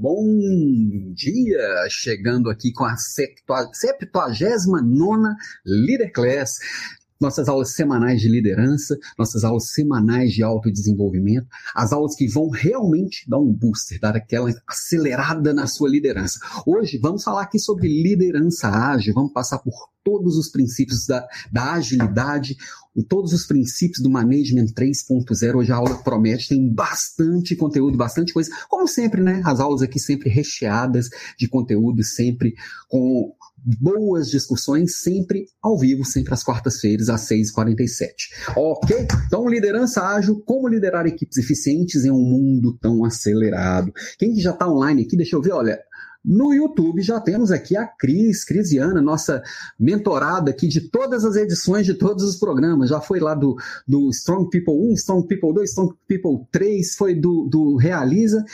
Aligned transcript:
bom 0.00 0.24
dia! 1.12 1.86
Chegando 1.90 2.48
aqui 2.48 2.72
com 2.72 2.86
a 2.86 2.96
79 2.96 5.34
Leader 5.66 6.10
Class, 6.10 6.58
nossas 7.20 7.50
aulas 7.50 7.74
semanais 7.74 8.18
de 8.18 8.26
liderança, 8.26 8.98
nossas 9.18 9.44
aulas 9.44 9.72
semanais 9.72 10.32
de 10.32 10.42
autodesenvolvimento, 10.42 11.46
as 11.74 11.92
aulas 11.92 12.16
que 12.16 12.26
vão 12.26 12.48
realmente 12.48 13.28
dar 13.28 13.38
um 13.38 13.52
booster, 13.52 14.00
dar 14.00 14.16
aquela 14.16 14.50
acelerada 14.66 15.52
na 15.52 15.66
sua 15.66 15.90
liderança. 15.90 16.40
Hoje 16.66 16.96
vamos 16.96 17.22
falar 17.22 17.42
aqui 17.42 17.58
sobre 17.58 17.86
liderança 17.86 18.70
ágil, 18.70 19.12
vamos 19.12 19.34
passar 19.34 19.58
por 19.58 19.74
todos 20.02 20.38
os 20.38 20.50
princípios 20.50 21.06
da, 21.06 21.28
da 21.52 21.74
agilidade, 21.74 22.56
todos 23.02 23.32
os 23.32 23.46
princípios 23.46 24.02
do 24.02 24.10
Management 24.10 24.66
3.0. 24.68 25.56
Hoje 25.56 25.72
a 25.72 25.76
aula 25.76 26.02
promete, 26.02 26.48
tem 26.48 26.72
bastante 26.72 27.56
conteúdo, 27.56 27.96
bastante 27.96 28.32
coisa. 28.32 28.50
Como 28.68 28.86
sempre, 28.86 29.22
né? 29.22 29.42
As 29.44 29.60
aulas 29.60 29.82
aqui 29.82 29.98
sempre 29.98 30.28
recheadas 30.30 31.08
de 31.38 31.48
conteúdo, 31.48 32.02
sempre 32.04 32.54
com 32.88 33.32
boas 33.62 34.30
discussões, 34.30 35.00
sempre 35.00 35.46
ao 35.62 35.78
vivo, 35.78 36.04
sempre 36.04 36.32
às 36.32 36.42
quartas-feiras, 36.42 37.08
às 37.08 37.28
6h47. 37.28 38.12
Ok? 38.56 39.06
Então, 39.26 39.48
liderança 39.48 40.02
ágil, 40.02 40.40
como 40.46 40.68
liderar 40.68 41.06
equipes 41.06 41.38
eficientes 41.38 42.04
em 42.04 42.10
um 42.10 42.22
mundo 42.22 42.76
tão 42.80 43.04
acelerado. 43.04 43.92
Quem 44.18 44.34
que 44.34 44.40
já 44.40 44.50
está 44.52 44.68
online 44.68 45.02
aqui, 45.02 45.16
deixa 45.16 45.36
eu 45.36 45.42
ver, 45.42 45.52
olha, 45.52 45.78
no 46.24 46.52
YouTube 46.52 47.00
já 47.00 47.18
temos 47.18 47.50
aqui 47.50 47.76
a 47.76 47.86
Cris, 47.86 48.44
Crisiana, 48.44 49.00
nossa 49.00 49.42
mentorada 49.78 50.50
aqui 50.50 50.68
de 50.68 50.90
todas 50.90 51.24
as 51.24 51.34
edições 51.36 51.86
de 51.86 51.94
todos 51.94 52.24
os 52.24 52.36
programas. 52.36 52.90
Já 52.90 53.00
foi 53.00 53.20
lá 53.20 53.34
do, 53.34 53.56
do 53.88 54.10
Strong 54.10 54.50
People 54.50 54.74
1, 54.92 54.94
Strong 54.94 55.26
People 55.26 55.54
2, 55.54 55.70
Strong 55.70 55.94
People 56.06 56.46
3, 56.52 56.94
foi 56.94 57.14
do, 57.14 57.48
do 57.50 57.76
Realiza. 57.76 58.44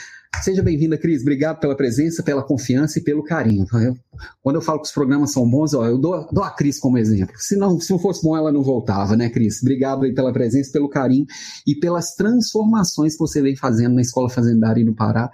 Seja 0.42 0.62
bem-vinda, 0.62 0.98
Cris. 0.98 1.22
Obrigado 1.22 1.58
pela 1.58 1.74
presença, 1.74 2.22
pela 2.22 2.42
confiança 2.42 2.98
e 2.98 3.02
pelo 3.02 3.24
carinho. 3.24 3.66
Eu, 3.72 3.96
quando 4.42 4.56
eu 4.56 4.62
falo 4.62 4.80
que 4.80 4.86
os 4.86 4.92
programas 4.92 5.32
são 5.32 5.48
bons, 5.48 5.72
ó, 5.74 5.86
eu 5.86 5.98
dou, 5.98 6.28
dou 6.30 6.44
a 6.44 6.50
Cris 6.50 6.78
como 6.78 6.98
exemplo. 6.98 7.34
Se 7.38 7.56
não, 7.56 7.80
se 7.80 7.90
não 7.90 7.98
fosse 7.98 8.22
bom, 8.22 8.36
ela 8.36 8.52
não 8.52 8.62
voltava, 8.62 9.16
né, 9.16 9.30
Cris? 9.30 9.60
Obrigado 9.62 10.04
aí 10.04 10.14
pela 10.14 10.32
presença, 10.32 10.70
pelo 10.70 10.88
carinho 10.88 11.26
e 11.66 11.74
pelas 11.74 12.14
transformações 12.14 13.14
que 13.14 13.18
você 13.18 13.40
vem 13.40 13.56
fazendo 13.56 13.94
na 13.94 14.02
Escola 14.02 14.28
Fazendária 14.28 14.84
no 14.84 14.94
Pará 14.94 15.30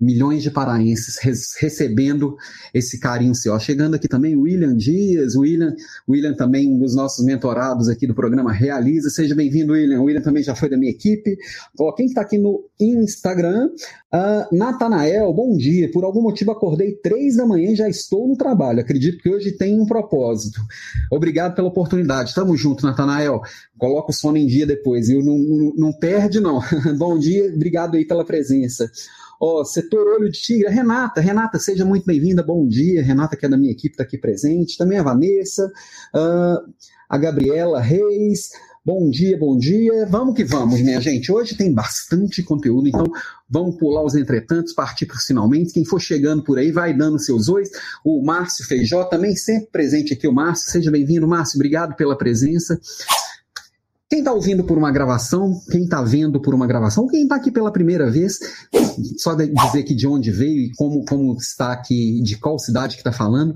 milhões 0.00 0.42
de 0.42 0.50
paraenses 0.50 1.18
recebendo 1.60 2.36
esse 2.72 2.98
carinho 2.98 3.34
seu. 3.34 3.58
Chegando 3.58 3.94
aqui 3.94 4.08
também 4.08 4.36
William 4.36 4.74
Dias, 4.76 5.36
William, 5.36 5.74
William 6.08 6.34
também 6.34 6.78
dos 6.78 6.94
nossos 6.94 7.24
mentorados 7.24 7.88
aqui 7.88 8.06
do 8.06 8.14
programa 8.14 8.52
Realiza. 8.52 9.10
Seja 9.10 9.34
bem-vindo, 9.34 9.72
William. 9.72 10.00
O 10.00 10.04
William 10.04 10.22
também 10.22 10.42
já 10.42 10.54
foi 10.54 10.70
da 10.70 10.78
minha 10.78 10.90
equipe. 10.90 11.36
Ó, 11.78 11.92
quem 11.92 12.06
está 12.06 12.22
aqui 12.22 12.38
no 12.38 12.64
Instagram? 12.80 13.68
Uh, 14.12 14.56
Natanael, 14.56 15.32
bom 15.32 15.56
dia. 15.56 15.88
Por 15.88 16.02
algum 16.02 16.20
motivo 16.20 16.50
acordei 16.50 16.96
três 16.96 17.36
da 17.36 17.46
manhã 17.46 17.70
e 17.70 17.76
já 17.76 17.88
estou 17.88 18.26
no 18.26 18.36
trabalho. 18.36 18.80
Acredito 18.80 19.22
que 19.22 19.28
hoje 19.28 19.52
tem 19.52 19.80
um 19.80 19.86
propósito. 19.86 20.60
Obrigado 21.12 21.54
pela 21.54 21.68
oportunidade. 21.68 22.34
Tamo 22.34 22.56
junto, 22.56 22.84
Natanael. 22.84 23.40
Coloca 23.78 24.10
o 24.10 24.12
sono 24.12 24.36
em 24.36 24.48
dia 24.48 24.66
depois, 24.66 25.06
viu? 25.06 25.22
Não, 25.22 25.38
não, 25.38 25.72
não 25.76 25.92
perde, 25.92 26.40
não. 26.40 26.60
bom 26.98 27.16
dia, 27.16 27.52
obrigado 27.54 27.96
aí 27.96 28.04
pela 28.04 28.24
presença. 28.24 28.90
Ó, 29.40 29.62
setor 29.64 30.04
Olho 30.16 30.28
de 30.28 30.40
Tigre, 30.40 30.68
Renata. 30.68 31.20
Renata, 31.20 31.60
seja 31.60 31.84
muito 31.84 32.04
bem-vinda, 32.04 32.42
bom 32.42 32.66
dia. 32.66 33.04
Renata, 33.04 33.36
que 33.36 33.46
é 33.46 33.48
da 33.48 33.56
minha 33.56 33.70
equipe, 33.70 33.94
está 33.94 34.02
aqui 34.02 34.18
presente. 34.18 34.76
Também 34.76 34.98
a 34.98 35.04
Vanessa, 35.04 35.70
uh, 36.14 36.68
a 37.08 37.16
Gabriela 37.16 37.80
Reis. 37.80 38.50
Bom 38.82 39.10
dia, 39.10 39.38
bom 39.38 39.58
dia. 39.58 40.06
Vamos 40.06 40.34
que 40.34 40.42
vamos, 40.42 40.80
minha 40.80 40.98
gente. 41.02 41.30
Hoje 41.30 41.54
tem 41.54 41.70
bastante 41.70 42.42
conteúdo, 42.42 42.88
então 42.88 43.04
vamos 43.46 43.76
pular 43.76 44.02
os 44.02 44.14
entretantos, 44.14 44.72
partir 44.72 45.04
para 45.04 45.18
os 45.18 45.24
finalmente. 45.24 45.74
Quem 45.74 45.84
for 45.84 46.00
chegando 46.00 46.42
por 46.42 46.58
aí, 46.58 46.72
vai 46.72 46.96
dando 46.96 47.18
seus 47.18 47.50
ois. 47.50 47.68
O 48.02 48.24
Márcio 48.24 48.64
Feijó 48.64 49.04
também 49.04 49.36
sempre 49.36 49.68
presente 49.70 50.14
aqui, 50.14 50.26
o 50.26 50.32
Márcio. 50.32 50.70
Seja 50.70 50.90
bem-vindo, 50.90 51.28
Márcio. 51.28 51.58
Obrigado 51.58 51.94
pela 51.94 52.16
presença. 52.16 52.80
Quem 54.08 54.20
está 54.20 54.32
ouvindo 54.32 54.64
por 54.64 54.78
uma 54.78 54.90
gravação, 54.90 55.60
quem 55.70 55.84
está 55.84 56.02
vendo 56.02 56.40
por 56.40 56.54
uma 56.54 56.66
gravação, 56.66 57.06
quem 57.06 57.24
está 57.24 57.36
aqui 57.36 57.50
pela 57.50 57.70
primeira 57.70 58.10
vez, 58.10 58.38
só 59.18 59.34
dizer 59.34 59.80
aqui 59.80 59.94
de 59.94 60.06
onde 60.06 60.30
veio 60.30 60.62
e 60.64 60.72
como, 60.74 61.04
como 61.04 61.36
está 61.36 61.70
aqui, 61.70 62.22
de 62.22 62.38
qual 62.38 62.58
cidade 62.58 62.94
que 62.94 63.00
está 63.00 63.12
falando, 63.12 63.54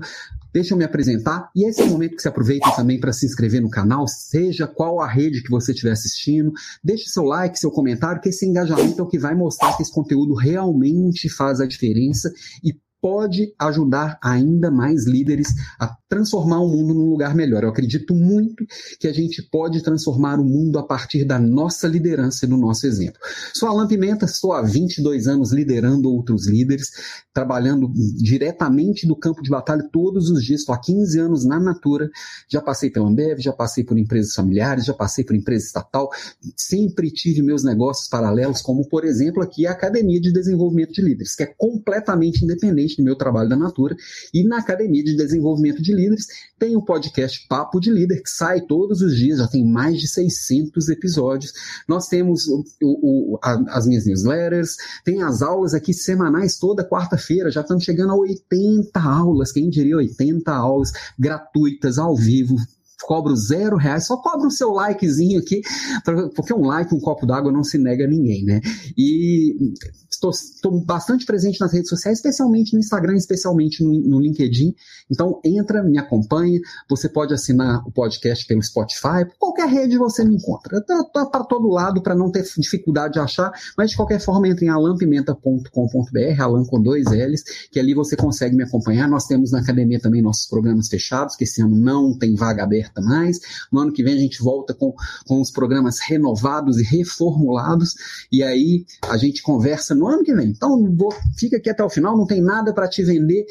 deixa 0.55 0.73
eu 0.73 0.77
me 0.77 0.85
apresentar. 0.85 1.49
E 1.53 1.67
esse 1.67 1.81
é 1.81 1.83
o 1.83 1.89
momento 1.89 2.15
que 2.15 2.21
você 2.21 2.29
aproveita 2.29 2.71
também 2.77 2.97
para 2.97 3.11
se 3.11 3.25
inscrever 3.25 3.61
no 3.61 3.69
canal, 3.69 4.07
seja 4.07 4.65
qual 4.65 5.01
a 5.01 5.07
rede 5.07 5.43
que 5.43 5.49
você 5.49 5.73
estiver 5.73 5.91
assistindo. 5.91 6.53
Deixe 6.81 7.09
seu 7.09 7.23
like, 7.23 7.59
seu 7.59 7.69
comentário, 7.69 8.21
que 8.21 8.29
esse 8.29 8.45
engajamento 8.45 9.01
é 9.01 9.03
o 9.03 9.07
que 9.07 9.19
vai 9.19 9.35
mostrar 9.35 9.75
que 9.75 9.83
esse 9.83 9.91
conteúdo 9.91 10.33
realmente 10.33 11.27
faz 11.27 11.59
a 11.59 11.67
diferença 11.67 12.31
e 12.63 12.73
pode 13.01 13.53
ajudar 13.59 14.17
ainda 14.23 14.71
mais 14.71 15.05
líderes 15.05 15.49
a 15.77 15.93
transformar 16.15 16.61
o 16.61 16.69
mundo 16.69 16.93
num 16.93 17.09
lugar 17.09 17.35
melhor. 17.35 17.63
Eu 17.63 17.69
acredito 17.69 18.15
muito 18.15 18.65
que 18.97 19.05
a 19.05 19.11
gente 19.11 19.43
pode 19.51 19.83
transformar 19.83 20.39
o 20.39 20.45
mundo 20.45 20.79
a 20.79 20.83
partir 20.83 21.25
da 21.25 21.37
nossa 21.37 21.89
liderança 21.89 22.45
e 22.45 22.47
do 22.49 22.55
nosso 22.55 22.87
exemplo. 22.87 23.19
Sou 23.53 23.67
Alan 23.67 23.85
Pimenta, 23.85 24.23
estou 24.23 24.53
há 24.53 24.61
22 24.61 25.27
anos 25.27 25.51
liderando 25.51 26.09
outros 26.09 26.47
líderes, 26.47 26.89
trabalhando 27.33 27.91
diretamente 28.15 29.05
do 29.05 29.13
campo 29.13 29.43
de 29.43 29.49
batalha 29.49 29.85
todos 29.91 30.29
os 30.29 30.41
dias. 30.41 30.61
Estou 30.61 30.73
há 30.73 30.79
15 30.79 31.19
anos 31.19 31.43
na 31.43 31.59
Natura, 31.59 32.09
já 32.49 32.61
passei 32.61 32.89
pela 32.89 33.09
Ambev, 33.09 33.41
já 33.41 33.51
passei 33.51 33.83
por 33.83 33.97
empresas 33.97 34.33
familiares, 34.33 34.85
já 34.85 34.93
passei 34.93 35.25
por 35.25 35.35
empresa 35.35 35.65
estatal, 35.65 36.09
sempre 36.55 37.11
tive 37.11 37.41
meus 37.41 37.61
negócios 37.61 38.07
paralelos, 38.07 38.61
como 38.61 38.87
por 38.87 39.03
exemplo 39.03 39.43
aqui 39.43 39.67
a 39.67 39.71
Academia 39.71 40.21
de 40.21 40.31
Desenvolvimento 40.31 40.93
de 40.93 41.01
Líderes, 41.01 41.35
que 41.35 41.43
é 41.43 41.53
completamente 41.57 42.45
independente 42.45 42.99
no 42.99 43.03
meu 43.03 43.17
trabalho 43.17 43.49
da 43.49 43.57
Natura, 43.57 43.97
e 44.33 44.45
na 44.45 44.59
Academia 44.59 45.03
de 45.03 45.17
Desenvolvimento 45.17 45.81
de 45.81 45.91
Líderes 45.91 46.04
tem 46.57 46.75
o 46.75 46.83
podcast 46.83 47.45
Papo 47.47 47.79
de 47.79 47.91
Líder, 47.91 48.21
que 48.21 48.29
sai 48.29 48.61
todos 48.61 49.01
os 49.01 49.15
dias, 49.15 49.39
já 49.39 49.47
tem 49.47 49.65
mais 49.65 49.99
de 49.99 50.07
600 50.07 50.89
episódios. 50.89 51.53
Nós 51.87 52.07
temos 52.07 52.47
o, 52.47 52.63
o, 52.81 53.39
a, 53.43 53.77
as 53.77 53.85
minhas 53.85 54.05
newsletters, 54.05 54.75
tem 55.03 55.21
as 55.21 55.41
aulas 55.41 55.73
aqui 55.73 55.93
semanais 55.93 56.57
toda 56.57 56.87
quarta-feira, 56.87 57.51
já 57.51 57.61
estamos 57.61 57.83
chegando 57.83 58.11
a 58.11 58.15
80 58.15 58.99
aulas, 58.99 59.51
quem 59.51 59.69
diria 59.69 59.97
80 59.97 60.51
aulas 60.51 60.91
gratuitas 61.17 61.97
ao 61.97 62.15
vivo, 62.15 62.55
cobro 63.05 63.35
zero 63.35 63.77
reais, 63.77 64.07
só 64.07 64.17
cobra 64.17 64.47
o 64.47 64.51
seu 64.51 64.71
likezinho 64.71 65.39
aqui, 65.39 65.61
porque 66.35 66.53
um 66.53 66.65
like, 66.65 66.93
um 66.93 66.99
copo 66.99 67.25
d'água 67.25 67.51
não 67.51 67.63
se 67.63 67.77
nega 67.77 68.05
a 68.05 68.07
ninguém, 68.07 68.43
né? 68.43 68.61
E 68.97 69.73
estou, 70.29 70.79
bastante 70.83 71.25
presente 71.25 71.59
nas 71.59 71.73
redes 71.73 71.89
sociais, 71.89 72.17
especialmente 72.17 72.73
no 72.73 72.79
Instagram, 72.79 73.15
especialmente 73.15 73.83
no, 73.83 73.91
no 74.01 74.19
LinkedIn. 74.19 74.73
Então 75.09 75.39
entra, 75.43 75.83
me 75.83 75.97
acompanha. 75.97 76.59
Você 76.89 77.09
pode 77.09 77.33
assinar 77.33 77.85
o 77.87 77.91
podcast 77.91 78.45
pelo 78.47 78.61
Spotify, 78.63 79.25
qualquer 79.39 79.67
rede 79.67 79.97
você 79.97 80.23
me 80.23 80.35
encontra. 80.35 80.77
Está 80.77 81.03
tá 81.03 81.25
para 81.25 81.43
todo 81.43 81.67
lado 81.69 82.01
para 82.01 82.15
não 82.15 82.31
ter 82.31 82.43
dificuldade 82.57 83.13
de 83.13 83.19
achar, 83.19 83.51
mas 83.77 83.91
de 83.91 83.97
qualquer 83.97 84.19
forma 84.19 84.47
entre 84.47 84.65
em 84.65 84.69
alampimenta.com.br, 84.69 86.41
alan 86.41 86.65
com 86.65 86.81
dois 86.81 87.05
L's, 87.05 87.43
que 87.71 87.79
ali 87.79 87.93
você 87.93 88.15
consegue 88.15 88.55
me 88.55 88.63
acompanhar. 88.63 89.07
Nós 89.07 89.25
temos 89.25 89.51
na 89.51 89.59
academia 89.59 89.99
também 89.99 90.21
nossos 90.21 90.47
programas 90.47 90.87
fechados, 90.87 91.35
que 91.35 91.43
esse 91.43 91.61
ano 91.61 91.75
não 91.75 92.17
tem 92.17 92.35
vaga 92.35 92.63
aberta 92.63 93.01
mais. 93.01 93.39
No 93.71 93.79
ano 93.79 93.91
que 93.91 94.03
vem 94.03 94.13
a 94.13 94.19
gente 94.19 94.41
volta 94.41 94.73
com, 94.73 94.93
com 95.25 95.41
os 95.41 95.51
programas 95.51 95.99
renovados 95.99 96.79
e 96.79 96.83
reformulados, 96.83 97.93
e 98.31 98.43
aí 98.43 98.85
a 99.09 99.17
gente 99.17 99.41
conversa 99.41 99.93
no 99.93 100.07
ano 100.15 100.23
que 100.23 100.33
vem. 100.33 100.49
Então, 100.49 100.95
vou, 100.95 101.13
fica 101.37 101.57
aqui 101.57 101.69
até 101.69 101.83
o 101.83 101.89
final, 101.89 102.17
não 102.17 102.25
tem 102.25 102.41
nada 102.41 102.73
para 102.73 102.87
te 102.87 103.03
vender, 103.03 103.45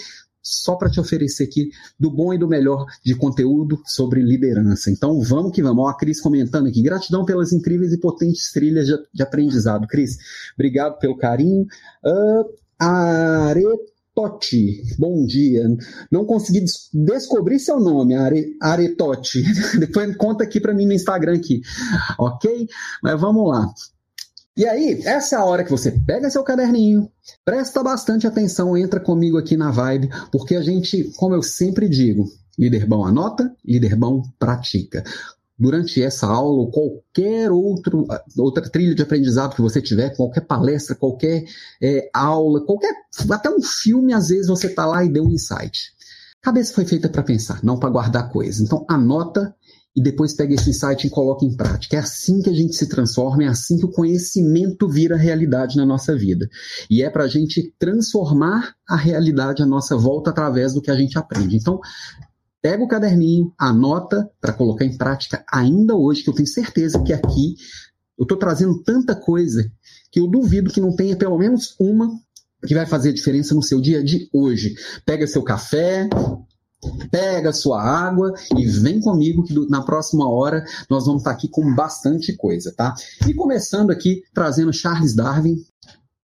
só 0.45 0.77
para 0.77 0.91
te 0.91 1.01
oferecer 1.01 1.45
aqui 1.45 1.71
do 1.99 2.11
bom 2.11 2.35
e 2.35 2.39
do 2.39 2.47
melhor 2.47 2.85
de 3.03 3.15
conteúdo 3.15 3.81
sobre 3.87 4.21
liderança. 4.21 4.91
Então 4.91 5.19
vamos 5.23 5.53
que 5.53 5.63
vamos. 5.63 5.83
Ó, 5.83 5.89
a 5.89 5.97
Cris 5.97 6.21
comentando 6.21 6.69
aqui. 6.69 6.83
Gratidão 6.83 7.25
pelas 7.25 7.53
incríveis 7.53 7.95
e 7.95 7.99
potentes 7.99 8.53
trilhas 8.53 8.87
de, 8.87 8.95
de 9.13 9.23
aprendizado. 9.23 9.89
Cris, 9.89 10.19
obrigado 10.55 10.99
pelo 10.99 11.17
carinho. 11.17 11.67
Uh, 12.05 12.45
Aretotti, 12.79 14.83
bom 14.99 15.25
dia. 15.25 15.65
Não 16.11 16.27
consegui 16.27 16.61
des 16.61 16.91
descobrir 16.93 17.59
seu 17.59 17.81
nome, 17.81 18.15
Are 18.15 18.57
Aretotti. 18.61 19.43
Depois 19.81 20.15
conta 20.17 20.45
aqui 20.45 20.61
para 20.61 20.75
mim 20.75 20.85
no 20.85 20.93
Instagram 20.93 21.37
aqui, 21.37 21.63
ok? 22.19 22.69
Mas 23.03 23.19
vamos 23.19 23.49
lá. 23.49 23.73
E 24.57 24.65
aí, 24.65 25.03
essa 25.05 25.35
é 25.35 25.39
a 25.39 25.45
hora 25.45 25.65
que 25.65 25.71
você 25.71 25.91
pega 25.91 26.31
seu 26.31 26.45
caderninho, 26.45 27.11
presta 27.45 27.83
bastante 27.83 28.25
atenção, 28.25 28.77
entra 28.77 29.01
comigo 29.01 29.37
aqui 29.37 29.57
na 29.57 29.73
vibe, 29.73 30.09
porque 30.31 30.55
a 30.55 30.63
gente, 30.63 31.11
como 31.17 31.35
eu 31.35 31.43
sempre 31.43 31.89
digo, 31.89 32.25
líder 32.57 32.87
bom 32.87 33.05
anota, 33.05 33.53
líder 33.65 33.97
bom 33.97 34.23
pratica. 34.39 35.03
Durante 35.59 36.01
essa 36.01 36.29
aula 36.29 36.61
ou 36.63 36.71
qualquer 36.71 37.51
outro, 37.51 38.07
outra 38.39 38.69
trilha 38.71 38.95
de 38.95 39.03
aprendizado 39.03 39.57
que 39.57 39.63
você 39.63 39.83
tiver, 39.83 40.15
qualquer 40.17 40.43
palestra, 40.43 40.95
qualquer 40.95 41.45
é, 41.83 42.09
aula, 42.15 42.65
qualquer 42.65 42.93
até 43.31 43.51
um 43.51 43.61
filme, 43.61 44.13
às 44.13 44.29
vezes 44.29 44.47
você 44.47 44.69
está 44.69 44.87
lá 44.87 45.05
e 45.05 45.09
deu 45.09 45.25
um 45.25 45.31
insight. 45.31 45.93
Cabeça 46.41 46.75
foi 46.75 46.85
feita 46.85 47.09
para 47.09 47.23
pensar, 47.23 47.59
não 47.65 47.79
para 47.79 47.91
guardar 47.91 48.31
coisas. 48.31 48.61
Então 48.61 48.85
anota 48.89 49.55
e 49.97 50.03
depois 50.03 50.35
pega 50.35 50.55
esse 50.55 50.71
insight 50.71 51.07
e 51.07 51.11
coloca 51.11 51.45
em 51.45 51.57
prática. 51.57 51.97
É 51.97 52.01
assim 52.01 52.43
que 52.43 52.51
a 52.51 52.53
gente 52.53 52.75
se 52.75 52.89
transforma, 52.89 53.45
é 53.45 53.47
assim 53.47 53.79
que 53.79 53.85
o 53.85 53.91
conhecimento 53.91 54.89
vira 54.89 55.17
realidade 55.17 55.77
na 55.77 55.87
nossa 55.87 56.17
vida. 56.17 56.49
E 56.91 57.03
é 57.03 57.09
para 57.09 57.25
a 57.25 57.29
gente 57.29 57.73
transformar 57.79 58.75
a 58.89 58.97
realidade 58.97 59.63
à 59.63 59.67
nossa 59.67 59.97
volta 59.97 60.31
através 60.31 60.75
do 60.75 60.83
que 60.83 60.91
a 60.91 60.97
gente 60.97 61.17
aprende. 61.17 61.57
Então, 61.57 61.79
pega 62.61 62.83
o 62.83 62.89
caderninho, 62.89 63.53
anota 63.57 64.29
para 64.41 64.53
colocar 64.53 64.85
em 64.85 64.97
prática 64.97 65.45
ainda 65.53 65.95
hoje, 65.95 66.25
que 66.25 66.31
eu 66.31 66.35
tenho 66.35 66.49
certeza 66.49 67.03
que 67.03 67.13
aqui 67.13 67.55
eu 68.19 68.23
estou 68.23 68.39
trazendo 68.39 68.83
tanta 68.83 69.15
coisa 69.15 69.71
que 70.11 70.19
eu 70.19 70.27
duvido 70.27 70.73
que 70.73 70.81
não 70.81 70.95
tenha 70.95 71.17
pelo 71.17 71.39
menos 71.39 71.75
uma 71.79 72.09
que 72.67 72.75
vai 72.75 72.87
fazer 72.87 73.13
diferença 73.13 73.55
no 73.55 73.63
seu 73.63 73.81
dia 73.81 74.03
de 74.03 74.29
hoje. 74.33 74.75
Pega 75.05 75.27
seu 75.27 75.43
café, 75.43 76.09
pega 77.11 77.53
sua 77.53 77.83
água 77.83 78.33
e 78.57 78.67
vem 78.67 79.01
comigo 79.01 79.43
que 79.43 79.55
na 79.69 79.83
próxima 79.83 80.29
hora 80.29 80.65
nós 80.89 81.07
vamos 81.07 81.21
estar 81.23 81.31
aqui 81.31 81.49
com 81.49 81.75
bastante 81.75 82.37
coisa, 82.37 82.73
tá? 82.77 82.95
E 83.27 83.35
começando 83.35 83.91
aqui 83.91 84.23
trazendo 84.33 84.73
Charles 84.73 85.15
Darwin, 85.15 85.57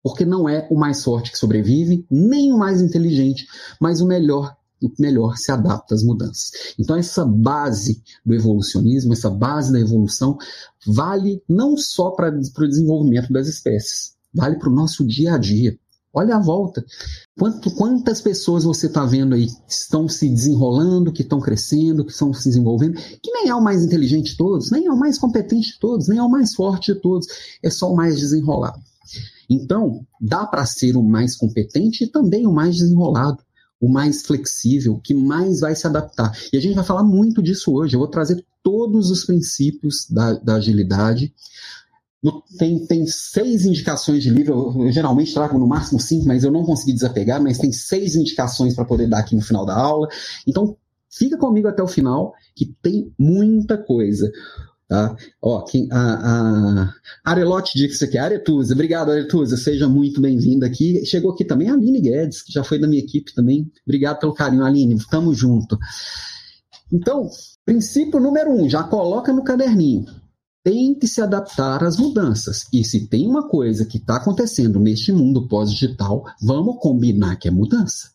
porque 0.01 0.25
não 0.25 0.47
é 0.47 0.67
o 0.71 0.75
mais 0.75 1.03
forte 1.03 1.31
que 1.31 1.37
sobrevive, 1.37 2.05
nem 2.09 2.51
o 2.51 2.57
mais 2.57 2.81
inteligente, 2.81 3.47
mas 3.79 4.01
o 4.01 4.07
melhor 4.07 4.55
o 4.81 4.89
melhor 4.97 5.35
se 5.35 5.51
adapta 5.51 5.93
às 5.93 6.03
mudanças. 6.03 6.51
Então, 6.79 6.95
essa 6.95 7.25
base 7.25 8.01
do 8.25 8.33
evolucionismo, 8.33 9.13
essa 9.13 9.29
base 9.29 9.71
da 9.71 9.79
evolução, 9.79 10.37
vale 10.87 11.43
não 11.49 11.75
só 11.75 12.11
para 12.11 12.29
o 12.29 12.67
desenvolvimento 12.67 13.31
das 13.31 13.47
espécies, 13.47 14.13
vale 14.33 14.57
para 14.57 14.69
o 14.69 14.73
nosso 14.73 15.05
dia 15.05 15.33
a 15.33 15.37
dia. 15.37 15.77
Olha 16.13 16.37
a 16.37 16.39
volta. 16.39 16.83
Quanto, 17.37 17.69
quantas 17.71 18.19
pessoas 18.19 18.63
você 18.63 18.87
está 18.87 19.05
vendo 19.05 19.35
aí 19.35 19.45
que 19.45 19.71
estão 19.71 20.07
se 20.07 20.27
desenrolando, 20.27 21.11
que 21.11 21.21
estão 21.21 21.39
crescendo, 21.39 22.03
que 22.03 22.11
estão 22.11 22.33
se 22.33 22.49
desenvolvendo, 22.49 22.95
que 23.21 23.31
nem 23.31 23.49
é 23.49 23.55
o 23.55 23.61
mais 23.61 23.83
inteligente 23.83 24.31
de 24.31 24.37
todos, 24.37 24.71
nem 24.71 24.87
é 24.87 24.91
o 24.91 24.97
mais 24.97 25.19
competente 25.19 25.73
de 25.73 25.79
todos, 25.79 26.07
nem 26.07 26.17
é 26.17 26.23
o 26.23 26.29
mais 26.29 26.55
forte 26.55 26.93
de 26.93 26.99
todos, 26.99 27.27
é 27.61 27.69
só 27.69 27.91
o 27.91 27.95
mais 27.95 28.17
desenrolado. 28.17 28.79
Então, 29.49 30.05
dá 30.19 30.45
para 30.45 30.65
ser 30.65 30.95
o 30.95 31.03
mais 31.03 31.35
competente 31.35 32.03
e 32.03 32.07
também 32.07 32.45
o 32.45 32.51
mais 32.51 32.77
desenrolado, 32.77 33.43
o 33.79 33.87
mais 33.87 34.23
flexível, 34.23 34.99
que 35.03 35.13
mais 35.13 35.61
vai 35.61 35.75
se 35.75 35.87
adaptar. 35.87 36.31
E 36.51 36.57
a 36.57 36.59
gente 36.59 36.75
vai 36.75 36.83
falar 36.83 37.03
muito 37.03 37.41
disso 37.41 37.73
hoje. 37.73 37.95
Eu 37.95 37.99
vou 37.99 38.07
trazer 38.07 38.43
todos 38.63 39.09
os 39.09 39.25
princípios 39.25 40.07
da, 40.09 40.33
da 40.33 40.55
agilidade 40.55 41.33
tem, 42.57 42.85
tem 42.85 43.07
seis 43.07 43.65
indicações 43.65 44.23
de 44.23 44.29
livro, 44.29 44.73
eu, 44.75 44.85
eu, 44.85 44.91
geralmente 44.91 45.33
trago 45.33 45.57
no 45.57 45.67
máximo 45.67 45.99
cinco, 45.99 46.27
mas 46.27 46.43
eu 46.43 46.51
não 46.51 46.65
consegui 46.65 46.93
desapegar, 46.93 47.41
mas 47.41 47.57
tem 47.57 47.71
seis 47.71 48.15
indicações 48.15 48.75
para 48.75 48.85
poder 48.85 49.07
dar 49.07 49.19
aqui 49.19 49.35
no 49.35 49.41
final 49.41 49.65
da 49.65 49.75
aula. 49.75 50.07
Então, 50.45 50.75
fica 51.09 51.37
comigo 51.37 51.67
até 51.67 51.81
o 51.81 51.87
final, 51.87 52.33
que 52.53 52.65
tem 52.81 53.13
muita 53.17 53.77
coisa. 53.77 54.29
Tá? 54.85 55.15
Ó, 55.41 55.61
quem, 55.61 55.87
a, 55.91 56.91
a 57.23 57.31
Arelote 57.31 57.77
disse 57.77 58.03
aqui, 58.03 58.17
Aretusa, 58.17 58.73
obrigado 58.73 59.11
Aretusa, 59.11 59.55
seja 59.55 59.87
muito 59.87 60.19
bem-vinda 60.19 60.65
aqui. 60.65 61.05
Chegou 61.05 61.31
aqui 61.31 61.45
também 61.45 61.69
a 61.69 61.73
Aline 61.73 62.01
Guedes, 62.01 62.41
que 62.41 62.51
já 62.51 62.63
foi 62.65 62.79
da 62.79 62.87
minha 62.87 63.01
equipe 63.01 63.33
também. 63.33 63.71
Obrigado 63.85 64.19
pelo 64.19 64.33
carinho, 64.33 64.65
Aline, 64.65 64.97
tamo 65.09 65.33
junto. 65.33 65.77
Então, 66.91 67.29
princípio 67.63 68.19
número 68.19 68.51
um, 68.51 68.67
já 68.67 68.83
coloca 68.83 69.31
no 69.31 69.43
caderninho 69.43 70.05
tem 70.63 70.93
que 70.93 71.07
se 71.07 71.21
adaptar 71.21 71.83
às 71.83 71.97
mudanças. 71.97 72.65
E 72.73 72.83
se 72.83 73.07
tem 73.07 73.27
uma 73.27 73.47
coisa 73.47 73.85
que 73.85 73.97
está 73.97 74.17
acontecendo 74.17 74.79
neste 74.79 75.11
mundo 75.11 75.47
pós-digital, 75.47 76.25
vamos 76.41 76.77
combinar 76.79 77.37
que 77.37 77.47
é 77.47 77.51
mudança. 77.51 78.09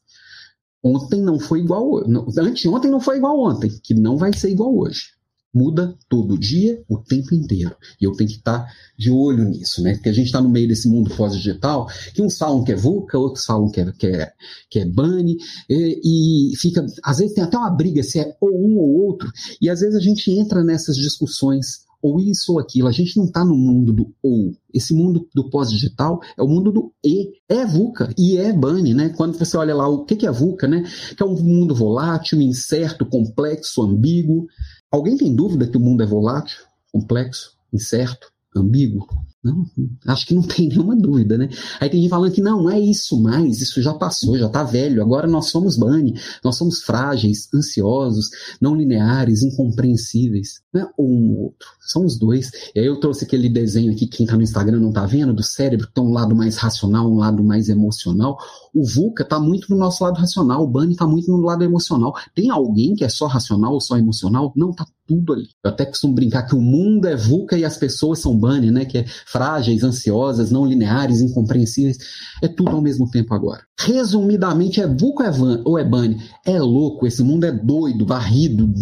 Ontem 0.82 1.22
não 1.22 1.38
foi 1.38 1.60
igual. 1.60 2.04
Anteontem 2.38 2.90
não 2.90 3.00
foi 3.00 3.16
igual 3.16 3.40
ontem, 3.40 3.70
que 3.82 3.94
não 3.94 4.18
vai 4.18 4.34
ser 4.34 4.50
igual 4.50 4.76
hoje. 4.76 5.14
Muda 5.54 5.96
todo 6.08 6.36
dia, 6.36 6.82
o 6.88 6.98
tempo 6.98 7.32
inteiro. 7.32 7.74
E 8.00 8.04
eu 8.04 8.12
tenho 8.12 8.28
que 8.28 8.36
estar 8.36 8.58
tá 8.58 8.72
de 8.98 9.10
olho 9.10 9.44
nisso, 9.44 9.80
né? 9.82 9.94
Porque 9.94 10.08
a 10.08 10.12
gente 10.12 10.26
está 10.26 10.42
no 10.42 10.48
meio 10.48 10.66
desse 10.66 10.88
mundo 10.88 11.14
pós-digital, 11.14 11.86
que 12.12 12.20
uns 12.20 12.36
falam 12.36 12.64
que 12.64 12.72
é 12.72 12.76
VUCA, 12.76 13.16
outros 13.16 13.44
falam 13.46 13.70
que 13.70 13.80
é, 13.80 13.92
que 13.92 14.06
é, 14.08 14.32
que 14.68 14.78
é 14.80 14.84
BANI, 14.84 15.36
e, 15.70 16.50
e 16.52 16.56
fica. 16.56 16.84
Às 17.04 17.18
vezes 17.18 17.34
tem 17.34 17.44
até 17.44 17.56
uma 17.56 17.70
briga 17.70 18.02
se 18.02 18.18
é 18.18 18.36
ou 18.40 18.50
um 18.50 18.76
ou 18.76 19.06
outro, 19.06 19.30
e 19.60 19.70
às 19.70 19.80
vezes 19.80 19.94
a 19.94 20.00
gente 20.00 20.28
entra 20.32 20.62
nessas 20.64 20.96
discussões 20.96 21.84
ou 22.04 22.20
isso 22.20 22.52
ou 22.52 22.60
aquilo. 22.60 22.86
A 22.86 22.92
gente 22.92 23.16
não 23.16 23.24
está 23.24 23.42
no 23.42 23.56
mundo 23.56 23.90
do 23.90 24.14
ou. 24.22 24.52
Esse 24.74 24.92
mundo 24.92 25.26
do 25.34 25.48
pós-digital 25.48 26.20
é 26.36 26.42
o 26.42 26.46
mundo 26.46 26.70
do 26.70 26.92
e. 27.02 27.30
É 27.48 27.64
VUCA 27.64 28.12
e 28.18 28.36
é 28.36 28.52
BANI, 28.52 28.92
né? 28.92 29.08
Quando 29.16 29.38
você 29.38 29.56
olha 29.56 29.74
lá 29.74 29.88
o 29.88 30.04
que 30.04 30.26
é 30.26 30.30
VUCA, 30.30 30.68
né? 30.68 30.84
Que 31.16 31.22
é 31.22 31.26
um 31.26 31.34
mundo 31.42 31.74
volátil, 31.74 32.42
incerto, 32.42 33.06
complexo, 33.06 33.82
ambíguo. 33.82 34.46
Alguém 34.92 35.16
tem 35.16 35.34
dúvida 35.34 35.66
que 35.66 35.78
o 35.78 35.80
mundo 35.80 36.02
é 36.02 36.06
volátil, 36.06 36.58
complexo, 36.92 37.52
incerto, 37.72 38.30
ambíguo? 38.54 39.06
Não, 39.44 39.66
acho 40.06 40.26
que 40.26 40.34
não 40.34 40.42
tem 40.42 40.68
nenhuma 40.72 40.96
dúvida, 40.96 41.36
né? 41.36 41.50
Aí 41.78 41.90
tem 41.90 42.00
gente 42.00 42.10
falando 42.10 42.32
que 42.32 42.40
não, 42.40 42.62
não 42.62 42.70
é 42.70 42.80
isso 42.80 43.20
mais, 43.20 43.60
isso 43.60 43.82
já 43.82 43.92
passou, 43.92 44.38
já 44.38 44.46
está 44.46 44.64
velho, 44.64 45.02
agora 45.02 45.28
nós 45.28 45.50
somos 45.50 45.76
Bunny, 45.76 46.14
nós 46.42 46.56
somos 46.56 46.82
frágeis, 46.82 47.48
ansiosos, 47.54 48.30
não 48.60 48.74
lineares, 48.74 49.42
incompreensíveis. 49.42 50.62
Não 50.72 50.82
é 50.82 50.90
um 50.98 51.30
ou 51.32 51.42
outro, 51.44 51.68
são 51.80 52.04
os 52.04 52.18
dois. 52.18 52.50
E 52.74 52.80
aí 52.80 52.86
eu 52.86 52.98
trouxe 52.98 53.24
aquele 53.24 53.48
desenho 53.48 53.92
aqui, 53.92 54.06
quem 54.06 54.24
está 54.24 54.36
no 54.36 54.42
Instagram 54.42 54.80
não 54.80 54.88
está 54.88 55.04
vendo, 55.04 55.34
do 55.34 55.42
cérebro, 55.42 55.86
que 55.86 55.94
tem 55.94 56.02
um 56.02 56.12
lado 56.12 56.34
mais 56.34 56.56
racional, 56.56 57.10
um 57.10 57.16
lado 57.16 57.44
mais 57.44 57.68
emocional. 57.68 58.38
O 58.74 58.84
VUCA 58.84 59.22
está 59.22 59.38
muito 59.38 59.70
no 59.70 59.76
nosso 59.76 60.02
lado 60.02 60.18
racional, 60.18 60.64
o 60.64 60.66
Bunny 60.66 60.92
está 60.92 61.06
muito 61.06 61.30
no 61.30 61.40
lado 61.40 61.62
emocional. 61.62 62.14
Tem 62.34 62.50
alguém 62.50 62.94
que 62.94 63.04
é 63.04 63.08
só 63.08 63.26
racional 63.26 63.74
ou 63.74 63.80
só 63.80 63.96
emocional? 63.96 64.52
Não, 64.56 64.70
está 64.70 64.86
tudo 65.06 65.32
ali. 65.34 65.48
Eu 65.62 65.70
até 65.70 65.84
costumo 65.84 66.14
brincar 66.14 66.44
que 66.44 66.54
o 66.54 66.60
mundo 66.60 67.06
é 67.06 67.16
VUCA 67.16 67.58
e 67.58 67.64
as 67.64 67.76
pessoas 67.76 68.18
são 68.20 68.36
Bunny, 68.36 68.70
né? 68.70 68.84
Que 68.84 68.98
é 68.98 69.04
frágeis, 69.34 69.82
ansiosas, 69.82 70.52
não 70.52 70.64
lineares, 70.64 71.20
incompreensíveis. 71.20 71.98
É 72.40 72.46
tudo 72.46 72.70
ao 72.70 72.80
mesmo 72.80 73.10
tempo 73.10 73.34
agora. 73.34 73.62
Resumidamente, 73.76 74.80
é 74.80 74.86
VUCA 74.86 75.32
ou 75.64 75.76
é 75.76 75.84
Bunny? 75.84 76.18
É 76.46 76.60
louco, 76.60 77.04
esse 77.04 77.20
mundo 77.24 77.44
é 77.44 77.50
doido, 77.50 78.06
varrido, 78.06 78.72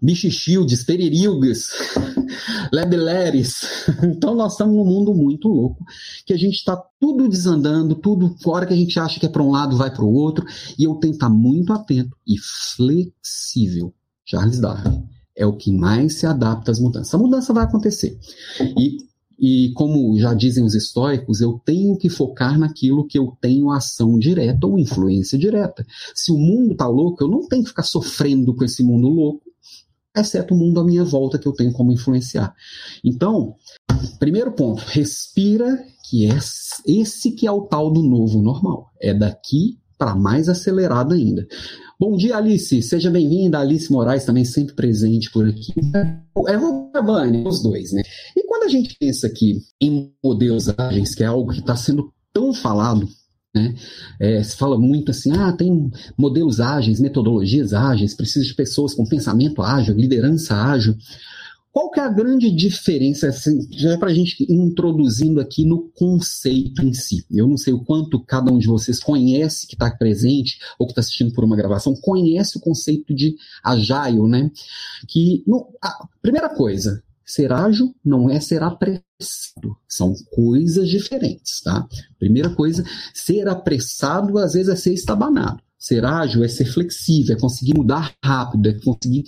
bichichildes, 0.00 0.84
peririlgas, 0.84 1.66
lebeleres. 2.72 3.88
Então 4.04 4.36
nós 4.36 4.52
estamos 4.52 4.76
num 4.76 4.84
mundo 4.84 5.12
muito 5.12 5.48
louco, 5.48 5.84
que 6.24 6.32
a 6.32 6.36
gente 6.36 6.54
está 6.54 6.80
tudo 7.00 7.28
desandando, 7.28 7.96
tudo 7.96 8.36
fora 8.40 8.66
que 8.66 8.74
a 8.74 8.76
gente 8.76 9.00
acha 9.00 9.18
que 9.18 9.26
é 9.26 9.28
para 9.28 9.42
um 9.42 9.50
lado, 9.50 9.76
vai 9.76 9.90
para 9.90 10.04
o 10.04 10.12
outro, 10.12 10.46
e 10.78 10.84
eu 10.84 10.94
tenho 10.94 11.14
que 11.14 11.16
estar 11.16 11.28
muito 11.28 11.72
atento 11.72 12.16
e 12.24 12.36
flexível. 12.38 13.92
Charles 14.24 14.60
Darwin 14.60 15.02
é 15.36 15.44
o 15.44 15.56
que 15.56 15.72
mais 15.72 16.14
se 16.14 16.26
adapta 16.26 16.70
às 16.70 16.78
mudanças. 16.78 17.12
A 17.12 17.18
mudança 17.18 17.52
vai 17.52 17.64
acontecer. 17.64 18.18
E 18.78 19.08
e 19.38 19.70
como 19.74 20.18
já 20.18 20.34
dizem 20.34 20.64
os 20.64 20.74
estoicos, 20.74 21.40
eu 21.40 21.60
tenho 21.64 21.96
que 21.96 22.08
focar 22.08 22.58
naquilo 22.58 23.06
que 23.06 23.18
eu 23.18 23.36
tenho 23.40 23.70
ação 23.70 24.18
direta 24.18 24.66
ou 24.66 24.78
influência 24.78 25.38
direta. 25.38 25.86
Se 26.14 26.32
o 26.32 26.36
mundo 26.36 26.72
está 26.72 26.88
louco, 26.88 27.22
eu 27.22 27.28
não 27.28 27.46
tenho 27.46 27.62
que 27.62 27.68
ficar 27.68 27.84
sofrendo 27.84 28.54
com 28.54 28.64
esse 28.64 28.82
mundo 28.82 29.08
louco, 29.08 29.42
exceto 30.16 30.54
o 30.54 30.58
mundo 30.58 30.80
à 30.80 30.84
minha 30.84 31.04
volta 31.04 31.38
que 31.38 31.46
eu 31.46 31.52
tenho 31.52 31.72
como 31.72 31.92
influenciar. 31.92 32.52
Então, 33.04 33.54
primeiro 34.18 34.50
ponto, 34.52 34.82
respira, 34.86 35.84
que 36.08 36.26
é 36.26 36.36
esse 36.86 37.32
que 37.32 37.46
é 37.46 37.52
o 37.52 37.62
tal 37.62 37.92
do 37.92 38.02
novo 38.02 38.42
normal. 38.42 38.90
É 39.00 39.14
daqui 39.14 39.78
para 39.96 40.14
mais 40.14 40.48
acelerado 40.48 41.14
ainda. 41.14 41.46
Bom 41.98 42.16
dia, 42.16 42.36
Alice. 42.36 42.80
Seja 42.82 43.10
bem-vinda. 43.10 43.58
Alice 43.58 43.90
Moraes 43.90 44.24
também 44.24 44.44
sempre 44.44 44.74
presente 44.74 45.30
por 45.32 45.46
aqui. 45.48 45.74
É 46.46 46.56
Urbane, 46.98 47.46
os 47.46 47.62
dois, 47.62 47.92
né? 47.92 48.02
E 48.36 48.46
quando 48.46 48.64
a 48.64 48.68
gente 48.68 48.96
pensa 48.98 49.26
aqui 49.26 49.60
em 49.80 50.12
modelos 50.22 50.68
ágeis, 50.78 51.14
que 51.14 51.22
é 51.22 51.26
algo 51.26 51.52
que 51.52 51.60
está 51.60 51.76
sendo 51.76 52.12
tão 52.32 52.52
falado, 52.52 53.08
né? 53.54 53.74
É, 54.20 54.42
se 54.42 54.56
fala 54.56 54.78
muito 54.78 55.10
assim, 55.10 55.32
ah, 55.32 55.52
tem 55.52 55.90
modelos 56.16 56.60
ágeis, 56.60 57.00
metodologias 57.00 57.72
ágeis, 57.72 58.14
precisa 58.14 58.44
de 58.44 58.54
pessoas 58.54 58.94
com 58.94 59.06
pensamento 59.06 59.62
ágil, 59.62 59.96
liderança 59.96 60.54
ágil. 60.54 60.96
Qual 61.72 61.90
que 61.90 62.00
é 62.00 62.02
a 62.02 62.08
grande 62.08 62.50
diferença, 62.50 63.28
assim, 63.28 63.68
já 63.70 63.96
para 63.98 64.10
a 64.10 64.14
gente 64.14 64.44
introduzindo 64.50 65.40
aqui 65.40 65.64
no 65.64 65.90
conceito 65.90 66.82
em 66.82 66.92
si? 66.92 67.24
Eu 67.30 67.46
não 67.46 67.56
sei 67.56 67.72
o 67.72 67.84
quanto 67.84 68.24
cada 68.24 68.52
um 68.52 68.58
de 68.58 68.66
vocês 68.66 69.00
conhece, 69.00 69.66
que 69.66 69.74
está 69.74 69.90
presente, 69.90 70.58
ou 70.78 70.86
que 70.86 70.92
está 70.92 71.00
assistindo 71.00 71.32
por 71.32 71.44
uma 71.44 71.56
gravação, 71.56 71.94
conhece 71.94 72.56
o 72.56 72.60
conceito 72.60 73.14
de 73.14 73.36
agile, 73.62 74.22
né? 74.28 74.50
Que, 75.06 75.44
no, 75.46 75.68
a 75.82 76.08
primeira 76.20 76.48
coisa, 76.48 77.02
ser 77.24 77.52
ágil 77.52 77.94
não 78.02 78.30
é 78.30 78.40
ser 78.40 78.62
apressado, 78.62 79.76
são 79.86 80.14
coisas 80.32 80.88
diferentes, 80.88 81.60
tá? 81.60 81.86
Primeira 82.18 82.48
coisa, 82.50 82.82
ser 83.12 83.46
apressado 83.46 84.38
às 84.38 84.54
vezes 84.54 84.70
é 84.70 84.76
ser 84.76 84.94
estabanado. 84.94 85.62
Ser 85.78 86.04
ágil 86.04 86.42
é 86.42 86.48
ser 86.48 86.64
flexível, 86.64 87.36
é 87.36 87.38
conseguir 87.38 87.74
mudar 87.74 88.14
rápido, 88.24 88.68
é 88.68 88.80
conseguir 88.80 89.26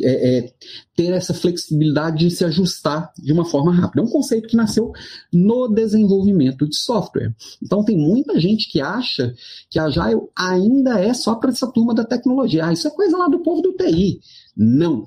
é, 0.00 0.38
é, 0.38 0.52
ter 0.96 1.12
essa 1.12 1.34
flexibilidade 1.34 2.18
de 2.18 2.30
se 2.30 2.44
ajustar 2.44 3.12
de 3.18 3.32
uma 3.32 3.44
forma 3.44 3.72
rápida. 3.72 4.02
É 4.02 4.04
um 4.04 4.10
conceito 4.10 4.48
que 4.48 4.56
nasceu 4.56 4.92
no 5.32 5.68
desenvolvimento 5.68 6.68
de 6.68 6.76
software. 6.76 7.34
Então 7.62 7.84
tem 7.84 7.96
muita 7.96 8.40
gente 8.40 8.70
que 8.70 8.80
acha 8.80 9.34
que 9.68 9.78
a 9.78 9.84
Agile 9.84 10.22
ainda 10.36 10.98
é 10.98 11.12
só 11.12 11.34
para 11.34 11.50
essa 11.50 11.70
turma 11.70 11.94
da 11.94 12.04
tecnologia. 12.04 12.66
Ah, 12.66 12.72
isso 12.72 12.88
é 12.88 12.90
coisa 12.90 13.16
lá 13.16 13.28
do 13.28 13.40
povo 13.40 13.60
do 13.60 13.72
TI. 13.72 14.20
Não. 14.56 15.04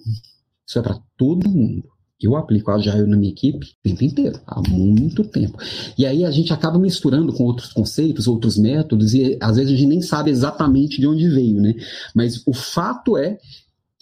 Isso 0.68 0.80
é 0.80 0.82
para 0.82 1.00
todo 1.18 1.50
mundo. 1.50 1.96
Eu 2.22 2.36
aplico 2.36 2.72
Agile 2.72 3.06
na 3.08 3.18
minha 3.18 3.32
equipe 3.32 3.66
o 3.66 3.70
tempo 3.84 4.04
inteiro, 4.04 4.40
há 4.48 4.62
muito 4.70 5.24
tempo. 5.26 5.58
E 5.98 6.06
aí 6.06 6.24
a 6.24 6.32
gente 6.32 6.54
acaba 6.54 6.80
misturando 6.80 7.34
com 7.34 7.44
outros 7.44 7.74
conceitos, 7.74 8.28
outros 8.28 8.58
métodos, 8.58 9.14
e 9.14 9.38
às 9.42 9.58
vezes 9.58 9.74
a 9.74 9.76
gente 9.76 9.88
nem 9.88 10.02
sabe 10.02 10.32
exatamente 10.32 11.00
de 11.00 11.08
onde 11.08 11.30
veio, 11.30 11.62
né? 11.62 11.76
Mas 12.16 12.42
o 12.48 12.54
fato 12.54 13.18
é 13.18 13.38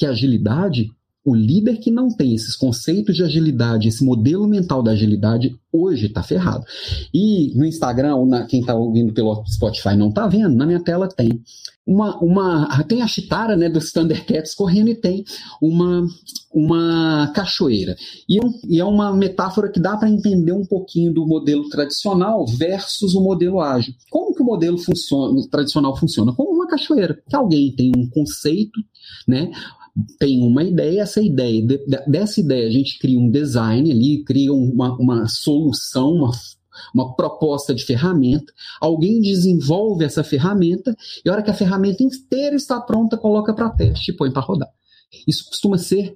que 0.03 0.07
agilidade 0.07 0.91
o 1.25 1.33
líder 1.33 1.77
que 1.77 1.89
não 1.89 2.09
tem 2.09 2.35
esses 2.35 2.55
conceitos 2.55 3.15
de 3.15 3.23
agilidade, 3.23 3.87
esse 3.87 4.03
modelo 4.03 4.45
mental 4.45 4.83
da 4.83 4.91
agilidade, 4.91 5.55
hoje 5.71 6.07
está 6.07 6.21
ferrado. 6.21 6.65
E 7.13 7.53
no 7.55 7.65
Instagram, 7.65 8.15
ou 8.15 8.25
na, 8.25 8.45
quem 8.45 8.59
está 8.59 8.75
ouvindo 8.75 9.13
pelo 9.13 9.41
Spotify 9.45 9.95
não 9.95 10.09
está 10.09 10.27
vendo, 10.27 10.53
na 10.53 10.65
minha 10.65 10.83
tela 10.83 11.07
tem 11.07 11.41
uma, 11.87 12.17
uma 12.21 12.83
tem 12.83 13.01
a 13.01 13.07
Chitara, 13.07 13.55
né, 13.55 13.69
dos 13.69 13.91
Thundercats 13.91 14.53
correndo 14.53 14.89
e 14.89 14.95
tem 14.95 15.23
uma, 15.61 16.05
uma 16.53 17.31
cachoeira. 17.33 17.95
E, 18.27 18.39
e 18.67 18.79
é 18.79 18.85
uma 18.85 19.15
metáfora 19.15 19.71
que 19.71 19.79
dá 19.79 19.95
para 19.95 20.09
entender 20.09 20.51
um 20.51 20.65
pouquinho 20.65 21.13
do 21.13 21.25
modelo 21.25 21.69
tradicional 21.69 22.45
versus 22.45 23.15
o 23.15 23.23
modelo 23.23 23.61
ágil. 23.61 23.93
Como 24.09 24.35
que 24.35 24.41
o 24.41 24.45
modelo 24.45 24.77
funciona, 24.77 25.41
tradicional 25.49 25.95
funciona? 25.95 26.33
Como 26.33 26.51
uma 26.51 26.67
cachoeira, 26.67 27.17
que 27.29 27.35
alguém 27.35 27.73
tem 27.73 27.93
um 27.95 28.09
conceito, 28.09 28.79
né, 29.25 29.49
tem 30.19 30.41
uma 30.41 30.63
ideia, 30.63 31.01
essa 31.01 31.21
ideia, 31.21 31.61
de, 31.65 31.79
dessa 32.07 32.39
ideia 32.39 32.67
a 32.67 32.71
gente 32.71 32.97
cria 32.97 33.19
um 33.19 33.29
design 33.29 33.91
ali, 33.91 34.23
cria 34.23 34.51
uma, 34.53 34.95
uma 34.97 35.27
solução, 35.27 36.13
uma, 36.13 36.31
uma 36.93 37.15
proposta 37.15 37.73
de 37.73 37.85
ferramenta, 37.85 38.51
alguém 38.81 39.21
desenvolve 39.21 40.03
essa 40.03 40.23
ferramenta 40.23 40.95
e 41.23 41.29
a 41.29 41.33
hora 41.33 41.43
que 41.43 41.51
a 41.51 41.55
ferramenta 41.55 42.03
inteira 42.03 42.55
está 42.55 42.79
pronta, 42.81 43.17
coloca 43.17 43.53
para 43.53 43.69
teste 43.69 44.11
e 44.11 44.15
põe 44.15 44.31
para 44.31 44.41
rodar. 44.41 44.69
Isso 45.27 45.45
costuma 45.45 45.77
ser 45.77 46.15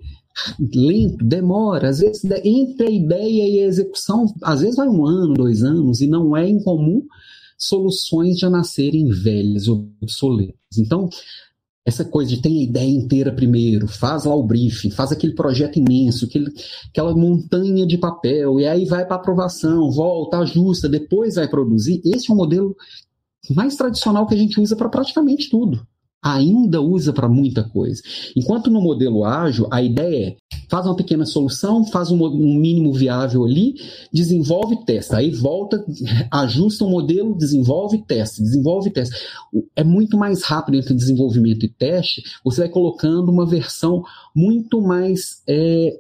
lento, 0.60 1.24
demora, 1.24 1.89
às 1.89 2.00
vezes 2.00 2.24
entre 2.43 2.88
a 2.88 2.91
ideia 2.91 3.48
e 3.48 3.60
a 3.60 3.67
execução, 3.67 4.25
às 4.43 4.62
vezes 4.62 4.75
vai 4.75 4.88
um 4.88 5.05
ano, 5.05 5.34
dois 5.34 5.63
anos, 5.63 6.01
e 6.01 6.07
não 6.07 6.36
é 6.36 6.48
incomum 6.48 7.03
soluções 7.57 8.38
já 8.38 8.50
nascerem 8.50 9.10
velhas, 9.10 9.67
obsoletas. 9.67 10.77
Então, 10.77 11.10
essa 11.88 12.03
coisa 12.03 12.29
de 12.29 12.41
tem 12.41 12.60
a 12.60 12.63
ideia 12.63 12.89
inteira 12.89 13.32
primeiro, 13.32 13.88
faz 13.88 14.25
lá 14.25 14.36
o 14.36 14.44
briefing, 14.44 14.91
faz 14.91 15.10
aquele 15.10 15.34
projeto 15.34 15.79
imenso, 15.79 16.25
aquele, 16.25 16.51
aquela 16.89 17.15
montanha 17.15 17.88
de 17.88 17.98
papel, 17.98 18.60
e 18.60 18.67
aí 18.67 18.84
vai 18.84 19.06
para 19.06 19.15
aprovação, 19.15 19.89
volta, 19.89 20.39
ajusta, 20.39 20.89
depois 20.89 21.36
vai 21.36 21.48
produzir. 21.48 22.01
Esse 22.03 22.29
é 22.29 22.34
o 22.34 22.38
modelo 22.38 22.75
mais 23.51 23.77
tradicional 23.77 24.27
que 24.27 24.36
a 24.36 24.38
gente 24.38 24.60
usa 24.60 24.75
para 24.75 24.89
praticamente 24.89 25.50
tudo 25.50 25.88
ainda 26.22 26.82
usa 26.82 27.14
para 27.14 27.30
muita 27.30 27.64
coisa. 27.64 28.02
Enquanto 28.36 28.70
no 28.70 28.82
modelo 28.82 29.24
ágil, 29.24 29.68
a 29.72 29.82
ideia 29.82 30.30
é 30.30 30.36
faz 30.70 30.86
uma 30.86 30.96
pequena 30.96 31.26
solução, 31.26 31.86
faz 31.86 32.12
um, 32.12 32.22
um 32.26 32.56
mínimo 32.56 32.92
viável 32.92 33.46
ali, 33.46 33.76
desenvolve 34.12 34.84
testa, 34.86 35.18
aí 35.18 35.32
volta, 35.32 35.84
ajusta 36.32 36.84
o 36.84 36.90
modelo, 36.90 37.38
desenvolve 37.38 38.04
teste, 38.06 38.42
desenvolve 38.42 38.90
teste. 38.90 39.16
É 39.76 39.84
muito 39.84 40.18
mais 40.18 40.44
rápido 40.44 40.76
entre 40.76 40.94
desenvolvimento 40.94 41.66
e 41.66 41.70
teste, 41.70 42.22
você 42.44 42.62
vai 42.62 42.70
colocando 42.70 43.32
uma 43.32 43.46
versão 43.46 44.04
muito 44.36 44.82
mais 44.82 45.42
é, 45.48 46.00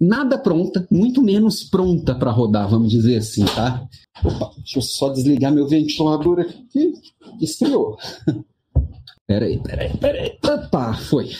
nada 0.00 0.38
pronta, 0.38 0.86
muito 0.90 1.22
menos 1.22 1.62
pronta 1.64 2.14
para 2.14 2.30
rodar, 2.30 2.68
vamos 2.68 2.90
dizer 2.90 3.18
assim, 3.18 3.44
tá? 3.44 3.86
Opa, 4.24 4.52
deixa 4.56 4.78
eu 4.78 4.82
só 4.82 5.10
desligar 5.10 5.52
meu 5.52 5.68
ventilador 5.68 6.40
aqui, 6.40 6.94
esfriou. 7.40 7.96
Peraí, 9.32 9.58
peraí, 9.62 9.96
peraí. 9.96 10.38
Opa, 10.44 10.92
foi. 10.92 11.30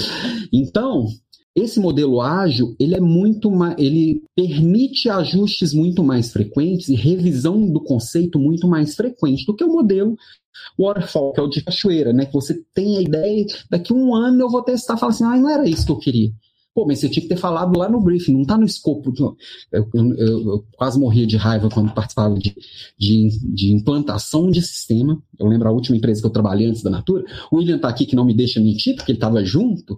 então, 0.50 1.06
esse 1.54 1.78
modelo 1.78 2.22
ágil, 2.22 2.74
ele 2.80 2.94
é 2.94 3.00
muito 3.00 3.50
mais, 3.50 3.76
ele 3.78 4.22
permite 4.34 5.10
ajustes 5.10 5.74
muito 5.74 6.02
mais 6.02 6.32
frequentes 6.32 6.88
e 6.88 6.94
revisão 6.94 7.70
do 7.70 7.82
conceito 7.82 8.38
muito 8.38 8.66
mais 8.66 8.94
frequente 8.94 9.44
do 9.44 9.54
que 9.54 9.62
o 9.62 9.72
modelo 9.72 10.16
waterfall, 10.78 11.32
que 11.34 11.40
é 11.40 11.42
o 11.42 11.48
de 11.48 11.62
cachoeira, 11.62 12.14
né? 12.14 12.24
Que 12.24 12.32
você 12.32 12.58
tem 12.74 12.96
a 12.96 13.02
ideia, 13.02 13.44
daqui 13.70 13.92
um 13.92 14.14
ano 14.14 14.40
eu 14.40 14.48
vou 14.48 14.62
testar, 14.62 14.96
falar 14.96 15.12
assim, 15.12 15.24
ah, 15.24 15.36
não 15.36 15.50
era 15.50 15.68
isso 15.68 15.84
que 15.84 15.92
eu 15.92 15.98
queria. 15.98 16.30
Pô, 16.74 16.84
mas 16.84 16.98
você 16.98 17.08
tinha 17.08 17.22
que 17.22 17.28
ter 17.28 17.36
falado 17.36 17.78
lá 17.78 17.88
no 17.88 18.00
briefing, 18.00 18.32
não 18.32 18.42
está 18.42 18.58
no 18.58 18.64
escopo. 18.64 19.12
Eu, 19.70 19.88
eu, 19.94 20.14
eu, 20.18 20.64
quase 20.76 20.98
morria 20.98 21.24
de 21.24 21.36
raiva 21.36 21.68
quando 21.68 21.94
participava 21.94 22.34
de, 22.34 22.52
de, 22.98 23.28
de, 23.54 23.72
implantação 23.72 24.50
de 24.50 24.60
sistema. 24.60 25.22
Eu 25.38 25.46
lembro 25.46 25.68
a 25.68 25.72
última 25.72 25.96
empresa 25.96 26.20
que 26.20 26.26
eu 26.26 26.32
trabalhei 26.32 26.66
antes 26.66 26.82
da 26.82 26.90
Natura. 26.90 27.24
O 27.52 27.58
William 27.58 27.76
está 27.76 27.88
aqui 27.88 28.04
que 28.04 28.16
não 28.16 28.24
me 28.24 28.34
deixa 28.34 28.60
mentir, 28.60 28.96
porque 28.96 29.12
ele 29.12 29.18
estava 29.18 29.44
junto, 29.44 29.96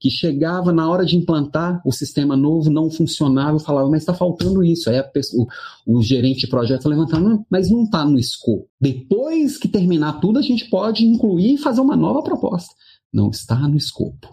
que 0.00 0.10
chegava 0.10 0.72
na 0.72 0.88
hora 0.88 1.04
de 1.04 1.14
implantar 1.14 1.82
o 1.84 1.92
sistema 1.92 2.34
novo, 2.34 2.70
não 2.70 2.90
funcionava, 2.90 3.56
eu 3.56 3.60
falava, 3.60 3.90
mas 3.90 4.00
está 4.00 4.14
faltando 4.14 4.64
isso. 4.64 4.88
Aí 4.88 5.02
pessoa, 5.02 5.46
o, 5.86 5.98
o, 5.98 6.02
gerente 6.02 6.40
de 6.40 6.46
projeto 6.46 6.88
levantava, 6.88 7.44
mas 7.50 7.70
não 7.70 7.84
está 7.84 8.02
no 8.04 8.18
escopo. 8.18 8.66
Depois 8.80 9.58
que 9.58 9.68
terminar 9.68 10.20
tudo, 10.20 10.38
a 10.38 10.42
gente 10.42 10.70
pode 10.70 11.04
incluir 11.04 11.54
e 11.54 11.58
fazer 11.58 11.82
uma 11.82 11.96
nova 11.96 12.22
proposta. 12.22 12.74
Não 13.12 13.28
está 13.28 13.56
no 13.68 13.76
escopo. 13.76 14.28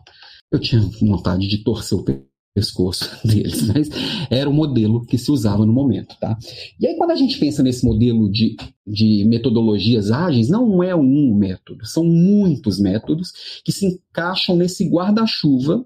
Eu 0.52 0.60
tinha 0.60 0.82
vontade 1.02 1.48
de 1.48 1.60
torcer 1.64 1.98
o 1.98 2.04
pescoço 2.54 3.10
deles, 3.24 3.62
mas 3.68 3.90
era 4.30 4.50
o 4.50 4.54
modelo 4.54 5.06
que 5.06 5.18
se 5.18 5.32
usava 5.32 5.66
no 5.66 5.74
momento, 5.74 6.16
tá? 6.20 6.38
E 6.80 6.86
aí 6.86 6.96
quando 6.98 7.12
a 7.12 7.16
gente 7.16 7.40
pensa 7.40 7.64
nesse 7.64 7.86
modelo 7.86 8.30
de, 8.30 8.56
de 8.86 9.24
metodologias 9.26 10.12
ágeis, 10.12 10.50
não 10.50 10.84
é 10.84 10.94
um 10.96 11.34
método, 11.34 11.86
são 11.86 12.04
muitos 12.04 12.80
métodos 12.80 13.32
que 13.64 13.72
se 13.72 13.86
encaixam 13.86 14.56
nesse 14.56 14.88
guarda-chuva 14.90 15.86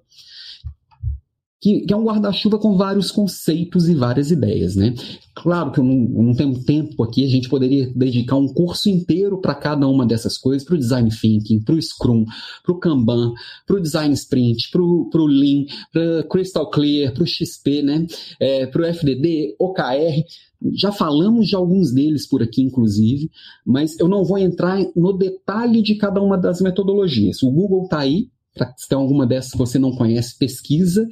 que, 1.65 1.81
que 1.81 1.91
é 1.91 1.97
um 1.97 2.03
guarda-chuva 2.03 2.59
com 2.59 2.77
vários 2.77 3.09
conceitos 3.09 3.89
e 3.89 3.95
várias 3.95 4.29
ideias, 4.29 4.75
né? 4.75 4.93
Claro 5.33 5.71
que 5.71 5.79
eu 5.79 5.83
não, 5.83 5.95
eu 6.15 6.21
não 6.21 6.35
tenho 6.35 6.63
tempo 6.63 7.01
aqui, 7.01 7.25
a 7.25 7.27
gente 7.27 7.49
poderia 7.49 7.91
dedicar 7.95 8.35
um 8.35 8.47
curso 8.47 8.87
inteiro 8.87 9.41
para 9.41 9.55
cada 9.55 9.87
uma 9.87 10.05
dessas 10.05 10.37
coisas, 10.37 10.63
para 10.63 10.75
o 10.75 10.77
design 10.77 11.09
thinking, 11.09 11.63
para 11.63 11.73
o 11.73 11.81
Scrum, 11.81 12.23
para 12.63 12.71
o 12.71 12.77
Kanban, 12.77 13.33
para 13.65 13.77
o 13.77 13.81
design 13.81 14.13
sprint, 14.13 14.69
para 14.69 14.79
o 14.79 15.25
Lean, 15.25 15.65
para 15.91 16.21
Crystal 16.29 16.69
Clear, 16.69 17.11
para 17.11 17.23
o 17.23 17.27
XP, 17.27 17.81
né? 17.81 18.05
É, 18.39 18.67
para 18.67 18.83
o 18.83 18.85
FDD, 18.85 19.55
OKR. 19.57 20.23
Já 20.71 20.91
falamos 20.91 21.47
de 21.47 21.55
alguns 21.55 21.91
deles 21.91 22.27
por 22.27 22.43
aqui, 22.43 22.61
inclusive, 22.61 23.31
mas 23.65 23.99
eu 23.99 24.07
não 24.07 24.23
vou 24.23 24.37
entrar 24.37 24.79
no 24.95 25.13
detalhe 25.13 25.81
de 25.81 25.95
cada 25.95 26.21
uma 26.21 26.37
das 26.37 26.61
metodologias. 26.61 27.41
O 27.41 27.49
Google 27.49 27.85
está 27.85 28.01
aí, 28.01 28.29
se 28.77 28.87
tem 28.87 28.97
alguma 28.97 29.25
dessas 29.25 29.51
que 29.51 29.57
você 29.57 29.77
não 29.77 29.91
conhece, 29.95 30.37
pesquisa, 30.37 31.07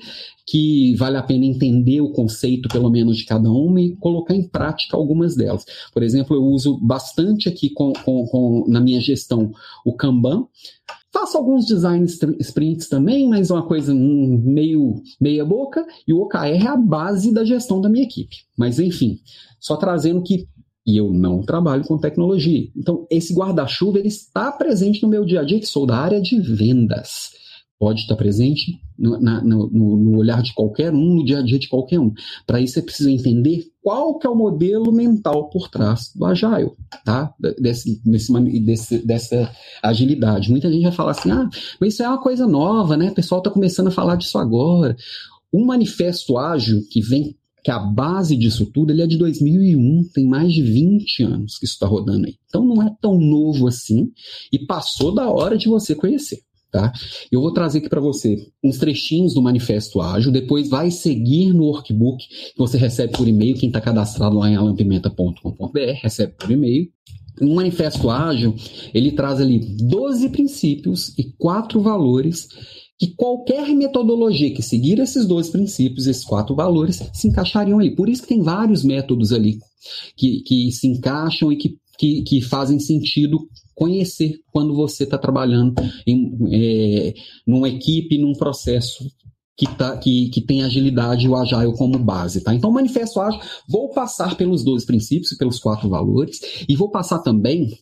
que 0.45 0.95
vale 0.95 1.17
a 1.17 1.23
pena 1.23 1.45
entender 1.45 2.01
o 2.01 2.11
conceito, 2.11 2.69
pelo 2.69 2.89
menos, 2.89 3.17
de 3.17 3.25
cada 3.25 3.49
uma 3.49 3.81
e 3.81 3.95
colocar 3.97 4.35
em 4.35 4.47
prática 4.47 4.95
algumas 4.95 5.35
delas. 5.35 5.65
Por 5.93 6.03
exemplo, 6.03 6.35
eu 6.35 6.43
uso 6.43 6.79
bastante 6.79 7.49
aqui 7.49 7.69
com, 7.69 7.93
com, 7.93 8.25
com 8.27 8.65
na 8.67 8.79
minha 8.79 8.99
gestão 8.99 9.51
o 9.85 9.93
Kanban. 9.95 10.45
Faço 11.11 11.37
alguns 11.37 11.65
design 11.65 12.05
sprints 12.39 12.89
também, 12.89 13.29
mas 13.29 13.51
é 13.51 13.53
uma 13.53 13.67
coisa 13.67 13.93
meio 13.93 14.95
meia 15.21 15.45
boca, 15.45 15.85
e 16.07 16.13
o 16.13 16.21
OKR 16.21 16.65
é 16.65 16.67
a 16.67 16.75
base 16.75 17.31
da 17.31 17.45
gestão 17.45 17.79
da 17.79 17.87
minha 17.87 18.03
equipe. 18.03 18.35
Mas, 18.57 18.79
enfim, 18.79 19.19
só 19.59 19.77
trazendo 19.77 20.23
que 20.23 20.47
e 20.85 20.97
eu 20.97 21.11
não 21.11 21.41
trabalho 21.41 21.85
com 21.85 21.97
tecnologia. 21.97 22.67
Então, 22.75 23.07
esse 23.09 23.33
guarda-chuva 23.33 23.99
ele 23.99 24.09
está 24.09 24.51
presente 24.51 25.01
no 25.01 25.09
meu 25.09 25.23
dia 25.23 25.41
a 25.41 25.43
dia, 25.43 25.59
que 25.59 25.65
sou 25.65 25.85
da 25.85 25.97
área 25.97 26.21
de 26.21 26.39
vendas. 26.39 27.31
Pode 27.79 28.01
estar 28.01 28.15
presente 28.15 28.79
no, 28.97 29.19
na, 29.19 29.43
no, 29.43 29.67
no 29.69 30.17
olhar 30.17 30.41
de 30.41 30.53
qualquer 30.53 30.93
um, 30.93 31.15
no 31.15 31.25
dia 31.25 31.39
a 31.39 31.41
dia 31.41 31.59
de 31.59 31.67
qualquer 31.67 31.99
um. 31.99 32.13
Para 32.45 32.61
isso, 32.61 32.75
você 32.75 32.81
precisa 32.81 33.11
entender 33.11 33.65
qual 33.81 34.17
que 34.17 34.27
é 34.27 34.29
o 34.29 34.35
modelo 34.35 34.91
mental 34.91 35.49
por 35.49 35.69
trás 35.69 36.11
do 36.15 36.25
Agile, 36.25 36.71
tá? 37.03 37.33
Desse, 37.59 38.01
desse, 38.05 38.59
desse, 38.61 39.05
dessa 39.05 39.51
agilidade. 39.81 40.49
Muita 40.49 40.71
gente 40.71 40.83
vai 40.83 40.91
falar 40.91 41.11
assim, 41.11 41.31
ah, 41.31 41.49
mas 41.79 41.93
isso 41.93 42.03
é 42.03 42.07
uma 42.07 42.21
coisa 42.21 42.47
nova, 42.47 42.95
né? 42.95 43.09
O 43.09 43.15
pessoal 43.15 43.39
está 43.39 43.49
começando 43.49 43.87
a 43.87 43.91
falar 43.91 44.15
disso 44.15 44.37
agora. 44.37 44.95
Um 45.51 45.65
manifesto 45.65 46.37
ágil 46.37 46.81
que 46.89 47.01
vem 47.01 47.35
que 47.63 47.71
a 47.71 47.79
base 47.79 48.35
disso 48.35 48.65
tudo 48.65 48.91
ele 48.91 49.01
é 49.01 49.07
de 49.07 49.17
2001, 49.17 50.09
tem 50.13 50.25
mais 50.25 50.51
de 50.53 50.61
20 50.61 51.23
anos 51.23 51.57
que 51.57 51.65
isso 51.65 51.75
está 51.75 51.87
rodando 51.87 52.27
aí. 52.27 52.35
Então 52.47 52.65
não 52.65 52.83
é 52.83 52.93
tão 53.01 53.17
novo 53.17 53.67
assim 53.67 54.11
e 54.51 54.59
passou 54.59 55.13
da 55.13 55.29
hora 55.29 55.57
de 55.57 55.69
você 55.69 55.95
conhecer. 55.95 56.39
Tá? 56.69 56.91
Eu 57.31 57.39
vou 57.39 57.53
trazer 57.53 57.77
aqui 57.77 57.87
para 57.87 58.01
você 58.01 58.35
uns 58.63 58.79
trechinhos 58.79 59.35
do 59.35 59.43
Manifesto 59.43 60.01
Ágil, 60.01 60.31
depois 60.31 60.67
vai 60.67 60.89
seguir 60.89 61.53
no 61.53 61.65
workbook 61.65 62.27
que 62.27 62.57
você 62.57 62.79
recebe 62.79 63.13
por 63.13 63.27
e-mail, 63.27 63.55
quem 63.55 63.69
está 63.69 63.79
cadastrado 63.79 64.35
lá 64.39 64.49
em 64.49 64.55
alampimenta.com.br 64.55 65.79
recebe 66.01 66.33
por 66.33 66.49
e-mail. 66.49 66.89
O 67.39 67.53
Manifesto 67.53 68.09
Ágil, 68.09 68.55
ele 68.91 69.11
traz 69.11 69.39
ali 69.39 69.59
12 69.59 70.29
princípios 70.29 71.15
e 71.17 71.31
quatro 71.37 71.79
valores 71.79 72.47
que 73.03 73.13
qualquer 73.15 73.67
metodologia 73.75 74.53
que 74.53 74.61
seguir 74.61 74.97
esses 74.99 75.25
dois 75.25 75.49
princípios, 75.49 76.07
esses 76.07 76.23
quatro 76.23 76.55
valores, 76.55 77.01
se 77.11 77.27
encaixariam 77.27 77.77
ali. 77.77 77.93
Por 77.93 78.07
isso 78.07 78.21
que 78.21 78.29
tem 78.29 78.41
vários 78.41 78.81
métodos 78.81 79.33
ali 79.33 79.59
que, 80.15 80.39
que 80.39 80.71
se 80.71 80.87
encaixam 80.87 81.51
e 81.51 81.57
que, 81.57 81.77
que, 81.97 82.21
que 82.21 82.41
fazem 82.41 82.79
sentido 82.79 83.45
conhecer 83.75 84.39
quando 84.53 84.73
você 84.73 85.03
está 85.03 85.17
trabalhando 85.17 85.73
em 86.07 86.33
é, 86.49 87.13
numa 87.45 87.67
equipe, 87.67 88.17
num 88.17 88.31
processo 88.31 89.05
que, 89.57 89.67
tá, 89.75 89.97
que, 89.97 90.29
que 90.29 90.39
tem 90.39 90.63
agilidade 90.63 91.25
e 91.25 91.29
o 91.29 91.35
Agile 91.35 91.75
como 91.75 91.99
base, 91.99 92.41
tá? 92.41 92.55
Então, 92.55 92.71
Manifesto 92.71 93.19
Ágil, 93.19 93.41
vou 93.67 93.89
passar 93.89 94.37
pelos 94.37 94.63
12 94.63 94.85
princípios, 94.85 95.35
pelos 95.37 95.59
quatro 95.59 95.89
valores, 95.89 96.39
e 96.69 96.75
vou 96.75 96.89
passar 96.89 97.19
também 97.19 97.77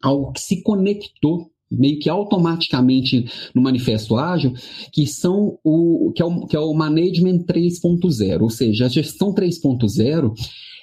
ao 0.00 0.30
que 0.30 0.40
se 0.40 0.62
conectou 0.62 1.50
meio 1.78 1.98
que 1.98 2.08
automaticamente 2.08 3.26
no 3.54 3.62
Manifesto 3.62 4.16
Ágil, 4.16 4.54
que 4.92 5.06
são 5.06 5.58
o 5.62 6.12
que 6.14 6.22
é 6.22 6.24
o, 6.24 6.46
que 6.46 6.56
é 6.56 6.60
o 6.60 6.74
Management 6.74 7.44
3.0, 7.44 8.42
ou 8.42 8.50
seja, 8.50 8.86
a 8.86 8.88
gestão 8.88 9.34
3.0 9.34 10.34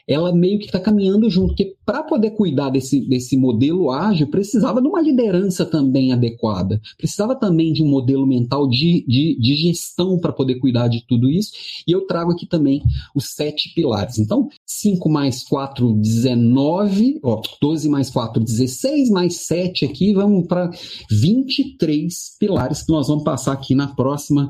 ela 0.07 0.33
meio 0.33 0.59
que 0.59 0.65
está 0.65 0.79
caminhando 0.79 1.29
junto, 1.29 1.49
porque 1.49 1.75
para 1.85 2.03
poder 2.03 2.31
cuidar 2.31 2.69
desse, 2.69 3.01
desse 3.07 3.37
modelo 3.37 3.91
ágil, 3.91 4.27
precisava 4.27 4.81
de 4.81 4.87
uma 4.87 5.01
liderança 5.01 5.65
também 5.65 6.11
adequada, 6.11 6.79
precisava 6.97 7.35
também 7.35 7.73
de 7.73 7.83
um 7.83 7.87
modelo 7.87 8.25
mental 8.25 8.67
de, 8.67 9.05
de, 9.07 9.37
de 9.39 9.55
gestão 9.55 10.17
para 10.19 10.31
poder 10.31 10.55
cuidar 10.55 10.87
de 10.87 11.05
tudo 11.07 11.29
isso, 11.29 11.51
e 11.87 11.91
eu 11.91 12.05
trago 12.05 12.31
aqui 12.31 12.45
também 12.45 12.81
os 13.15 13.33
sete 13.33 13.73
pilares. 13.73 14.17
Então, 14.17 14.49
5 14.65 15.09
mais 15.09 15.43
4, 15.43 15.93
19, 15.93 17.19
ó, 17.23 17.41
12 17.61 17.89
mais 17.89 18.09
4, 18.09 18.43
16, 18.43 19.09
mais 19.09 19.45
7 19.45 19.85
aqui, 19.85 20.13
vamos 20.13 20.47
para 20.47 20.71
23 21.09 22.37
pilares 22.39 22.83
que 22.83 22.91
nós 22.91 23.07
vamos 23.07 23.23
passar 23.23 23.53
aqui 23.53 23.75
na 23.75 23.87
próxima 23.87 24.49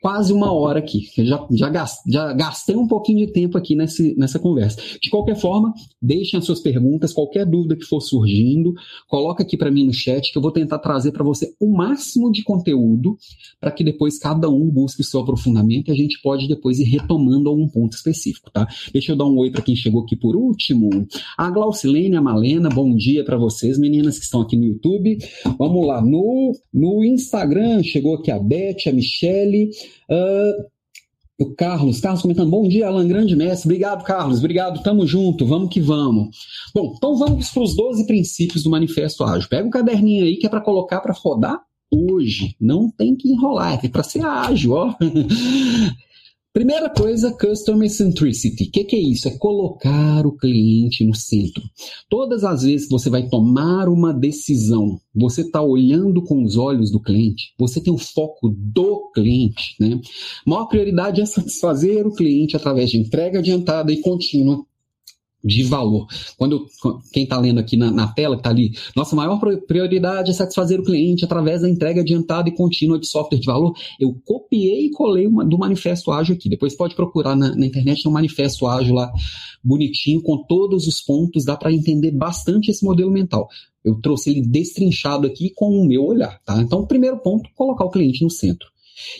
quase 0.00 0.32
uma 0.32 0.52
hora 0.52 0.78
aqui. 0.78 1.08
Já, 1.18 1.46
já, 1.50 1.68
gastei, 1.68 2.12
já 2.12 2.32
gastei 2.32 2.76
um 2.76 2.86
pouquinho 2.86 3.26
de 3.26 3.32
tempo 3.32 3.58
aqui 3.58 3.74
nesse, 3.74 4.14
nessa 4.16 4.38
conversa. 4.38 4.80
De 5.00 5.10
qualquer 5.10 5.36
forma, 5.36 5.72
deixem 6.00 6.38
as 6.38 6.44
suas 6.44 6.60
perguntas, 6.60 7.12
qualquer 7.12 7.44
dúvida 7.44 7.76
que 7.76 7.84
for 7.84 8.00
surgindo, 8.00 8.74
coloca 9.08 9.42
aqui 9.42 9.56
para 9.56 9.70
mim 9.70 9.86
no 9.86 9.92
chat 9.92 10.32
que 10.32 10.38
eu 10.38 10.42
vou 10.42 10.52
tentar 10.52 10.78
trazer 10.78 11.12
para 11.12 11.24
você 11.24 11.52
o 11.60 11.74
máximo 11.74 12.30
de 12.30 12.42
conteúdo 12.42 13.16
para 13.60 13.70
que 13.70 13.82
depois 13.82 14.18
cada 14.18 14.48
um 14.48 14.70
busque 14.70 15.00
o 15.00 15.04
seu 15.04 15.20
aprofundamento 15.20 15.88
e 15.88 15.92
a 15.92 15.94
gente 15.94 16.20
pode 16.22 16.46
depois 16.46 16.78
ir 16.78 16.84
retomando 16.84 17.48
algum 17.48 17.68
ponto 17.68 17.94
específico, 17.94 18.50
tá? 18.52 18.66
Deixa 18.92 19.12
eu 19.12 19.16
dar 19.16 19.24
um 19.24 19.36
oi 19.38 19.50
para 19.50 19.62
quem 19.62 19.74
chegou 19.74 20.02
aqui 20.02 20.16
por 20.16 20.36
último. 20.36 20.90
A 21.36 21.50
Glaucilene, 21.50 22.16
a 22.16 22.22
Malena, 22.22 22.68
bom 22.68 22.94
dia 22.94 23.24
para 23.24 23.36
vocês, 23.36 23.78
meninas 23.78 24.18
que 24.18 24.24
estão 24.24 24.40
aqui 24.40 24.56
no 24.56 24.64
YouTube. 24.64 25.18
Vamos 25.58 25.86
lá, 25.86 26.00
no, 26.00 26.52
no 26.72 27.04
Instagram 27.04 27.82
chegou 27.82 28.16
aqui 28.16 28.30
a 28.30 28.38
Beth, 28.38 28.86
a 28.86 28.92
Michele, 28.92 29.63
Uh, 30.10 30.74
o 31.38 31.54
Carlos, 31.54 32.00
Carlos 32.00 32.22
comentando, 32.22 32.50
bom 32.50 32.68
dia, 32.68 32.86
Alan, 32.86 33.08
grande 33.08 33.34
mestre. 33.34 33.68
Obrigado, 33.68 34.04
Carlos, 34.04 34.38
obrigado, 34.38 34.82
tamo 34.82 35.06
junto, 35.06 35.44
vamos 35.44 35.68
que 35.68 35.80
vamos. 35.80 36.36
Bom, 36.72 36.94
então 36.96 37.16
vamos 37.16 37.50
para 37.50 37.62
os 37.62 37.74
12 37.74 38.06
princípios 38.06 38.62
do 38.62 38.70
Manifesto 38.70 39.24
Ágil. 39.24 39.48
Pega 39.48 39.66
um 39.66 39.70
caderninho 39.70 40.24
aí 40.24 40.36
que 40.36 40.46
é 40.46 40.48
para 40.48 40.60
colocar 40.60 41.00
para 41.00 41.12
rodar 41.12 41.60
hoje. 41.90 42.54
Não 42.60 42.88
tem 42.90 43.16
que 43.16 43.28
enrolar, 43.28 43.84
é 43.84 43.88
para 43.88 44.02
ser 44.02 44.24
ágil, 44.24 44.72
ó. 44.72 44.94
Primeira 46.54 46.88
coisa, 46.88 47.32
Customer 47.32 47.90
Centricity. 47.90 48.68
O 48.68 48.70
que, 48.70 48.84
que, 48.84 48.94
é 48.94 49.00
isso? 49.00 49.26
É 49.26 49.36
colocar 49.36 50.24
o 50.24 50.36
cliente 50.36 51.04
no 51.04 51.12
centro. 51.12 51.60
Todas 52.08 52.44
as 52.44 52.62
vezes 52.62 52.86
que 52.86 52.92
você 52.92 53.10
vai 53.10 53.28
tomar 53.28 53.88
uma 53.88 54.14
decisão, 54.14 55.00
você 55.12 55.40
está 55.40 55.60
olhando 55.60 56.22
com 56.22 56.44
os 56.44 56.56
olhos 56.56 56.92
do 56.92 57.00
cliente, 57.00 57.52
você 57.58 57.80
tem 57.80 57.92
o 57.92 57.98
foco 57.98 58.54
do 58.56 59.10
cliente. 59.12 59.74
Né? 59.80 60.00
A 60.46 60.50
maior 60.50 60.66
prioridade 60.66 61.20
é 61.20 61.26
satisfazer 61.26 62.06
o 62.06 62.14
cliente 62.14 62.56
através 62.56 62.88
de 62.88 62.98
entrega 62.98 63.40
adiantada 63.40 63.90
e 63.90 64.00
contínua 64.00 64.64
de 65.44 65.62
valor. 65.62 66.06
Quando 66.38 66.66
quem 67.12 67.24
está 67.24 67.38
lendo 67.38 67.60
aqui 67.60 67.76
na, 67.76 67.90
na 67.90 68.08
tela, 68.08 68.36
que 68.36 68.40
está 68.40 68.50
ali, 68.50 68.72
nossa 68.96 69.14
maior 69.14 69.38
prioridade 69.66 70.30
é 70.30 70.34
satisfazer 70.34 70.80
o 70.80 70.84
cliente 70.84 71.24
através 71.24 71.60
da 71.60 71.68
entrega 71.68 72.00
adiantada 72.00 72.48
e 72.48 72.52
contínua 72.52 72.98
de 72.98 73.06
software 73.06 73.38
de 73.38 73.46
valor. 73.46 73.74
Eu 74.00 74.16
copiei 74.24 74.86
e 74.86 74.90
colei 74.90 75.26
uma, 75.26 75.44
do 75.44 75.58
manifesto 75.58 76.10
ágil 76.10 76.34
aqui. 76.34 76.48
Depois 76.48 76.74
pode 76.74 76.94
procurar 76.94 77.36
na, 77.36 77.54
na 77.54 77.66
internet, 77.66 78.04
no 78.04 78.10
manifesto 78.10 78.66
ágil 78.66 78.94
lá, 78.94 79.12
bonitinho, 79.62 80.22
com 80.22 80.42
todos 80.44 80.86
os 80.86 81.02
pontos, 81.02 81.44
dá 81.44 81.56
para 81.56 81.72
entender 81.72 82.10
bastante 82.12 82.70
esse 82.70 82.84
modelo 82.84 83.10
mental. 83.10 83.48
Eu 83.84 84.00
trouxe 84.00 84.30
ele 84.30 84.40
destrinchado 84.40 85.26
aqui 85.26 85.50
com 85.54 85.68
o 85.68 85.86
meu 85.86 86.04
olhar, 86.04 86.40
tá? 86.44 86.56
Então, 86.60 86.86
primeiro 86.86 87.18
ponto, 87.18 87.50
colocar 87.54 87.84
o 87.84 87.90
cliente 87.90 88.22
no 88.22 88.30
centro. 88.30 88.68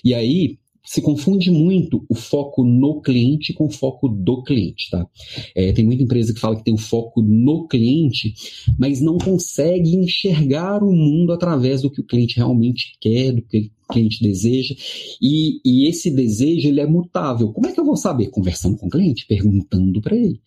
E 0.03 0.15
aí, 0.15 0.59
se 0.85 1.01
confunde 1.01 1.51
muito 1.51 2.05
o 2.09 2.14
foco 2.14 2.62
no 2.62 3.01
cliente 3.01 3.55
com 3.55 3.64
o 3.64 3.70
foco 3.70 4.07
do 4.07 4.42
cliente, 4.42 4.90
tá? 4.90 5.09
É, 5.55 5.73
tem 5.73 5.85
muita 5.85 6.03
empresa 6.03 6.35
que 6.35 6.40
fala 6.40 6.57
que 6.57 6.64
tem 6.64 6.75
o 6.75 6.79
foco 6.79 7.23
no 7.23 7.66
cliente, 7.66 8.35
mas 8.79 9.01
não 9.01 9.16
consegue 9.16 9.97
enxergar 9.97 10.83
o 10.83 10.92
mundo 10.92 11.33
através 11.33 11.81
do 11.81 11.90
que 11.90 12.03
o 12.03 12.07
cliente 12.07 12.37
realmente 12.37 12.97
quer, 13.01 13.33
do 13.33 13.42
que 13.42 13.70
o 13.88 13.92
cliente 13.92 14.23
deseja, 14.23 14.75
e, 15.20 15.61
e 15.64 15.88
esse 15.88 16.11
desejo 16.11 16.68
ele 16.68 16.81
é 16.81 16.87
mutável. 16.87 17.53
Como 17.53 17.66
é 17.66 17.73
que 17.73 17.81
eu 17.81 17.85
vou 17.85 17.97
saber? 17.97 18.29
Conversando 18.29 18.77
com 18.77 18.87
o 18.87 18.90
cliente, 18.90 19.27
perguntando 19.27 20.03
para 20.03 20.16
ele. 20.16 20.40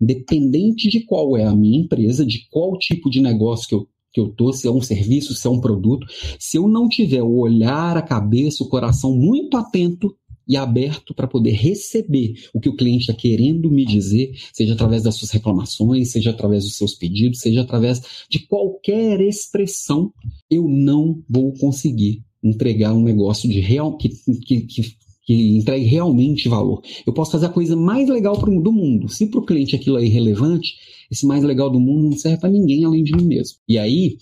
Independente 0.00 0.88
de 0.88 1.00
qual 1.00 1.36
é 1.36 1.44
a 1.44 1.54
minha 1.54 1.78
empresa, 1.78 2.24
de 2.24 2.46
qual 2.50 2.78
tipo 2.78 3.08
de 3.10 3.20
negócio 3.20 3.68
que 3.68 3.74
eu 3.74 3.86
que 4.12 4.20
eu 4.20 4.28
tô, 4.28 4.52
se 4.52 4.66
é 4.66 4.70
um 4.70 4.80
serviço, 4.80 5.34
se 5.34 5.46
é 5.46 5.50
um 5.50 5.60
produto, 5.60 6.06
se 6.38 6.58
eu 6.58 6.68
não 6.68 6.88
tiver 6.88 7.22
o 7.22 7.38
olhar, 7.38 7.96
a 7.96 8.02
cabeça, 8.02 8.62
o 8.62 8.68
coração 8.68 9.14
muito 9.14 9.56
atento 9.56 10.14
e 10.46 10.56
aberto 10.56 11.14
para 11.14 11.28
poder 11.28 11.52
receber 11.52 12.34
o 12.52 12.60
que 12.60 12.68
o 12.68 12.76
cliente 12.76 13.02
está 13.02 13.14
querendo 13.14 13.70
me 13.70 13.84
dizer, 13.84 14.32
seja 14.52 14.74
através 14.74 15.02
das 15.02 15.14
suas 15.14 15.30
reclamações, 15.30 16.10
seja 16.10 16.30
através 16.30 16.64
dos 16.64 16.76
seus 16.76 16.94
pedidos, 16.94 17.40
seja 17.40 17.62
através 17.62 18.26
de 18.28 18.40
qualquer 18.40 19.20
expressão, 19.20 20.12
eu 20.50 20.68
não 20.68 21.22
vou 21.28 21.52
conseguir 21.54 22.22
entregar 22.42 22.92
um 22.92 23.02
negócio 23.02 23.48
de 23.48 23.60
real 23.60 23.96
que, 23.96 24.08
que, 24.44 24.62
que, 24.62 24.96
que 25.24 25.56
entregue 25.56 25.84
realmente 25.84 26.48
valor. 26.48 26.82
Eu 27.06 27.12
posso 27.12 27.32
fazer 27.32 27.46
a 27.46 27.50
coisa 27.50 27.76
mais 27.76 28.08
legal 28.08 28.38
pro, 28.38 28.60
do 28.60 28.72
mundo. 28.72 29.08
Se 29.08 29.26
para 29.26 29.40
o 29.40 29.46
cliente 29.46 29.76
aquilo 29.76 29.98
é 29.98 30.04
irrelevante, 30.04 30.74
esse 31.10 31.26
mais 31.26 31.44
legal 31.44 31.70
do 31.70 31.80
mundo 31.80 32.10
não 32.10 32.16
serve 32.16 32.38
para 32.38 32.50
ninguém 32.50 32.84
além 32.84 33.04
de 33.04 33.12
mim 33.12 33.24
mesmo. 33.24 33.58
E 33.68 33.78
aí 33.78 34.16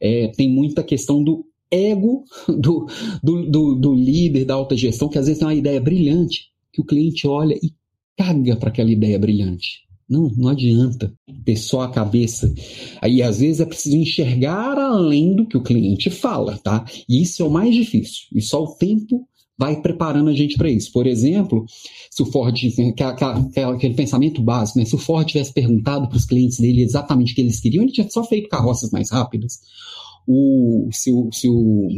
é, 0.00 0.28
tem 0.28 0.48
muita 0.48 0.82
questão 0.82 1.22
do 1.22 1.44
ego 1.70 2.24
do, 2.48 2.86
do, 3.22 3.50
do, 3.50 3.74
do 3.74 3.94
líder 3.94 4.44
da 4.44 4.54
alta 4.54 4.76
gestão, 4.76 5.08
que 5.08 5.18
às 5.18 5.26
vezes 5.26 5.38
tem 5.38 5.48
uma 5.48 5.54
ideia 5.54 5.80
brilhante, 5.80 6.46
que 6.72 6.80
o 6.80 6.84
cliente 6.84 7.26
olha 7.26 7.54
e 7.54 7.72
caga 8.16 8.56
para 8.56 8.70
aquela 8.70 8.90
ideia 8.90 9.18
brilhante. 9.18 9.86
Não, 10.08 10.30
não 10.36 10.48
adianta 10.48 11.12
ter 11.44 11.56
só 11.56 11.82
a 11.82 11.90
cabeça. 11.90 12.52
Aí, 13.02 13.20
às 13.20 13.40
vezes, 13.40 13.60
é 13.60 13.66
preciso 13.66 13.94
enxergar 13.94 14.78
além 14.78 15.36
do 15.36 15.46
que 15.46 15.56
o 15.56 15.62
cliente 15.62 16.08
fala, 16.08 16.56
tá? 16.56 16.86
E 17.06 17.20
isso 17.20 17.42
é 17.42 17.44
o 17.44 17.50
mais 17.50 17.74
difícil. 17.74 18.22
E 18.34 18.40
só 18.40 18.64
o 18.64 18.74
tempo 18.74 19.28
vai 19.58 19.80
preparando 19.82 20.30
a 20.30 20.34
gente 20.34 20.56
para 20.56 20.70
isso. 20.70 20.92
Por 20.92 21.06
exemplo, 21.06 21.66
se 22.10 22.22
o 22.22 22.26
Ford, 22.26 22.56
aquele 23.74 23.94
pensamento 23.94 24.40
básico, 24.40 24.78
né? 24.78 24.84
se 24.84 24.94
o 24.94 24.98
Ford 24.98 25.26
tivesse 25.26 25.52
perguntado 25.52 26.08
para 26.08 26.16
os 26.16 26.24
clientes 26.24 26.60
dele 26.60 26.82
exatamente 26.82 27.32
o 27.32 27.34
que 27.34 27.40
eles 27.40 27.60
queriam, 27.60 27.82
ele 27.82 27.92
tinha 27.92 28.08
só 28.08 28.22
feito 28.22 28.48
carroças 28.48 28.90
mais 28.90 29.10
rápidas. 29.10 29.58
O, 30.30 30.88
se 30.92 31.10
o, 31.10 31.30
se 31.32 31.48
o, 31.48 31.88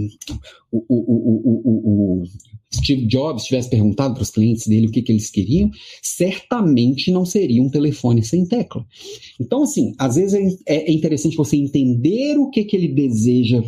o, 0.70 0.85
o, 0.88 2.20
o 2.20 2.25
Steve 2.73 3.05
Jobs 3.07 3.44
tivesse 3.44 3.68
perguntado 3.68 4.14
para 4.14 4.23
os 4.23 4.31
clientes 4.31 4.68
dele 4.68 4.87
o 4.87 4.90
que, 4.90 5.03
que 5.03 5.11
eles 5.11 5.29
queriam, 5.31 5.68
certamente 6.01 7.11
não 7.11 7.27
seria 7.27 7.61
um 7.61 7.68
telefone 7.68 8.23
sem 8.23 8.46
tecla. 8.46 8.87
Então, 9.38 9.64
assim, 9.64 9.92
às 9.99 10.14
vezes 10.14 10.61
é, 10.64 10.88
é 10.88 10.92
interessante 10.92 11.37
você 11.37 11.57
entender 11.57 12.38
o 12.38 12.49
que, 12.49 12.64
que 12.64 12.77
ele 12.77 12.88
deseja 12.88 13.62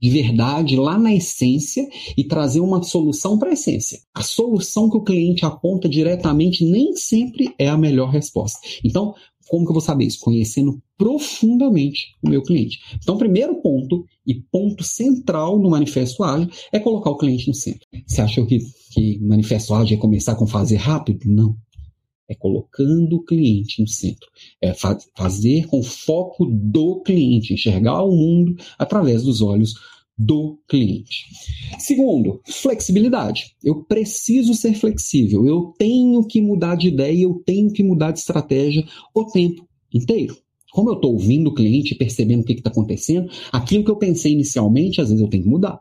de 0.00 0.10
verdade 0.10 0.76
lá 0.76 0.98
na 0.98 1.14
essência 1.14 1.86
e 2.16 2.24
trazer 2.24 2.60
uma 2.60 2.82
solução 2.82 3.38
para 3.38 3.50
a 3.50 3.52
essência. 3.52 4.00
A 4.14 4.22
solução 4.22 4.88
que 4.88 4.96
o 4.96 5.02
cliente 5.02 5.44
aponta 5.44 5.88
diretamente 5.88 6.64
nem 6.64 6.94
sempre 6.94 7.54
é 7.58 7.68
a 7.68 7.76
melhor 7.76 8.10
resposta. 8.10 8.58
Então, 8.84 9.14
como 9.48 9.64
que 9.64 9.70
eu 9.70 9.74
vou 9.74 9.80
saber 9.80 10.04
isso? 10.04 10.20
Conhecendo 10.20 10.80
profundamente 10.96 12.16
o 12.22 12.28
meu 12.28 12.42
cliente. 12.42 12.78
Então, 13.02 13.16
primeiro 13.16 13.60
ponto 13.62 14.04
e 14.26 14.34
ponto 14.34 14.84
central 14.84 15.58
no 15.58 15.70
Manifesto 15.70 16.22
Ágil 16.22 16.50
é 16.70 16.78
colocar 16.78 17.10
o 17.10 17.16
cliente 17.16 17.48
no 17.48 17.54
centro. 17.54 17.86
Você 18.06 18.20
achou 18.20 18.46
que, 18.46 18.58
que 18.92 19.18
Manifesto 19.20 19.74
Ágil 19.74 19.96
é 19.96 20.00
começar 20.00 20.34
com 20.34 20.46
fazer 20.46 20.76
rápido? 20.76 21.20
Não. 21.26 21.56
É 22.28 22.34
colocando 22.34 23.16
o 23.16 23.24
cliente 23.24 23.80
no 23.80 23.88
centro. 23.88 24.28
É 24.60 24.74
fa 24.74 24.96
fazer 25.16 25.66
com 25.66 25.82
foco 25.82 26.44
do 26.44 27.00
cliente, 27.00 27.54
enxergar 27.54 28.02
o 28.02 28.14
mundo 28.14 28.54
através 28.78 29.22
dos 29.22 29.40
olhos 29.40 29.74
do 30.18 30.58
cliente. 30.68 31.26
Segundo, 31.78 32.40
flexibilidade. 32.44 33.54
Eu 33.62 33.84
preciso 33.84 34.52
ser 34.52 34.74
flexível. 34.74 35.46
Eu 35.46 35.72
tenho 35.78 36.26
que 36.26 36.40
mudar 36.40 36.74
de 36.74 36.88
ideia, 36.88 37.22
eu 37.22 37.40
tenho 37.46 37.72
que 37.72 37.84
mudar 37.84 38.10
de 38.10 38.18
estratégia 38.18 38.84
o 39.14 39.24
tempo 39.24 39.66
inteiro. 39.94 40.36
Como 40.72 40.90
eu 40.90 40.94
estou 40.94 41.12
ouvindo 41.12 41.48
o 41.48 41.54
cliente, 41.54 41.94
percebendo 41.94 42.42
o 42.42 42.44
que 42.44 42.52
está 42.52 42.68
acontecendo, 42.68 43.30
aquilo 43.52 43.84
que 43.84 43.90
eu 43.90 43.96
pensei 43.96 44.32
inicialmente, 44.32 45.00
às 45.00 45.08
vezes 45.08 45.22
eu 45.22 45.30
tenho 45.30 45.44
que 45.44 45.48
mudar. 45.48 45.80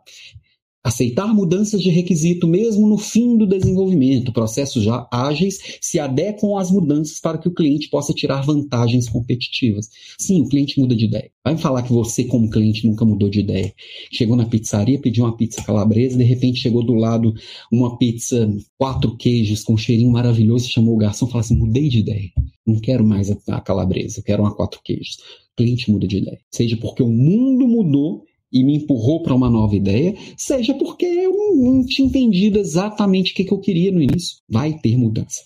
Aceitar 0.87 1.33
mudanças 1.33 1.81
de 1.81 1.89
requisito 1.89 2.47
mesmo 2.47 2.87
no 2.87 2.97
fim 2.97 3.37
do 3.37 3.45
desenvolvimento. 3.45 4.31
Processos 4.31 4.85
já 4.85 5.05
ágeis 5.11 5.59
se 5.81 5.99
adequam 5.99 6.57
às 6.57 6.71
mudanças 6.71 7.19
para 7.19 7.37
que 7.37 7.49
o 7.49 7.53
cliente 7.53 7.89
possa 7.89 8.13
tirar 8.13 8.45
vantagens 8.45 9.09
competitivas. 9.09 9.89
Sim, 10.17 10.39
o 10.39 10.47
cliente 10.47 10.79
muda 10.79 10.95
de 10.95 11.03
ideia. 11.03 11.29
Vai 11.43 11.57
falar 11.57 11.83
que 11.83 11.91
você, 11.91 12.23
como 12.23 12.49
cliente, 12.49 12.87
nunca 12.87 13.03
mudou 13.03 13.27
de 13.27 13.41
ideia. 13.41 13.73
Chegou 14.13 14.37
na 14.37 14.45
pizzaria, 14.45 14.97
pediu 14.97 15.25
uma 15.25 15.35
pizza 15.35 15.61
calabresa, 15.61 16.17
de 16.17 16.23
repente 16.23 16.61
chegou 16.61 16.81
do 16.81 16.93
lado 16.93 17.33
uma 17.69 17.97
pizza 17.97 18.49
quatro 18.77 19.17
queijos 19.17 19.65
com 19.65 19.73
um 19.73 19.77
cheirinho 19.77 20.11
maravilhoso, 20.11 20.69
chamou 20.69 20.95
o 20.95 20.97
garçom 20.97 21.25
e 21.25 21.29
falou 21.29 21.41
assim: 21.41 21.57
mudei 21.57 21.89
de 21.89 21.99
ideia. 21.99 22.31
Não 22.65 22.79
quero 22.79 23.05
mais 23.05 23.29
a 23.29 23.59
calabresa, 23.59 24.23
quero 24.25 24.41
uma 24.41 24.55
quatro 24.55 24.79
queijos. 24.81 25.17
O 25.51 25.57
cliente 25.57 25.91
muda 25.91 26.07
de 26.07 26.19
ideia. 26.19 26.39
Seja 26.49 26.77
porque 26.77 27.03
o 27.03 27.09
mundo 27.09 27.67
mudou 27.67 28.23
e 28.51 28.63
me 28.63 28.77
empurrou 28.77 29.21
para 29.21 29.35
uma 29.35 29.49
nova 29.49 29.75
ideia, 29.75 30.15
seja 30.37 30.73
porque 30.73 31.05
eu 31.05 31.33
não 31.55 31.85
tinha 31.85 32.07
entendido 32.07 32.59
exatamente 32.59 33.31
o 33.31 33.35
que, 33.35 33.43
que 33.43 33.53
eu 33.53 33.59
queria 33.59 33.91
no 33.91 34.01
início. 34.01 34.37
Vai 34.49 34.73
ter 34.79 34.97
mudança. 34.97 35.41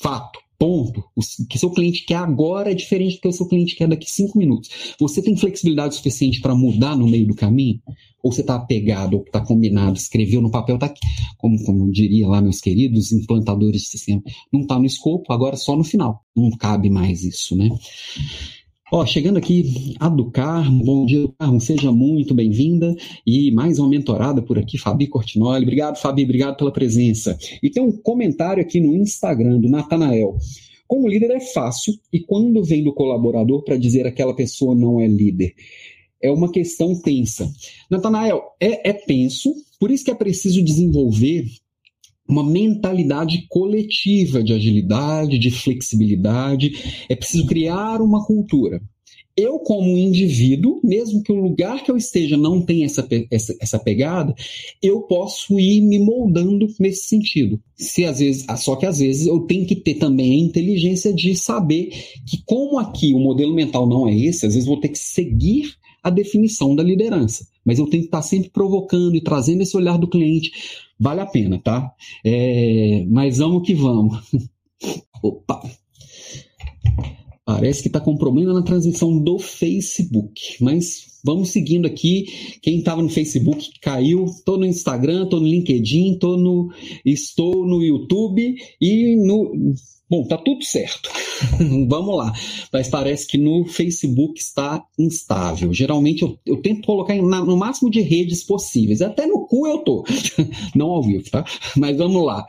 Fato. 0.00 0.44
Ponto. 0.56 1.04
O 1.16 1.46
que 1.48 1.58
seu 1.58 1.68
cliente 1.70 2.06
quer 2.06 2.14
agora 2.14 2.70
é 2.70 2.74
diferente 2.74 3.16
do 3.16 3.22
que 3.22 3.28
o 3.28 3.32
seu 3.32 3.46
cliente 3.46 3.74
quer 3.74 3.88
daqui 3.88 4.08
cinco 4.08 4.38
minutos. 4.38 4.94
Você 4.98 5.20
tem 5.20 5.36
flexibilidade 5.36 5.96
suficiente 5.96 6.40
para 6.40 6.54
mudar 6.54 6.96
no 6.96 7.08
meio 7.08 7.26
do 7.26 7.34
caminho? 7.34 7.80
Ou 8.22 8.32
você 8.32 8.40
está 8.40 8.54
apegado, 8.54 9.14
ou 9.14 9.22
está 9.22 9.44
combinado, 9.44 9.98
escreveu 9.98 10.40
no 10.40 10.50
papel, 10.50 10.76
está 10.76 10.86
aqui, 10.86 11.00
como, 11.36 11.62
como 11.64 11.90
diria 11.90 12.26
lá 12.26 12.40
meus 12.40 12.60
queridos 12.60 13.12
implantadores 13.12 13.82
de 13.82 13.88
sistema, 13.88 14.22
não 14.50 14.62
está 14.62 14.78
no 14.78 14.86
escopo, 14.86 15.30
agora 15.32 15.56
só 15.56 15.76
no 15.76 15.84
final. 15.84 16.24
Não 16.34 16.50
cabe 16.50 16.88
mais 16.88 17.24
isso, 17.24 17.54
né? 17.54 17.68
Ó, 18.92 19.04
chegando 19.06 19.38
aqui, 19.38 19.94
a 19.98 20.10
do 20.10 20.30
Carmo, 20.30 20.84
bom 20.84 21.06
dia, 21.06 21.26
Carmo, 21.38 21.58
seja 21.58 21.90
muito 21.90 22.34
bem-vinda. 22.34 22.94
E 23.26 23.50
mais 23.50 23.78
uma 23.78 23.88
mentorada 23.88 24.42
por 24.42 24.58
aqui, 24.58 24.76
Fabi 24.76 25.06
Cortinoli. 25.06 25.62
Obrigado, 25.62 25.96
Fabi, 25.96 26.24
obrigado 26.24 26.58
pela 26.58 26.70
presença. 26.70 27.36
E 27.62 27.70
tem 27.70 27.82
um 27.82 27.90
comentário 27.90 28.62
aqui 28.62 28.80
no 28.80 28.94
Instagram 28.94 29.58
do 29.58 29.70
Natanael. 29.70 30.36
Como 30.86 31.08
líder 31.08 31.30
é 31.30 31.40
fácil, 31.40 31.94
e 32.12 32.20
quando 32.20 32.62
vem 32.62 32.84
do 32.84 32.92
colaborador 32.92 33.64
para 33.64 33.78
dizer 33.78 34.06
aquela 34.06 34.36
pessoa 34.36 34.74
não 34.74 35.00
é 35.00 35.06
líder? 35.06 35.54
É 36.22 36.30
uma 36.30 36.52
questão 36.52 36.94
tensa. 37.00 37.50
Natanael, 37.90 38.42
é, 38.60 38.90
é 38.90 38.92
tenso, 38.92 39.50
por 39.80 39.90
isso 39.90 40.04
que 40.04 40.10
é 40.10 40.14
preciso 40.14 40.62
desenvolver 40.62 41.46
uma 42.28 42.42
mentalidade 42.42 43.46
coletiva 43.48 44.42
de 44.42 44.52
agilidade, 44.52 45.38
de 45.38 45.50
flexibilidade. 45.50 47.04
É 47.08 47.14
preciso 47.14 47.46
criar 47.46 48.00
uma 48.00 48.24
cultura. 48.24 48.80
Eu, 49.36 49.58
como 49.58 49.98
indivíduo, 49.98 50.80
mesmo 50.84 51.20
que 51.20 51.32
o 51.32 51.40
lugar 51.40 51.82
que 51.82 51.90
eu 51.90 51.96
esteja 51.96 52.36
não 52.36 52.62
tenha 52.62 52.86
essa, 52.86 53.06
essa, 53.32 53.56
essa 53.60 53.78
pegada, 53.80 54.32
eu 54.80 55.02
posso 55.02 55.58
ir 55.58 55.80
me 55.80 55.98
moldando 55.98 56.68
nesse 56.78 57.08
sentido. 57.08 57.60
Se 57.74 58.04
às 58.04 58.20
vezes, 58.20 58.46
só 58.58 58.76
que 58.76 58.86
às 58.86 59.00
vezes 59.00 59.26
eu 59.26 59.40
tenho 59.40 59.66
que 59.66 59.74
ter 59.74 59.94
também 59.94 60.34
a 60.34 60.44
inteligência 60.44 61.12
de 61.12 61.34
saber 61.34 61.88
que, 62.24 62.44
como 62.46 62.78
aqui 62.78 63.12
o 63.12 63.18
modelo 63.18 63.52
mental 63.52 63.88
não 63.88 64.08
é 64.08 64.16
esse, 64.16 64.46
às 64.46 64.54
vezes 64.54 64.68
vou 64.68 64.78
ter 64.78 64.90
que 64.90 64.98
seguir 64.98 65.74
a 66.04 66.10
definição 66.10 66.76
da 66.76 66.82
liderança. 66.82 67.48
Mas 67.64 67.78
eu 67.78 67.86
tenho 67.86 68.02
que 68.02 68.08
estar 68.08 68.20
sempre 68.20 68.50
provocando 68.50 69.16
e 69.16 69.22
trazendo 69.22 69.62
esse 69.62 69.74
olhar 69.74 69.98
do 69.98 70.06
cliente 70.06 70.52
vale 71.00 71.20
a 71.20 71.26
pena, 71.26 71.58
tá? 71.58 71.90
É, 72.24 73.04
mas 73.08 73.38
vamos 73.38 73.66
que 73.66 73.74
vamos. 73.74 74.18
Opa! 75.22 75.62
Parece 77.46 77.82
que 77.82 77.88
está 77.88 78.00
com 78.00 78.16
problema 78.16 78.54
na 78.54 78.62
transmissão 78.62 79.18
do 79.18 79.38
Facebook, 79.38 80.40
mas 80.60 81.20
vamos 81.22 81.50
seguindo 81.50 81.86
aqui. 81.86 82.24
Quem 82.62 82.78
estava 82.78 83.02
no 83.02 83.08
Facebook 83.08 83.70
caiu. 83.82 84.24
Estou 84.24 84.58
no 84.58 84.64
Instagram, 84.64 85.24
estou 85.24 85.40
no 85.40 85.46
LinkedIn, 85.46 86.18
tô 86.18 86.38
no, 86.38 86.70
estou 87.04 87.66
no 87.66 87.82
YouTube 87.82 88.56
e 88.80 89.16
no 89.16 89.74
Bom, 90.08 90.26
tá 90.26 90.36
tudo 90.36 90.62
certo. 90.62 91.08
Vamos 91.88 92.16
lá. 92.16 92.32
Mas 92.72 92.88
parece 92.88 93.26
que 93.26 93.38
no 93.38 93.64
Facebook 93.64 94.38
está 94.38 94.84
instável. 94.98 95.72
Geralmente 95.72 96.22
eu, 96.22 96.38
eu 96.44 96.60
tento 96.60 96.86
colocar 96.86 97.14
na, 97.22 97.44
no 97.44 97.56
máximo 97.56 97.90
de 97.90 98.00
redes 98.00 98.44
possíveis. 98.44 99.00
Até 99.00 99.26
no 99.26 99.46
cu 99.46 99.66
eu 99.66 99.78
tô. 99.78 100.04
Não 100.76 100.90
ao 100.90 101.02
vivo, 101.02 101.24
tá? 101.30 101.44
Mas 101.76 101.96
vamos 101.96 102.24
lá. 102.24 102.44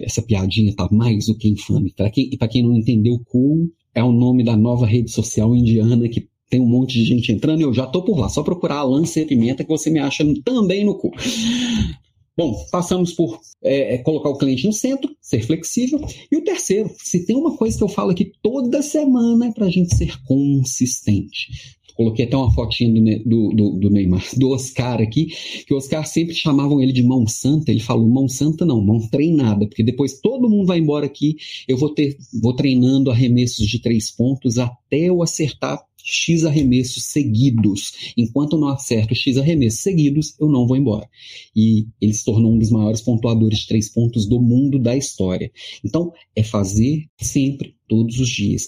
Essa 0.00 0.20
piadinha 0.20 0.74
tá 0.74 0.88
mais 0.90 1.26
do 1.26 1.36
que 1.36 1.48
infame. 1.48 1.92
Para 1.96 2.10
quem, 2.10 2.30
pra 2.36 2.48
quem 2.48 2.62
não 2.62 2.76
entendeu, 2.76 3.20
cu 3.24 3.70
é 3.94 4.02
o 4.02 4.12
nome 4.12 4.42
da 4.42 4.56
nova 4.56 4.86
rede 4.86 5.10
social 5.10 5.54
indiana 5.54 6.08
que 6.08 6.28
tem 6.50 6.60
um 6.60 6.66
monte 6.68 6.94
de 6.94 7.04
gente 7.04 7.32
entrando 7.32 7.60
e 7.60 7.64
eu 7.64 7.72
já 7.72 7.86
tô 7.86 8.02
por 8.02 8.18
lá. 8.18 8.28
Só 8.28 8.42
procurar 8.42 8.78
a 8.78 8.82
Lance 8.82 9.24
Pimenta 9.24 9.64
que 9.64 9.70
você 9.70 9.90
me 9.90 9.98
acha 9.98 10.24
também 10.44 10.84
no 10.84 10.98
cu. 10.98 11.12
Bom, 12.36 12.66
passamos 12.70 13.12
por 13.12 13.40
é, 13.62 13.94
é, 13.94 13.98
colocar 13.98 14.28
o 14.28 14.36
cliente 14.36 14.66
no 14.66 14.72
centro, 14.72 15.14
ser 15.20 15.42
flexível. 15.42 16.00
E 16.30 16.36
o 16.36 16.42
terceiro, 16.42 16.90
se 16.96 17.24
tem 17.24 17.36
uma 17.36 17.56
coisa 17.56 17.78
que 17.78 17.84
eu 17.84 17.88
falo 17.88 18.10
aqui 18.10 18.32
toda 18.42 18.82
semana, 18.82 19.46
é 19.46 19.52
para 19.52 19.66
a 19.66 19.70
gente 19.70 19.94
ser 19.94 20.20
consistente. 20.24 21.48
Coloquei 21.94 22.24
até 22.24 22.36
uma 22.36 22.52
fotinha 22.52 23.20
do, 23.24 23.50
do, 23.50 23.70
do, 23.78 23.90
Neymar, 23.90 24.24
do 24.36 24.50
Oscar 24.50 25.00
aqui, 25.00 25.26
que 25.64 25.72
o 25.72 25.76
Oscar 25.76 26.04
sempre 26.04 26.34
chamavam 26.34 26.80
ele 26.80 26.92
de 26.92 27.04
mão 27.04 27.24
santa. 27.26 27.70
Ele 27.70 27.78
falou: 27.78 28.08
mão 28.08 28.28
santa 28.28 28.66
não, 28.66 28.84
mão 28.84 28.98
treinada, 29.08 29.66
porque 29.66 29.84
depois 29.84 30.20
todo 30.20 30.50
mundo 30.50 30.66
vai 30.66 30.80
embora 30.80 31.06
aqui, 31.06 31.36
eu 31.68 31.76
vou 31.76 31.94
ter, 31.94 32.16
vou 32.42 32.52
treinando 32.52 33.12
arremessos 33.12 33.66
de 33.66 33.80
três 33.80 34.10
pontos 34.10 34.58
até 34.58 34.98
eu 35.08 35.22
acertar 35.22 35.80
X 36.04 36.44
arremessos 36.44 37.04
seguidos. 37.04 38.12
Enquanto 38.16 38.56
eu 38.56 38.60
não 38.60 38.68
acerto 38.68 39.14
X 39.14 39.38
arremessos 39.38 39.80
seguidos, 39.80 40.38
eu 40.38 40.48
não 40.48 40.66
vou 40.66 40.76
embora. 40.76 41.08
E 41.56 41.86
ele 42.00 42.12
se 42.12 42.24
tornou 42.24 42.52
um 42.52 42.58
dos 42.58 42.70
maiores 42.70 43.00
pontuadores 43.00 43.60
de 43.60 43.66
três 43.66 43.88
pontos 43.88 44.26
do 44.26 44.40
mundo 44.40 44.78
da 44.78 44.94
história. 44.94 45.50
Então, 45.82 46.12
é 46.36 46.42
fazer 46.42 47.06
sempre 47.16 47.74
todos 47.88 48.18
os 48.18 48.28
dias. 48.28 48.66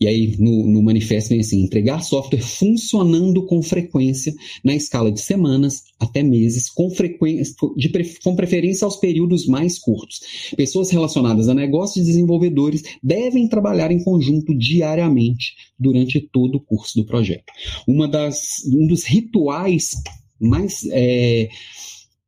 E 0.00 0.06
aí 0.06 0.36
no, 0.38 0.66
no 0.66 0.82
manifesto 0.82 1.30
vem 1.30 1.40
assim: 1.40 1.62
entregar 1.62 2.02
software 2.02 2.40
funcionando 2.40 3.44
com 3.46 3.62
frequência 3.62 4.32
na 4.62 4.74
escala 4.74 5.10
de 5.10 5.20
semanas 5.20 5.84
até 5.98 6.22
meses, 6.22 6.70
com, 6.70 6.90
frequência, 6.90 7.54
de, 7.76 7.90
com 8.22 8.34
preferência 8.36 8.84
aos 8.84 8.96
períodos 8.96 9.46
mais 9.46 9.78
curtos. 9.78 10.20
Pessoas 10.56 10.90
relacionadas 10.90 11.48
a 11.48 11.54
negócios 11.54 12.04
e 12.04 12.08
desenvolvedores 12.08 12.82
devem 13.02 13.48
trabalhar 13.48 13.90
em 13.90 14.02
conjunto 14.02 14.56
diariamente 14.56 15.54
durante 15.78 16.20
todo 16.20 16.56
o 16.56 16.60
curso 16.60 16.96
do 16.96 17.06
projeto. 17.06 17.52
Uma 17.86 18.08
das, 18.08 18.64
um 18.72 18.86
dos 18.86 19.04
rituais 19.04 19.92
mais, 20.40 20.86
é, 20.90 21.48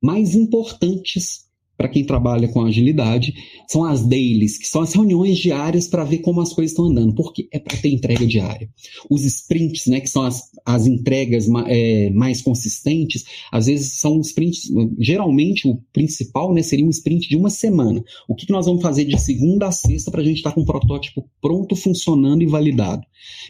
mais 0.03 0.35
importantes 0.35 1.46
para 1.77 1.89
quem 1.89 2.05
trabalha 2.05 2.49
com 2.49 2.63
agilidade, 2.63 3.35
são 3.69 3.85
as 3.85 4.07
dailies, 4.07 4.59
que 4.59 4.67
são 4.67 4.81
as 4.81 4.93
reuniões 4.93 5.39
diárias 5.39 5.87
para 5.87 6.05
ver 6.05 6.19
como 6.19 6.41
as 6.41 6.53
coisas 6.53 6.73
estão 6.73 6.87
andando, 6.87 7.15
porque 7.15 7.49
é 7.53 7.59
para 7.59 7.77
ter 7.77 7.91
entrega 7.91 8.27
diária. 8.27 8.69
Os 9.11 9.25
sprints, 9.25 9.87
né, 9.87 10.01
que 10.01 10.09
são 10.09 10.23
as, 10.23 10.51
as 10.65 10.87
entregas 10.87 11.47
é, 11.67 12.11
mais 12.11 12.41
consistentes, 12.41 13.25
às 13.53 13.67
vezes 13.67 13.99
são 13.99 14.21
sprints, 14.21 14.71
geralmente 14.99 15.69
o 15.69 15.77
principal 15.93 16.55
né, 16.55 16.63
seria 16.63 16.85
um 16.85 16.91
sprint 16.91 17.29
de 17.29 17.37
uma 17.37 17.51
semana. 17.51 18.03
O 18.29 18.35
que, 18.35 18.47
que 18.47 18.53
nós 18.53 18.67
vamos 18.67 18.83
fazer 18.83 19.05
de 19.05 19.21
segunda 19.21 19.67
a 19.67 19.73
sexta 19.73 20.11
para 20.11 20.21
a 20.21 20.25
gente 20.25 20.39
estar 20.39 20.51
tá 20.51 20.55
com 20.55 20.63
o 20.63 20.67
protótipo 20.67 21.29
pronto, 21.41 21.77
funcionando 21.77 22.43
e 22.43 22.47
validado? 22.47 23.03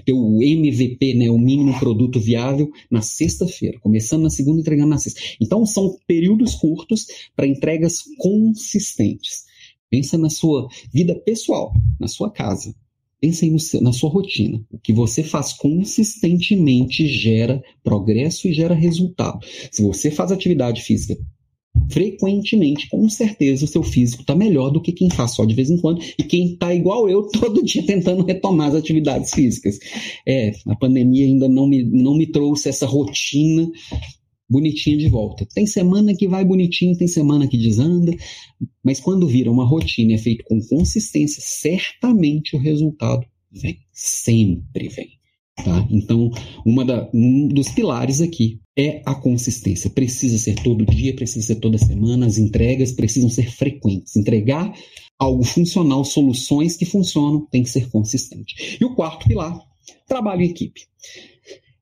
Ter 0.05 0.13
o 0.13 0.43
MVP, 0.43 1.15
né, 1.15 1.31
o 1.31 1.39
mínimo 1.39 1.79
produto 1.79 2.19
viável, 2.19 2.71
na 2.91 3.03
sexta-feira, 3.03 3.79
começando 3.81 4.23
na 4.23 4.31
segunda 4.31 4.59
e 4.59 4.61
entregando 4.61 4.91
na 4.91 4.99
sexta. 4.99 5.21
Então 5.41 5.65
são 5.67 5.97
períodos 6.07 6.55
curtos 6.55 7.07
para 7.35 7.47
entregas 7.47 7.99
consistentes. 8.19 9.45
Pensa 9.91 10.19
na 10.19 10.29
sua 10.29 10.69
vida 10.93 11.15
pessoal, 11.15 11.73
na 11.99 12.09
sua 12.09 12.31
casa. 12.31 12.75
Pensa 13.21 13.47
seu, 13.59 13.81
na 13.81 13.93
sua 13.93 14.11
rotina. 14.11 14.63
O 14.71 14.79
que 14.79 14.93
você 14.93 15.23
faz 15.23 15.53
consistentemente 15.53 17.07
gera 17.07 17.63
progresso 17.83 18.47
e 18.47 18.53
gera 18.53 18.75
resultado. 18.75 19.41
Se 19.71 19.83
você 19.83 20.11
faz 20.11 20.31
atividade 20.31 20.83
física 20.83 21.17
frequentemente, 21.91 22.89
com 22.89 23.09
certeza 23.09 23.65
o 23.65 23.69
seu 23.69 23.83
físico 23.83 24.23
está 24.23 24.35
melhor 24.35 24.71
do 24.71 24.81
que 24.81 24.93
quem 24.93 25.11
faz 25.11 25.33
só 25.33 25.45
de 25.45 25.55
vez 25.55 25.71
em 25.71 25.79
quando 25.79 26.03
e 26.19 26.23
quem 26.23 26.53
está 26.53 26.75
igual 26.75 27.09
eu 27.09 27.29
todo 27.31 27.65
dia 27.65 27.85
tentando 27.85 28.25
retomar 28.25 28.69
as 28.69 28.75
atividades 28.75 29.33
físicas. 29.33 29.79
É, 30.27 30.53
a 30.67 30.75
pandemia 30.75 31.27
ainda 31.27 31.49
não 31.49 31.67
me, 31.67 31.85
não 31.85 32.17
me 32.17 32.27
trouxe 32.27 32.69
essa 32.69 32.87
rotina 32.87 33.71
bonitinha 34.49 34.97
de 34.97 35.09
volta. 35.09 35.47
Tem 35.55 35.67
semana 35.67 36.15
que 36.15 36.29
vai 36.29 36.45
bonitinho, 36.45 36.97
tem 36.97 37.09
semana 37.09 37.49
que 37.49 37.59
desanda, 37.59 38.15
mas 38.83 39.01
quando 39.01 39.27
vira 39.27 39.51
uma 39.51 39.67
rotina 39.67 40.15
é 40.15 40.19
feito 40.19 40.45
com 40.45 40.61
consistência, 40.61 41.43
certamente 41.45 42.55
o 42.57 42.59
resultado 42.59 43.27
vem, 43.51 43.79
sempre 43.93 44.89
vem. 44.89 45.17
Tá? 45.57 45.89
Então, 45.91 46.31
da, 46.87 47.11
um 47.15 47.49
dos 47.49 47.71
pilares 47.71 48.21
aqui 48.21 48.61
é 48.79 49.03
a 49.07 49.15
consistência. 49.15 49.89
Precisa 49.89 50.39
ser 50.39 50.55
todo 50.57 50.85
dia, 50.85 51.17
precisa 51.17 51.47
ser 51.47 51.57
toda 51.57 51.79
semana, 51.79 52.27
as 52.27 52.37
entregas 52.37 52.93
precisam 52.93 53.31
ser 53.31 53.51
frequentes. 53.51 54.15
Entregar 54.17 54.73
algo 55.19 55.43
funcional, 55.43 56.05
soluções 56.05 56.77
que 56.77 56.85
funcionam, 56.85 57.47
tem 57.51 57.63
que 57.63 57.71
ser 57.71 57.89
consistente. 57.89 58.77
E 58.79 58.85
o 58.85 58.95
quarto 58.95 59.27
pilar, 59.27 59.59
trabalho 60.07 60.43
em 60.43 60.51
equipe 60.51 60.83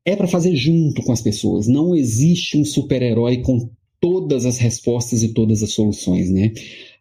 é 0.04 0.14
para 0.14 0.28
fazer 0.28 0.54
junto 0.54 1.02
com 1.02 1.12
as 1.12 1.22
pessoas. 1.22 1.66
Não 1.66 1.94
existe 1.94 2.56
um 2.56 2.64
super-herói 2.64 3.38
com 3.38 3.70
todas 4.00 4.44
as 4.44 4.58
respostas 4.58 5.22
e 5.22 5.32
todas 5.32 5.62
as 5.62 5.72
soluções, 5.72 6.30
né? 6.30 6.52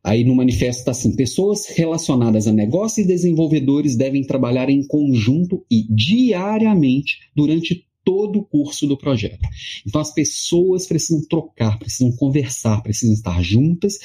Aí 0.03 0.23
no 0.23 0.35
manifesto 0.35 0.79
está 0.79 0.91
assim: 0.91 1.15
pessoas 1.15 1.65
relacionadas 1.67 2.47
a 2.47 2.53
negócios 2.53 3.05
e 3.05 3.07
desenvolvedores 3.07 3.95
devem 3.95 4.23
trabalhar 4.23 4.69
em 4.69 4.85
conjunto 4.85 5.65
e 5.69 5.85
diariamente 5.89 7.19
durante 7.35 7.85
todo 8.03 8.39
o 8.39 8.43
curso 8.43 8.85
do 8.87 8.97
projeto. 8.97 9.47
Então 9.87 10.01
as 10.01 10.13
pessoas 10.13 10.85
precisam 10.85 11.23
trocar, 11.27 11.79
precisam 11.79 12.11
conversar, 12.15 12.81
precisam 12.81 13.13
estar 13.13 13.41
juntas 13.41 13.99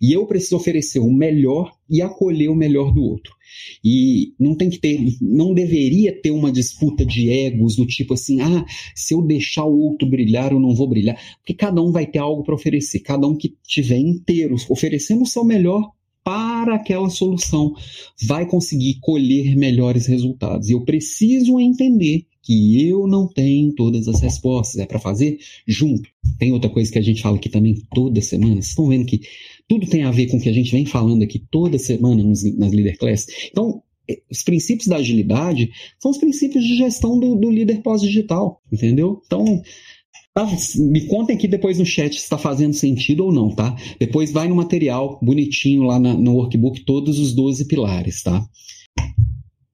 e 0.00 0.12
eu 0.12 0.26
preciso 0.26 0.56
oferecer 0.56 1.00
o 1.00 1.10
melhor 1.10 1.72
e 1.88 2.00
acolher 2.00 2.48
o 2.48 2.54
melhor 2.54 2.92
do 2.92 3.02
outro. 3.02 3.34
E 3.84 4.32
não 4.38 4.54
tem 4.54 4.70
que 4.70 4.78
ter, 4.78 4.98
não 5.20 5.52
deveria 5.52 6.12
ter 6.20 6.30
uma 6.30 6.52
disputa 6.52 7.04
de 7.04 7.28
egos 7.30 7.76
do 7.76 7.84
tipo 7.84 8.14
assim, 8.14 8.40
ah, 8.40 8.64
se 8.94 9.12
eu 9.12 9.22
deixar 9.22 9.64
o 9.64 9.76
outro 9.76 10.08
brilhar, 10.08 10.52
eu 10.52 10.60
não 10.60 10.74
vou 10.74 10.88
brilhar, 10.88 11.18
porque 11.38 11.54
cada 11.54 11.82
um 11.82 11.90
vai 11.90 12.06
ter 12.06 12.18
algo 12.18 12.44
para 12.44 12.54
oferecer, 12.54 13.00
cada 13.00 13.26
um 13.26 13.36
que 13.36 13.56
tiver 13.66 13.98
inteiro 13.98 14.54
oferecendo 14.68 15.22
o 15.22 15.26
seu 15.26 15.44
melhor 15.44 15.90
para 16.22 16.74
aquela 16.74 17.08
solução 17.08 17.72
vai 18.22 18.46
conseguir 18.46 18.98
colher 19.00 19.56
melhores 19.56 20.06
resultados. 20.06 20.68
E 20.68 20.72
eu 20.72 20.84
preciso 20.84 21.58
entender 21.58 22.26
que 22.50 22.84
eu 22.84 23.06
não 23.06 23.28
tenho 23.28 23.72
todas 23.72 24.08
as 24.08 24.20
respostas. 24.20 24.80
É 24.80 24.84
para 24.84 24.98
fazer 24.98 25.38
junto. 25.68 26.10
Tem 26.36 26.50
outra 26.50 26.68
coisa 26.68 26.90
que 26.90 26.98
a 26.98 27.02
gente 27.02 27.22
fala 27.22 27.36
aqui 27.36 27.48
também 27.48 27.76
toda 27.94 28.20
semana. 28.20 28.54
Vocês 28.54 28.70
estão 28.70 28.88
vendo 28.88 29.06
que 29.06 29.20
tudo 29.68 29.86
tem 29.86 30.02
a 30.02 30.10
ver 30.10 30.26
com 30.26 30.36
o 30.36 30.40
que 30.40 30.48
a 30.48 30.52
gente 30.52 30.72
vem 30.72 30.84
falando 30.84 31.22
aqui 31.22 31.38
toda 31.38 31.78
semana 31.78 32.24
nos, 32.24 32.42
nas 32.58 32.72
Leader 32.72 32.98
Class. 32.98 33.28
Então, 33.52 33.80
eh, 34.10 34.20
os 34.28 34.42
princípios 34.42 34.88
da 34.88 34.96
agilidade 34.96 35.70
são 36.00 36.10
os 36.10 36.18
princípios 36.18 36.64
de 36.64 36.76
gestão 36.76 37.20
do, 37.20 37.36
do 37.36 37.48
líder 37.48 37.82
pós-digital, 37.82 38.60
entendeu? 38.72 39.22
Então, 39.24 39.62
Tá, 40.32 40.46
me 40.76 41.06
contem 41.06 41.34
aqui 41.34 41.48
depois 41.48 41.80
no 41.80 41.84
chat 41.84 42.14
se 42.14 42.22
está 42.22 42.38
fazendo 42.38 42.72
sentido 42.72 43.24
ou 43.24 43.32
não, 43.32 43.52
tá? 43.52 43.76
Depois 43.98 44.30
vai 44.30 44.46
no 44.46 44.54
material 44.54 45.18
bonitinho 45.20 45.82
lá 45.82 45.98
na, 45.98 46.14
no 46.14 46.34
workbook, 46.34 46.84
todos 46.84 47.18
os 47.18 47.34
12 47.34 47.66
pilares, 47.66 48.22
tá? 48.22 48.44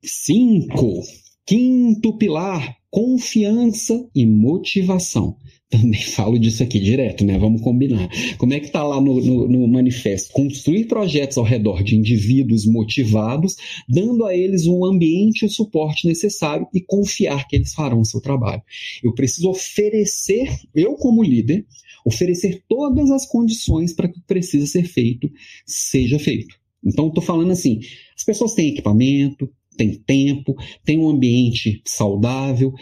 Cinco. 0.02 1.02
Quinto 1.46 2.18
pilar, 2.18 2.76
confiança 2.90 4.04
e 4.12 4.26
motivação. 4.26 5.36
Também 5.70 6.02
falo 6.02 6.38
disso 6.40 6.62
aqui 6.62 6.80
direto, 6.80 7.24
né? 7.24 7.38
Vamos 7.38 7.60
combinar. 7.60 8.08
Como 8.36 8.52
é 8.52 8.58
que 8.58 8.66
está 8.66 8.82
lá 8.82 9.00
no, 9.00 9.20
no, 9.20 9.48
no, 9.48 9.68
manifesto? 9.68 10.32
Construir 10.32 10.86
projetos 10.86 11.38
ao 11.38 11.44
redor 11.44 11.84
de 11.84 11.94
indivíduos 11.94 12.66
motivados, 12.66 13.54
dando 13.88 14.24
a 14.24 14.36
eles 14.36 14.66
um 14.66 14.84
ambiente 14.84 15.42
e 15.42 15.46
o 15.46 15.50
suporte 15.50 16.08
necessário 16.08 16.66
e 16.74 16.80
confiar 16.80 17.46
que 17.46 17.54
eles 17.54 17.72
farão 17.72 18.00
o 18.00 18.04
seu 18.04 18.20
trabalho. 18.20 18.62
Eu 19.02 19.14
preciso 19.14 19.48
oferecer, 19.48 20.52
eu 20.74 20.94
como 20.94 21.22
líder, 21.22 21.64
oferecer 22.04 22.62
todas 22.68 23.10
as 23.10 23.24
condições 23.24 23.92
para 23.92 24.08
que 24.08 24.18
o 24.18 24.20
que 24.20 24.26
precisa 24.26 24.66
ser 24.66 24.82
feito 24.82 25.30
seja 25.64 26.18
feito. 26.18 26.56
Então, 26.84 27.08
estou 27.08 27.22
falando 27.22 27.50
assim: 27.50 27.80
as 28.16 28.24
pessoas 28.24 28.54
têm 28.54 28.68
equipamento, 28.68 29.50
tem 29.76 29.94
tempo, 29.94 30.54
tem 30.84 30.98
um 30.98 31.08
ambiente 31.08 31.82
saudável, 31.86 32.72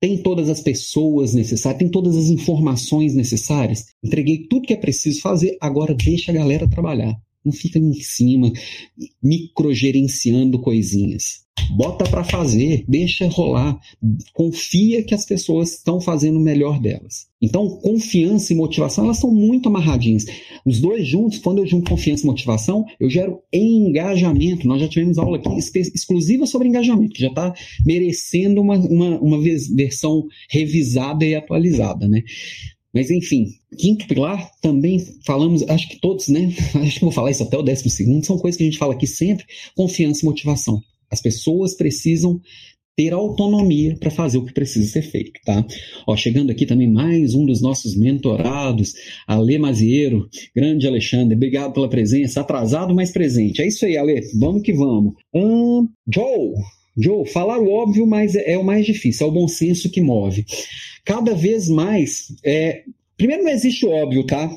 tem 0.00 0.22
todas 0.22 0.48
as 0.48 0.60
pessoas 0.60 1.34
necessárias, 1.34 1.78
tem 1.78 1.90
todas 1.90 2.16
as 2.16 2.26
informações 2.26 3.14
necessárias. 3.14 3.86
Entreguei 4.04 4.46
tudo 4.48 4.66
que 4.66 4.74
é 4.74 4.76
preciso 4.76 5.20
fazer, 5.20 5.56
agora 5.60 5.94
deixa 5.94 6.30
a 6.30 6.34
galera 6.34 6.68
trabalhar. 6.68 7.16
Não 7.46 7.52
fica 7.52 7.78
em 7.78 7.94
cima, 7.94 8.52
microgerenciando 9.22 10.58
coisinhas. 10.58 11.46
Bota 11.70 12.04
para 12.04 12.22
fazer, 12.22 12.84
deixa 12.86 13.26
rolar. 13.28 13.78
Confia 14.32 15.02
que 15.02 15.14
as 15.14 15.24
pessoas 15.24 15.72
estão 15.72 16.00
fazendo 16.00 16.36
o 16.36 16.42
melhor 16.42 16.80
delas. 16.80 17.26
Então, 17.40 17.68
confiança 17.80 18.52
e 18.52 18.56
motivação, 18.56 19.04
elas 19.04 19.18
são 19.18 19.32
muito 19.32 19.68
amarradinhas. 19.68 20.24
Os 20.64 20.80
dois 20.80 21.06
juntos, 21.06 21.38
quando 21.38 21.58
eu 21.58 21.66
junto 21.66 21.90
confiança 21.90 22.22
e 22.22 22.26
motivação, 22.26 22.84
eu 23.00 23.10
gero 23.10 23.40
engajamento. 23.52 24.66
Nós 24.66 24.80
já 24.80 24.88
tivemos 24.88 25.18
aula 25.18 25.38
aqui 25.38 25.48
exclusiva 25.58 26.46
sobre 26.46 26.68
engajamento, 26.68 27.14
que 27.14 27.22
já 27.22 27.28
está 27.28 27.54
merecendo 27.84 28.60
uma, 28.60 28.76
uma, 28.76 29.18
uma 29.18 29.40
versão 29.40 30.26
revisada 30.50 31.24
e 31.24 31.34
atualizada, 31.34 32.06
né? 32.08 32.22
Mas 32.96 33.10
enfim, 33.10 33.50
quinto 33.76 34.06
pilar, 34.06 34.50
também 34.62 34.98
falamos, 35.26 35.62
acho 35.68 35.86
que 35.86 36.00
todos, 36.00 36.28
né? 36.28 36.50
Acho 36.82 36.94
que 36.94 37.04
vou 37.04 37.12
falar 37.12 37.30
isso 37.30 37.42
até 37.42 37.58
o 37.58 37.62
décimo 37.62 37.90
segundo, 37.90 38.24
são 38.24 38.38
coisas 38.38 38.56
que 38.56 38.62
a 38.62 38.66
gente 38.66 38.78
fala 38.78 38.94
aqui 38.94 39.06
sempre: 39.06 39.44
confiança 39.76 40.22
e 40.22 40.24
motivação. 40.24 40.80
As 41.10 41.20
pessoas 41.20 41.74
precisam 41.74 42.40
ter 42.96 43.12
autonomia 43.12 43.94
para 44.00 44.10
fazer 44.10 44.38
o 44.38 44.46
que 44.46 44.54
precisa 44.54 44.90
ser 44.90 45.02
feito, 45.02 45.38
tá? 45.44 45.62
Ó, 46.06 46.16
chegando 46.16 46.50
aqui 46.50 46.64
também 46.64 46.90
mais 46.90 47.34
um 47.34 47.44
dos 47.44 47.60
nossos 47.60 47.94
mentorados, 47.94 48.94
Ale 49.26 49.58
Maziero, 49.58 50.26
grande 50.54 50.86
Alexandre, 50.86 51.36
obrigado 51.36 51.74
pela 51.74 51.90
presença, 51.90 52.40
atrasado, 52.40 52.94
mas 52.94 53.12
presente. 53.12 53.60
É 53.60 53.66
isso 53.66 53.84
aí, 53.84 53.98
Ale, 53.98 54.22
vamos 54.40 54.62
que 54.62 54.72
vamos. 54.72 55.12
Hum, 55.34 55.86
Joe, 56.10 56.54
Joe, 56.96 57.26
falar 57.28 57.58
o 57.58 57.70
óbvio, 57.70 58.06
mas 58.06 58.34
é, 58.34 58.52
é 58.52 58.58
o 58.58 58.64
mais 58.64 58.86
difícil, 58.86 59.26
é 59.26 59.30
o 59.30 59.32
bom 59.32 59.48
senso 59.48 59.90
que 59.90 60.00
move. 60.00 60.44
Cada 61.04 61.34
vez 61.34 61.68
mais, 61.68 62.34
é, 62.44 62.82
primeiro 63.16 63.44
não 63.44 63.50
existe 63.50 63.84
o 63.86 63.90
óbvio, 63.90 64.24
tá? 64.24 64.50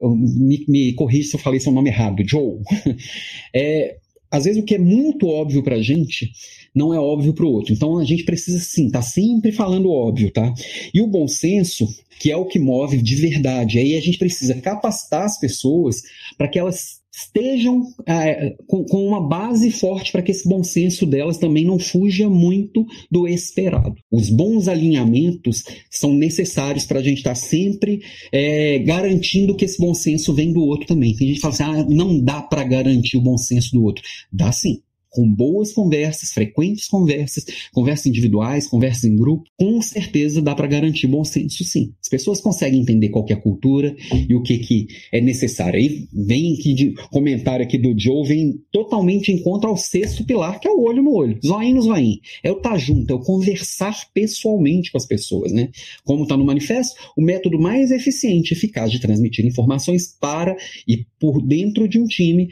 Me, 0.00 0.64
me 0.68 0.92
corrija 0.94 1.30
se 1.30 1.36
eu 1.36 1.40
falei 1.40 1.60
seu 1.60 1.72
nome 1.72 1.90
errado, 1.90 2.22
Joe. 2.26 2.58
É, 3.54 3.96
às 4.30 4.44
vezes 4.44 4.60
o 4.60 4.64
que 4.64 4.74
é 4.74 4.78
muito 4.78 5.28
óbvio 5.28 5.62
para 5.62 5.76
a 5.76 5.82
gente 5.82 6.30
não 6.74 6.92
é 6.92 7.00
óbvio 7.00 7.32
para 7.32 7.46
o 7.46 7.50
outro. 7.50 7.72
Então 7.72 7.96
a 7.96 8.04
gente 8.04 8.24
precisa 8.24 8.58
sim, 8.58 8.90
tá 8.90 9.00
sempre 9.00 9.50
falando 9.50 9.90
óbvio, 9.90 10.30
tá? 10.30 10.52
E 10.92 11.00
o 11.00 11.06
bom 11.06 11.26
senso, 11.26 11.88
que 12.20 12.30
é 12.30 12.36
o 12.36 12.44
que 12.44 12.58
move 12.58 13.00
de 13.00 13.14
verdade, 13.16 13.78
aí 13.78 13.96
a 13.96 14.00
gente 14.00 14.18
precisa 14.18 14.54
capacitar 14.60 15.24
as 15.24 15.40
pessoas 15.40 16.02
para 16.36 16.48
que 16.48 16.58
elas 16.58 17.00
estejam 17.16 17.82
é, 18.06 18.54
com, 18.66 18.84
com, 18.84 19.06
uma 19.06 19.26
base 19.26 19.70
forte 19.70 20.12
para 20.12 20.20
que 20.20 20.30
esse 20.30 20.46
bom 20.46 20.62
senso 20.62 21.06
delas 21.06 21.38
também 21.38 21.64
não 21.64 21.78
fuja 21.78 22.28
muito 22.28 22.84
do 23.10 23.26
esperado. 23.26 23.94
Os 24.12 24.28
bons 24.28 24.68
alinhamentos 24.68 25.62
são 25.90 26.12
necessários 26.12 26.84
para 26.84 27.00
a 27.00 27.02
gente 27.02 27.18
estar 27.18 27.30
tá 27.30 27.34
sempre 27.34 28.02
é, 28.30 28.78
garantindo 28.80 29.56
que 29.56 29.64
esse 29.64 29.78
bom 29.78 29.94
senso 29.94 30.34
vem 30.34 30.52
do 30.52 30.60
outro 30.60 30.86
também. 30.86 31.16
Tem 31.16 31.28
gente 31.28 31.36
que 31.36 31.42
fala 31.42 31.54
assim, 31.54 31.62
ah, 31.62 31.86
não 31.88 32.20
dá 32.20 32.42
para 32.42 32.62
garantir 32.64 33.16
o 33.16 33.22
bom 33.22 33.38
senso 33.38 33.72
do 33.72 33.82
outro. 33.82 34.04
Dá 34.30 34.52
sim 34.52 34.82
com 35.16 35.26
boas 35.26 35.72
conversas, 35.72 36.30
frequentes 36.30 36.88
conversas, 36.88 37.46
conversas 37.72 38.04
individuais, 38.04 38.68
conversas 38.68 39.04
em 39.04 39.16
grupo, 39.16 39.48
com 39.56 39.80
certeza 39.80 40.42
dá 40.42 40.54
para 40.54 40.66
garantir 40.66 41.06
bom 41.06 41.24
senso 41.24 41.64
sim. 41.64 41.94
As 42.02 42.08
pessoas 42.10 42.38
conseguem 42.38 42.82
entender 42.82 43.08
qual 43.08 43.24
é 43.30 43.32
a 43.32 43.40
cultura 43.40 43.96
e 44.28 44.34
o 44.34 44.42
que, 44.42 44.58
que 44.58 44.88
é 45.10 45.18
necessário. 45.18 45.78
Aí 45.78 46.06
vem 46.12 46.52
aqui 46.52 46.74
de 46.74 46.92
comentário 47.10 47.64
aqui 47.64 47.78
do 47.78 47.98
Joe, 47.98 48.28
vem 48.28 48.60
totalmente 48.70 49.32
em 49.32 49.42
contra 49.42 49.70
ao 49.70 49.76
sexto 49.78 50.22
pilar, 50.22 50.60
que 50.60 50.68
é 50.68 50.70
o 50.70 50.82
olho 50.82 51.02
no 51.02 51.14
olho, 51.14 51.38
zoinho 51.44 51.76
no 51.76 51.82
zoinho. 51.82 52.20
É 52.42 52.52
o 52.52 52.58
estar 52.58 52.72
tá 52.72 52.78
junto, 52.78 53.10
é 53.10 53.16
o 53.16 53.20
conversar 53.20 53.96
pessoalmente 54.12 54.92
com 54.92 54.98
as 54.98 55.06
pessoas, 55.06 55.50
né? 55.50 55.70
Como 56.04 56.24
está 56.24 56.36
no 56.36 56.44
manifesto, 56.44 56.94
o 57.16 57.22
método 57.22 57.58
mais 57.58 57.90
eficiente 57.90 58.52
e 58.52 58.54
eficaz 58.54 58.92
de 58.92 59.00
transmitir 59.00 59.46
informações 59.46 60.14
para 60.20 60.54
e 60.86 61.06
por 61.18 61.40
dentro 61.40 61.88
de 61.88 61.98
um 61.98 62.04
time 62.04 62.50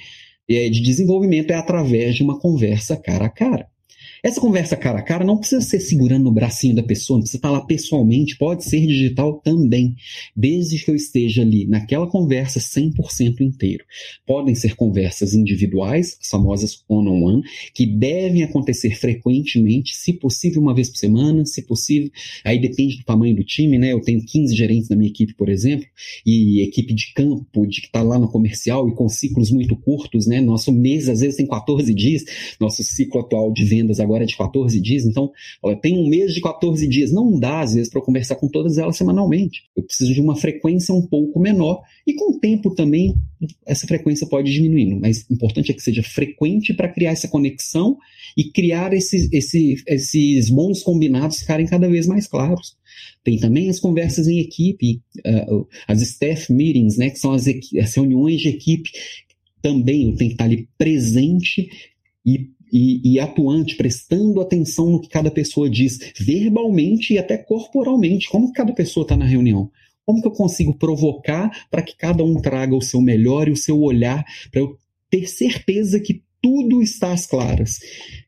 de 0.48 0.82
desenvolvimento 0.82 1.50
é 1.50 1.54
através 1.54 2.14
de 2.14 2.22
uma 2.22 2.38
conversa 2.38 2.96
cara 2.96 3.26
a 3.26 3.30
cara. 3.30 3.68
Essa 4.24 4.40
conversa 4.40 4.74
cara 4.74 5.00
a 5.00 5.02
cara 5.02 5.22
não 5.22 5.36
precisa 5.36 5.60
ser 5.60 5.80
segurando 5.80 6.24
no 6.24 6.32
bracinho 6.32 6.74
da 6.74 6.82
pessoa, 6.82 7.18
não 7.18 7.24
precisa 7.24 7.36
estar 7.36 7.50
lá 7.50 7.60
pessoalmente, 7.60 8.38
pode 8.38 8.64
ser 8.64 8.80
digital 8.86 9.34
também, 9.44 9.94
desde 10.34 10.82
que 10.82 10.90
eu 10.90 10.94
esteja 10.94 11.42
ali 11.42 11.66
naquela 11.66 12.06
conversa 12.06 12.58
100% 12.58 13.42
inteiro. 13.42 13.84
Podem 14.26 14.54
ser 14.54 14.76
conversas 14.76 15.34
individuais, 15.34 16.16
as 16.22 16.30
famosas 16.30 16.82
one-on-one, 16.88 17.36
-on 17.36 17.40
-one, 17.40 17.44
que 17.74 17.84
devem 17.84 18.42
acontecer 18.42 18.96
frequentemente, 18.96 19.94
se 19.94 20.14
possível 20.14 20.62
uma 20.62 20.74
vez 20.74 20.88
por 20.88 20.96
semana, 20.96 21.44
se 21.44 21.60
possível, 21.60 22.10
aí 22.46 22.58
depende 22.58 22.96
do 22.96 23.04
tamanho 23.04 23.36
do 23.36 23.44
time, 23.44 23.76
né? 23.76 23.92
Eu 23.92 24.00
tenho 24.00 24.24
15 24.24 24.56
gerentes 24.56 24.88
na 24.88 24.96
minha 24.96 25.10
equipe, 25.10 25.34
por 25.34 25.50
exemplo, 25.50 25.86
e 26.24 26.62
equipe 26.62 26.94
de 26.94 27.12
campo, 27.12 27.66
de 27.66 27.82
que 27.82 27.88
está 27.88 28.00
lá 28.00 28.18
no 28.18 28.30
comercial 28.30 28.88
e 28.88 28.94
com 28.94 29.06
ciclos 29.06 29.50
muito 29.50 29.76
curtos, 29.76 30.26
né? 30.26 30.40
Nosso 30.40 30.72
mês 30.72 31.10
às 31.10 31.20
vezes 31.20 31.36
tem 31.36 31.46
14 31.46 31.92
dias, 31.92 32.24
nosso 32.58 32.82
ciclo 32.82 33.20
atual 33.20 33.52
de 33.52 33.66
vendas 33.66 34.00
agora 34.00 34.13
agora 34.14 34.26
de 34.26 34.36
14 34.36 34.80
dias, 34.80 35.04
então 35.04 35.30
olha, 35.62 35.76
tem 35.76 35.98
um 35.98 36.08
mês 36.08 36.32
de 36.32 36.40
14 36.40 36.86
dias. 36.86 37.12
Não 37.12 37.38
dá, 37.38 37.60
às 37.60 37.74
vezes, 37.74 37.90
para 37.90 38.00
conversar 38.00 38.36
com 38.36 38.48
todas 38.48 38.78
elas 38.78 38.96
semanalmente. 38.96 39.62
Eu 39.76 39.82
preciso 39.82 40.14
de 40.14 40.20
uma 40.20 40.36
frequência 40.36 40.94
um 40.94 41.06
pouco 41.06 41.40
menor 41.40 41.82
e 42.06 42.14
com 42.14 42.32
o 42.32 42.38
tempo 42.38 42.74
também 42.74 43.14
essa 43.66 43.86
frequência 43.86 44.26
pode 44.26 44.50
diminuindo, 44.50 44.98
mas 44.98 45.26
o 45.28 45.34
importante 45.34 45.70
é 45.70 45.74
que 45.74 45.82
seja 45.82 46.02
frequente 46.02 46.72
para 46.72 46.88
criar 46.88 47.10
essa 47.10 47.28
conexão 47.28 47.98
e 48.36 48.44
criar 48.44 48.94
esses, 48.94 49.30
esses, 49.32 49.82
esses 49.86 50.48
bons 50.48 50.82
combinados 50.82 51.40
ficarem 51.40 51.66
cada 51.66 51.88
vez 51.88 52.06
mais 52.06 52.26
claros. 52.26 52.76
Tem 53.22 53.38
também 53.38 53.68
as 53.68 53.80
conversas 53.80 54.28
em 54.28 54.38
equipe, 54.38 55.02
uh, 55.26 55.66
as 55.86 56.00
staff 56.00 56.52
meetings, 56.52 56.96
né, 56.96 57.10
que 57.10 57.18
são 57.18 57.32
as, 57.32 57.46
as 57.46 57.94
reuniões 57.94 58.40
de 58.40 58.48
equipe. 58.48 58.90
Também 59.60 60.10
eu 60.10 60.16
tenho 60.16 60.30
que 60.30 60.34
estar 60.34 60.44
ali 60.44 60.68
presente 60.78 61.68
e 62.24 62.50
e, 62.74 63.00
e, 63.04 63.20
atuante, 63.20 63.76
prestando 63.76 64.40
atenção 64.40 64.90
no 64.90 65.00
que 65.00 65.08
cada 65.08 65.30
pessoa 65.30 65.70
diz, 65.70 66.12
verbalmente 66.18 67.14
e 67.14 67.18
até 67.18 67.38
corporalmente. 67.38 68.28
Como 68.28 68.52
cada 68.52 68.72
pessoa 68.72 69.04
está 69.04 69.16
na 69.16 69.24
reunião? 69.24 69.70
Como 70.04 70.20
que 70.20 70.26
eu 70.26 70.32
consigo 70.32 70.76
provocar 70.76 71.50
para 71.70 71.82
que 71.82 71.96
cada 71.96 72.24
um 72.24 72.34
traga 72.42 72.74
o 72.74 72.82
seu 72.82 73.00
melhor 73.00 73.46
e 73.46 73.52
o 73.52 73.56
seu 73.56 73.80
olhar 73.80 74.24
para 74.50 74.60
eu 74.60 74.76
ter 75.08 75.28
certeza 75.28 76.00
que 76.00 76.24
tudo 76.42 76.82
está 76.82 77.12
às 77.12 77.26
claras. 77.26 77.78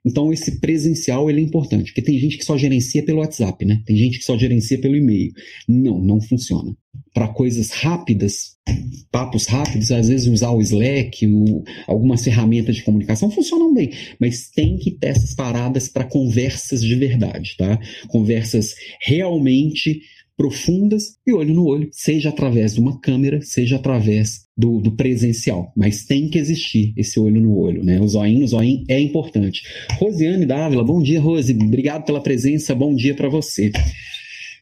Então 0.03 0.33
esse 0.33 0.59
presencial 0.61 1.29
ele 1.29 1.41
é 1.41 1.45
importante, 1.45 1.87
porque 1.87 2.01
tem 2.01 2.19
gente 2.19 2.39
que 2.39 2.45
só 2.45 2.57
gerencia 2.57 3.05
pelo 3.05 3.19
WhatsApp, 3.19 3.63
né? 3.65 3.83
Tem 3.85 3.95
gente 3.95 4.19
que 4.19 4.25
só 4.25 4.39
gerencia 4.39 4.81
pelo 4.81 4.97
e-mail. 4.97 5.33
Não, 5.69 5.99
não 5.99 6.21
funciona. 6.21 6.75
Para 7.17 7.29
coisas 7.29 7.71
rápidas, 7.71 8.57
papos 9.11 9.47
rápidos, 9.47 9.91
às 9.91 10.11
vezes 10.11 10.27
usar 10.27 10.51
o 10.51 10.61
Slack, 10.61 11.27
o, 11.27 11.65
algumas 11.87 12.23
ferramentas 12.23 12.77
de 12.77 12.83
comunicação 12.83 13.31
funcionam 13.31 13.73
bem, 13.73 13.91
mas 14.21 14.51
tem 14.51 14.77
que 14.77 14.91
ter 14.91 15.07
essas 15.07 15.35
paradas 15.35 15.89
para 15.89 16.05
conversas 16.05 16.83
de 16.83 16.95
verdade, 16.95 17.55
tá? 17.57 17.81
Conversas 18.09 18.75
realmente 19.01 20.03
profundas 20.37 21.17
e 21.27 21.33
olho 21.33 21.55
no 21.55 21.65
olho, 21.65 21.89
seja 21.91 22.29
através 22.29 22.75
de 22.75 22.81
uma 22.81 23.01
câmera, 23.01 23.41
seja 23.41 23.77
através 23.77 24.43
do, 24.55 24.79
do, 24.79 24.93
presencial. 24.93 25.73
Mas 25.75 26.05
tem 26.05 26.29
que 26.29 26.39
existir 26.39 26.93
esse 26.99 27.19
olho 27.19 27.41
no 27.41 27.57
olho, 27.57 27.83
né? 27.83 27.99
O 27.99 28.07
zoinho, 28.07 28.45
o 28.45 28.49
zoinho 28.49 28.85
é 28.89 29.01
importante. 29.01 29.63
Rosiane 29.99 30.45
Dávila, 30.45 30.85
bom 30.85 31.01
dia, 31.03 31.21
Rose. 31.21 31.55
Obrigado 31.55 32.05
pela 32.05 32.21
presença, 32.21 32.75
bom 32.75 32.95
dia 32.95 33.15
para 33.15 33.31
você. 33.31 33.73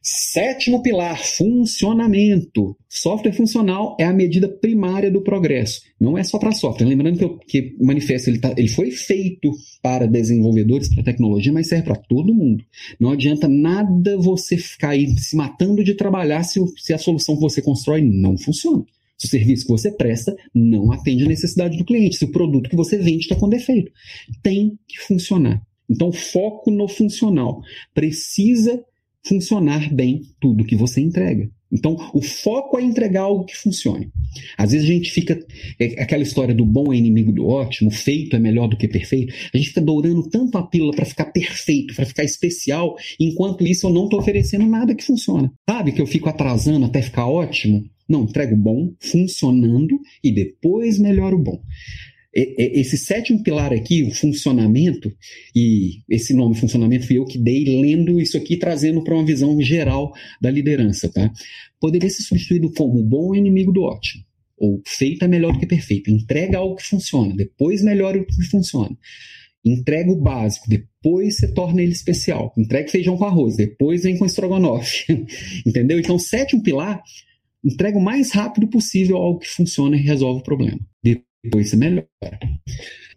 Sétimo 0.07 0.83
pilar, 0.83 1.19
funcionamento. 1.25 2.77
Software 2.91 3.33
funcional 3.33 3.97
é 3.99 4.05
a 4.05 4.13
medida 4.13 4.47
primária 4.47 5.11
do 5.11 5.23
progresso. 5.23 5.81
Não 5.99 6.19
é 6.19 6.23
só 6.23 6.39
para 6.39 6.53
software. 6.53 6.87
Lembrando 6.87 7.17
que, 7.17 7.25
eu, 7.25 7.39
que 7.39 7.77
o 7.81 7.87
manifesto 7.87 8.29
ele, 8.29 8.39
tá, 8.39 8.53
ele 8.55 8.69
foi 8.69 8.91
feito 8.91 9.51
para 9.83 10.07
desenvolvedores, 10.07 10.95
para 10.95 11.05
tecnologia, 11.05 11.51
mas 11.55 11.69
serve 11.69 11.85
para 11.85 11.97
todo 11.97 12.35
mundo. 12.35 12.63
Não 13.01 13.13
adianta 13.13 13.49
nada 13.49 14.19
você 14.19 14.59
ficar 14.59 14.91
aí 14.91 15.09
se 15.17 15.35
matando 15.35 15.83
de 15.83 15.95
trabalhar 15.95 16.43
se, 16.43 16.61
se 16.77 16.93
a 16.93 16.99
solução 16.99 17.37
que 17.37 17.41
você 17.41 17.63
constrói 17.63 18.03
não 18.03 18.37
funciona. 18.37 18.85
Se 19.17 19.27
o 19.27 19.31
serviço 19.31 19.65
que 19.65 19.73
você 19.73 19.91
presta 19.91 20.37
não 20.55 20.93
atende 20.93 21.25
a 21.25 21.29
necessidade 21.29 21.79
do 21.79 21.85
cliente, 21.85 22.17
se 22.17 22.27
o 22.27 22.31
produto 22.31 22.69
que 22.69 22.77
você 22.77 22.99
vende 22.99 23.23
está 23.23 23.37
com 23.37 23.49
defeito. 23.49 23.91
Tem 24.43 24.79
que 24.87 24.99
funcionar. 24.99 25.63
Então, 25.89 26.13
foco 26.13 26.71
no 26.71 26.89
funcional. 26.89 27.63
Precisa 27.95 28.85
funcionar 29.27 29.93
bem 29.93 30.23
tudo 30.41 30.65
que 30.65 30.77
você 30.77 31.01
entrega. 31.01 31.49
Então, 31.73 31.97
o 32.15 32.23
foco 32.23 32.79
é 32.79 32.83
entregar 32.83 33.23
algo 33.23 33.45
que 33.45 33.57
funcione. 33.57 34.09
Às 34.57 34.71
vezes 34.71 34.89
a 34.89 34.93
gente 34.93 35.11
fica. 35.11 35.37
É 35.81 36.03
aquela 36.03 36.23
história 36.23 36.55
do 36.55 36.65
bom 36.65 36.93
é 36.93 36.97
inimigo 36.97 37.33
do 37.33 37.47
ótimo, 37.47 37.91
feito 37.91 38.37
é 38.37 38.39
melhor 38.39 38.69
do 38.69 38.77
que 38.77 38.87
perfeito. 38.87 39.35
A 39.53 39.57
gente 39.57 39.71
fica 39.71 39.81
dourando 39.81 40.29
tanto 40.29 40.57
a 40.57 40.63
pílula 40.63 40.93
para 40.95 41.05
ficar 41.05 41.27
perfeito, 41.27 41.95
para 41.95 42.07
ficar 42.07 42.23
especial, 42.23 42.95
enquanto 43.19 43.67
isso 43.67 43.89
eu 43.89 43.93
não 43.93 44.05
estou 44.05 44.21
oferecendo 44.21 44.67
nada 44.67 44.95
que 44.95 45.05
funciona. 45.05 45.53
Sabe 45.69 45.91
que 45.91 46.01
eu 46.01 46.07
fico 46.07 46.29
atrasando 46.29 46.87
até 46.87 47.03
ficar 47.03 47.27
ótimo? 47.27 47.85
Não, 48.09 48.23
entrego 48.23 48.55
bom, 48.55 48.93
funcionando 49.01 49.99
e 50.23 50.31
depois 50.31 50.99
melhoro 50.99 51.37
o 51.37 51.43
bom 51.43 51.61
esse 52.35 52.99
sétimo 52.99 53.43
pilar 53.43 53.73
aqui, 53.73 54.03
o 54.03 54.11
funcionamento, 54.11 55.13
e 55.55 56.01
esse 56.11 56.35
nome 56.35 56.57
funcionamento 56.57 57.07
fui 57.07 57.19
eu 57.19 57.25
que 57.25 57.39
dei 57.39 57.65
lendo 57.65 58.21
isso 58.21 58.37
aqui, 58.37 58.57
trazendo 58.57 59.05
para 59.05 59.15
uma 59.15 59.25
visão 59.25 59.61
geral 59.61 60.13
da 60.41 60.51
liderança, 60.51 61.09
tá? 61.09 61.31
Poderia 61.81 62.11
ser 62.11 62.23
substituído 62.23 62.73
como 62.73 63.03
bom 63.03 63.35
inimigo 63.35 63.73
do 63.73 63.83
ótimo, 63.83 64.25
ou 64.59 64.83
feito 64.85 65.25
é 65.25 65.29
melhor 65.29 65.53
do 65.53 65.61
que 65.61 65.67
perfeito. 65.67 66.11
Entrega 66.11 66.59
algo 66.59 66.75
que 66.75 66.83
funciona, 66.83 67.35
depois 67.37 67.83
melhora 67.83 68.19
o 68.19 68.27
que 68.27 68.43
funciona. 68.51 68.97
Entrega 69.65 70.11
o 70.11 70.21
básico, 70.21 70.69
depois 70.69 71.37
você 71.37 71.55
torna 71.55 71.81
ele 71.81 71.93
especial. 71.93 72.53
Entrega 72.59 72.91
feijão 72.91 73.17
com 73.17 73.25
arroz, 73.25 73.57
depois 73.57 74.03
vem 74.03 74.19
com 74.19 74.27
estrogonofe. 74.27 75.25
Entendeu? 75.65 75.99
Então, 75.99 76.19
sétimo 76.19 76.63
pilar, 76.63 77.01
entrega 77.65 77.97
o 77.97 78.03
mais 78.03 78.33
rápido 78.33 78.69
possível 78.69 79.17
algo 79.17 79.39
que 79.39 79.49
funciona 79.49 79.97
e 79.97 80.01
resolve 80.01 80.41
o 80.41 80.45
problema 80.45 80.81
depois 81.03 81.34
se 81.65 81.77
melhora. 81.77 82.07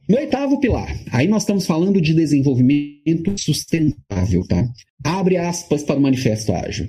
No 0.07 0.17
oitavo 0.17 0.59
pilar, 0.59 0.97
aí 1.11 1.27
nós 1.27 1.43
estamos 1.43 1.65
falando 1.65 1.99
de 1.99 2.13
desenvolvimento 2.13 3.37
sustentável, 3.37 4.45
tá? 4.47 4.65
Abre 5.03 5.37
aspas 5.37 5.83
para 5.83 5.99
o 5.99 6.01
Manifesto 6.01 6.53
Ágil. 6.53 6.87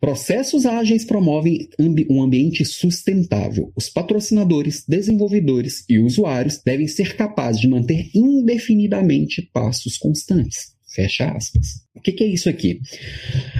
Processos 0.00 0.66
ágeis 0.66 1.04
promovem 1.04 1.66
um 2.10 2.22
ambiente 2.22 2.64
sustentável. 2.64 3.72
Os 3.74 3.88
patrocinadores, 3.88 4.84
desenvolvedores 4.86 5.84
e 5.88 5.98
usuários 5.98 6.60
devem 6.64 6.86
ser 6.86 7.16
capazes 7.16 7.60
de 7.60 7.68
manter 7.68 8.10
indefinidamente 8.14 9.42
passos 9.52 9.96
constantes. 9.96 10.74
Fecha 10.94 11.30
aspas. 11.30 11.82
O 11.92 12.00
que, 12.00 12.12
que 12.12 12.22
é 12.22 12.26
isso 12.26 12.48
aqui? 12.48 12.80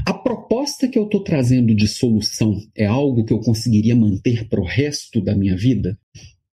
A 0.06 0.12
proposta 0.12 0.86
que 0.86 0.98
eu 0.98 1.04
estou 1.04 1.24
trazendo 1.24 1.74
de 1.74 1.88
solução 1.88 2.60
é 2.76 2.84
algo 2.86 3.24
que 3.24 3.32
eu 3.32 3.40
conseguiria 3.40 3.96
manter 3.96 4.46
para 4.46 4.60
o 4.60 4.66
resto 4.66 5.20
da 5.20 5.34
minha 5.34 5.56
vida? 5.56 5.98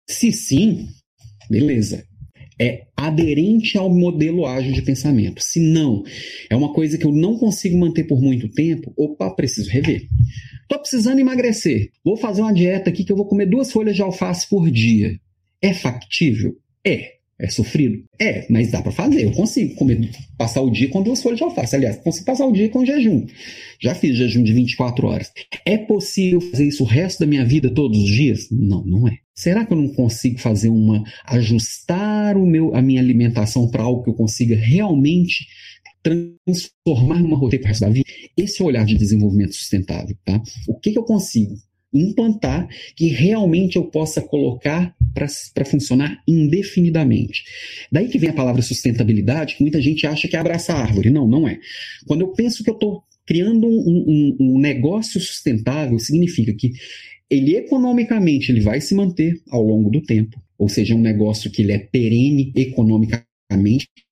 Se 0.08 0.32
sim, 0.32 0.88
beleza. 1.50 2.06
É 2.60 2.86
aderente 2.96 3.78
ao 3.78 3.90
modelo 3.90 4.46
ágil 4.46 4.72
de 4.72 4.82
pensamento. 4.82 5.44
Se 5.44 5.60
não, 5.60 6.04
é 6.50 6.56
uma 6.56 6.72
coisa 6.72 6.98
que 6.98 7.06
eu 7.06 7.12
não 7.12 7.38
consigo 7.38 7.78
manter 7.78 8.06
por 8.06 8.22
muito 8.22 8.48
tempo, 8.50 8.94
opa, 8.96 9.30
preciso 9.32 9.70
rever. 9.70 10.08
Estou 10.62 10.80
precisando 10.80 11.20
emagrecer. 11.20 11.92
Vou 12.04 12.16
fazer 12.16 12.42
uma 12.42 12.54
dieta 12.54 12.90
aqui 12.90 13.04
que 13.04 13.12
eu 13.12 13.18
vou 13.18 13.28
comer 13.28 13.46
duas 13.46 13.72
folhas 13.72 13.96
de 13.96 14.02
alface 14.02 14.48
por 14.50 14.72
dia. 14.72 15.20
É 15.62 15.74
factível? 15.74 16.56
É. 16.86 17.16
É 17.38 17.50
sofrido? 17.50 18.02
É, 18.20 18.46
mas 18.50 18.72
dá 18.72 18.82
para 18.82 18.94
fazer. 18.94 19.24
Eu 19.26 19.32
consigo 19.32 19.76
comer, 19.76 20.10
passar 20.38 20.62
o 20.62 20.72
dia 20.72 20.88
com 20.88 21.04
duas 21.04 21.22
folhas 21.22 21.38
de 21.38 21.44
alface. 21.44 21.76
Aliás, 21.76 21.98
consigo 21.98 22.26
passar 22.26 22.46
o 22.46 22.54
dia 22.54 22.70
com 22.70 22.86
jejum. 22.86 23.26
Já 23.82 23.94
fiz 23.94 24.16
jejum 24.16 24.42
de 24.42 24.54
24 24.54 25.06
horas. 25.08 25.34
É 25.66 25.78
possível 25.78 26.40
fazer 26.40 26.68
isso 26.68 26.84
o 26.84 26.88
resto 26.88 27.20
da 27.20 27.26
minha 27.26 27.44
vida 27.44 27.70
todos 27.70 27.98
os 28.00 28.10
dias? 28.10 28.48
Não, 28.50 28.86
não 28.86 29.08
é. 29.08 29.18
Será 29.36 29.66
que 29.66 29.74
eu 29.74 29.78
não 29.78 29.90
consigo 29.90 30.40
fazer 30.40 30.70
uma 30.70 31.04
ajustar 31.26 32.38
o 32.38 32.46
meu, 32.46 32.74
a 32.74 32.82
minha 32.82 33.02
alimentação 33.02 33.70
para 33.70 33.84
algo 33.84 34.02
que 34.04 34.10
eu 34.10 34.14
consiga 34.14 34.56
realmente 34.56 35.46
transformar 36.02 37.20
numa 37.20 37.36
rotina 37.36 37.64
para 37.64 37.68
o 37.68 37.70
resto 37.70 37.82
da 37.82 37.90
vida? 37.90 38.10
Esse 38.38 38.62
é 38.62 38.64
o 38.64 38.68
olhar 38.70 38.86
de 38.86 38.96
desenvolvimento 38.96 39.54
sustentável, 39.54 40.16
tá? 40.24 40.42
O 40.70 40.80
que, 40.80 40.92
que 40.92 40.98
eu 40.98 41.04
consigo 41.04 41.54
implantar 41.98 42.68
que 42.96 43.08
realmente 43.08 43.78
eu 43.78 43.86
possa 43.86 44.22
colocar 44.22 44.96
para 45.14 45.66
funcionar 45.66 46.22
indefinidamente. 46.28 47.44
Daí 47.92 48.08
que 48.08 48.20
vem 48.20 48.30
a 48.30 48.34
palavra 48.34 48.62
sustentabilidade, 48.62 49.56
que 49.56 49.62
muita 49.62 49.82
gente 49.82 50.06
acha 50.06 50.28
que 50.28 50.36
é 50.36 50.40
abraçar 50.40 50.78
árvore. 50.78 51.10
Não, 51.10 51.28
não 51.28 51.48
é. 51.48 51.60
Quando 52.06 52.22
eu 52.22 52.30
penso 52.30 52.64
que 52.64 52.70
eu 52.70 52.74
estou 52.74 53.04
criando 53.26 53.68
um, 53.68 54.06
um, 54.08 54.38
um 54.40 54.60
negócio 54.60 55.20
sustentável, 55.20 55.98
significa 55.98 56.54
que 56.54 56.74
ele 57.30 57.56
economicamente 57.56 58.52
ele 58.52 58.62
vai 58.62 58.80
se 58.80 58.94
manter 58.94 59.42
ao 59.50 59.64
longo 59.64 59.90
do 59.90 60.02
tempo, 60.02 60.40
ou 60.58 60.70
seja, 60.70 60.94
é 60.94 60.98
um 60.98 61.02
negócio 61.02 61.50
que 61.52 61.62
ele 61.62 61.72
é 61.72 61.80
perene 61.80 62.54
economicamente, 62.56 63.26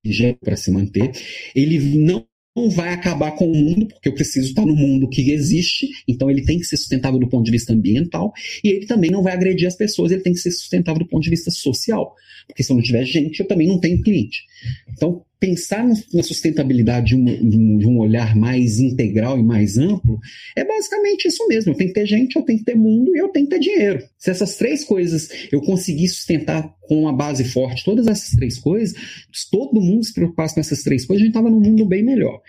já 0.06 0.34
para 0.34 0.56
se 0.56 0.72
manter. 0.72 1.12
Ele 1.56 1.80
não 1.98 2.26
não 2.56 2.70
vai 2.70 2.90
acabar 2.90 3.32
com 3.32 3.52
o 3.52 3.56
mundo, 3.56 3.88
porque 3.88 4.10
eu 4.10 4.14
preciso 4.14 4.50
estar 4.50 4.66
no 4.66 4.76
mundo 4.76 5.10
que 5.10 5.32
existe, 5.32 5.88
então 6.08 6.30
ele 6.30 6.44
tem 6.44 6.60
que 6.60 6.66
ser 6.66 6.78
sustentável 6.78 7.20
do 7.20 7.28
ponto 7.28 7.44
de 7.44 7.52
vista 7.52 7.74
ambiental, 7.74 8.32
e 8.64 8.70
ele 8.70 8.86
também 8.86 9.10
não 9.10 9.24
vai 9.24 9.34
agredir 9.34 9.68
as 9.68 9.76
pessoas, 9.76 10.12
ele 10.12 10.22
tem 10.22 10.34
que 10.34 10.40
ser 10.40 10.52
sustentável 10.52 11.00
do 11.00 11.08
ponto 11.08 11.24
de 11.24 11.30
vista 11.30 11.50
social, 11.50 12.16
porque 12.48 12.64
se 12.64 12.72
eu 12.72 12.76
não 12.76 12.84
tiver 12.84 13.06
gente, 13.06 13.40
eu 13.40 13.48
também 13.48 13.68
não 13.68 13.80
tenho 13.80 14.02
cliente. 14.02 14.44
Então, 14.92 15.26
pensar 15.44 15.86
na 15.86 16.24
sustentabilidade 16.24 17.08
de 17.08 17.16
um, 17.18 17.78
de 17.78 17.86
um, 17.86 17.98
olhar 17.98 18.34
mais 18.34 18.80
integral 18.80 19.38
e 19.38 19.44
mais 19.44 19.78
amplo 19.78 20.18
é 20.56 20.64
basicamente 20.64 21.28
isso 21.28 21.46
mesmo. 21.50 21.74
Eu 21.74 21.76
tenho 21.76 21.90
que 21.90 22.00
ter 22.00 22.06
gente, 22.06 22.38
eu 22.38 22.44
tenho 22.44 22.60
que 22.60 22.64
ter 22.64 22.76
mundo 22.76 23.14
e 23.14 23.20
eu 23.20 23.28
tenho 23.28 23.46
que 23.46 23.54
ter 23.54 23.60
dinheiro. 23.60 24.02
Se 24.18 24.32
essas 24.32 24.56
três 24.56 24.86
coisas 24.86 25.28
eu 25.52 25.60
conseguir 25.60 26.08
sustentar 26.08 26.74
com 26.84 27.02
uma 27.02 27.12
base 27.12 27.44
forte, 27.44 27.84
todas 27.84 28.08
essas 28.08 28.30
três 28.30 28.58
coisas, 28.58 28.96
se 29.34 29.52
todo 29.52 29.82
mundo 29.82 30.06
se 30.06 30.14
preocupasse 30.14 30.54
com 30.54 30.62
essas 30.62 30.82
três 30.82 31.04
coisas, 31.04 31.22
a 31.22 31.26
gente 31.26 31.36
estava 31.36 31.50
num 31.50 31.60
mundo 31.60 31.86
bem 31.86 32.04
melhor. 32.04 32.40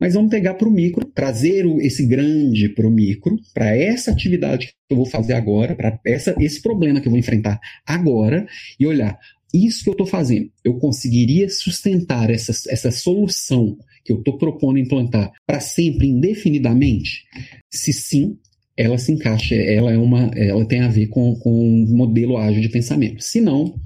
Mas 0.00 0.14
vamos 0.14 0.30
pegar 0.30 0.54
para 0.54 0.66
o 0.66 0.72
micro, 0.72 1.04
trazer 1.04 1.66
esse 1.80 2.06
grande 2.06 2.70
para 2.70 2.86
o 2.86 2.90
micro, 2.90 3.36
para 3.52 3.76
essa 3.76 4.10
atividade 4.10 4.68
que 4.68 4.74
eu 4.94 4.96
vou 4.96 5.06
fazer 5.06 5.34
agora, 5.34 5.76
para 5.76 6.00
esse 6.06 6.62
problema 6.62 6.98
que 6.98 7.08
eu 7.08 7.10
vou 7.10 7.20
enfrentar 7.20 7.60
agora, 7.86 8.46
e 8.80 8.86
olhar 8.86 9.18
isso 9.52 9.84
que 9.84 9.90
eu 9.90 9.92
estou 9.92 10.06
fazendo, 10.06 10.50
eu 10.64 10.78
conseguiria 10.78 11.48
sustentar 11.48 12.30
essa, 12.30 12.52
essa 12.70 12.90
solução 12.90 13.76
que 14.04 14.12
eu 14.12 14.18
estou 14.18 14.38
propondo 14.38 14.78
implantar 14.78 15.30
para 15.46 15.60
sempre, 15.60 16.08
indefinidamente? 16.08 17.24
Se 17.70 17.92
sim, 17.92 18.38
ela 18.76 18.98
se 18.98 19.12
encaixa, 19.12 19.54
ela 19.54 19.92
é 19.92 19.98
uma, 19.98 20.30
ela 20.34 20.64
tem 20.66 20.80
a 20.80 20.88
ver 20.88 21.08
com, 21.08 21.34
com 21.36 21.50
um 21.50 21.96
modelo 21.96 22.36
ágil 22.36 22.62
de 22.62 22.68
pensamento. 22.68 23.22
Se 23.22 23.40
não, 23.40 23.78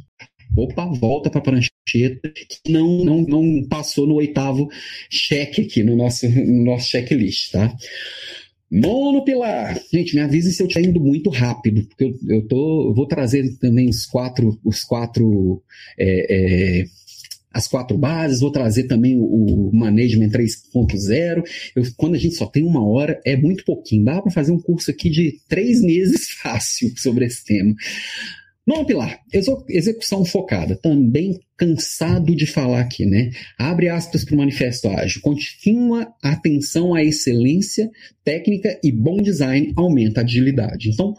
opa, 0.57 0.87
volta 0.87 1.29
para 1.29 1.41
a 1.41 1.43
prancheta 1.43 2.33
que 2.33 2.71
não, 2.71 3.05
não, 3.05 3.23
não 3.23 3.69
passou 3.69 4.07
no 4.07 4.15
oitavo 4.15 4.69
cheque 5.11 5.63
aqui 5.63 5.83
no 5.83 5.97
nosso, 5.97 6.29
no 6.29 6.65
nosso 6.65 6.89
checklist, 6.89 7.53
tá? 7.53 7.75
Nono 8.71 9.25
pilar. 9.25 9.81
Gente, 9.93 10.15
me 10.15 10.21
avise 10.21 10.53
se 10.53 10.63
eu 10.63 10.67
estiver 10.67 10.89
indo 10.89 11.01
muito 11.01 11.31
rápido, 11.31 11.87
porque 11.87 12.05
eu, 12.05 12.19
eu, 12.29 12.49
tô, 12.49 12.89
eu 12.89 12.95
vou 12.95 13.07
trazer 13.07 13.57
também 13.59 13.89
os 13.89 14.07
quatro, 14.07 14.59
os 14.65 14.83
quatro 14.83 15.63
é, 15.99 16.81
é, 16.81 16.85
as 17.57 17.67
quatro 17.67 17.97
bases, 17.97 18.41
vou 18.41 18.51
trazer 18.51 18.85
também 18.85 19.17
o, 19.17 19.25
o 19.25 19.71
Management 19.75 20.29
3.0. 20.29 21.43
Quando 21.97 22.15
a 22.15 22.19
gente 22.19 22.35
só 22.35 22.45
tem 22.45 22.63
uma 22.63 22.87
hora, 22.87 23.19
é 23.25 23.35
muito 23.35 23.65
pouquinho. 23.65 24.05
Dá 24.05 24.21
para 24.21 24.31
fazer 24.31 24.53
um 24.53 24.61
curso 24.61 24.91
aqui 24.91 25.09
de 25.09 25.41
três 25.49 25.81
meses 25.81 26.29
fácil 26.43 26.93
sobre 26.99 27.25
esse 27.25 27.43
tema. 27.45 27.75
Nono 28.67 28.85
pilar, 28.85 29.21
execução 29.69 30.25
focada. 30.25 30.75
Também 30.75 31.39
cansado 31.57 32.35
de 32.35 32.47
falar 32.47 32.81
aqui, 32.81 33.07
né? 33.07 33.31
Abre 33.57 33.89
aspas 33.89 34.25
para 34.25 34.35
o 34.35 34.39
manifesto 34.39 34.89
ágil. 34.89 35.23
Continua 35.23 36.13
atenção 36.21 36.93
à 36.93 37.05
excelência 37.05 37.89
técnica 38.25 38.77
e 38.83 38.91
bom 38.91 39.19
design 39.19 39.73
aumenta 39.77 40.21
a 40.21 40.25
agilidade. 40.25 40.91
Então, 40.91 41.15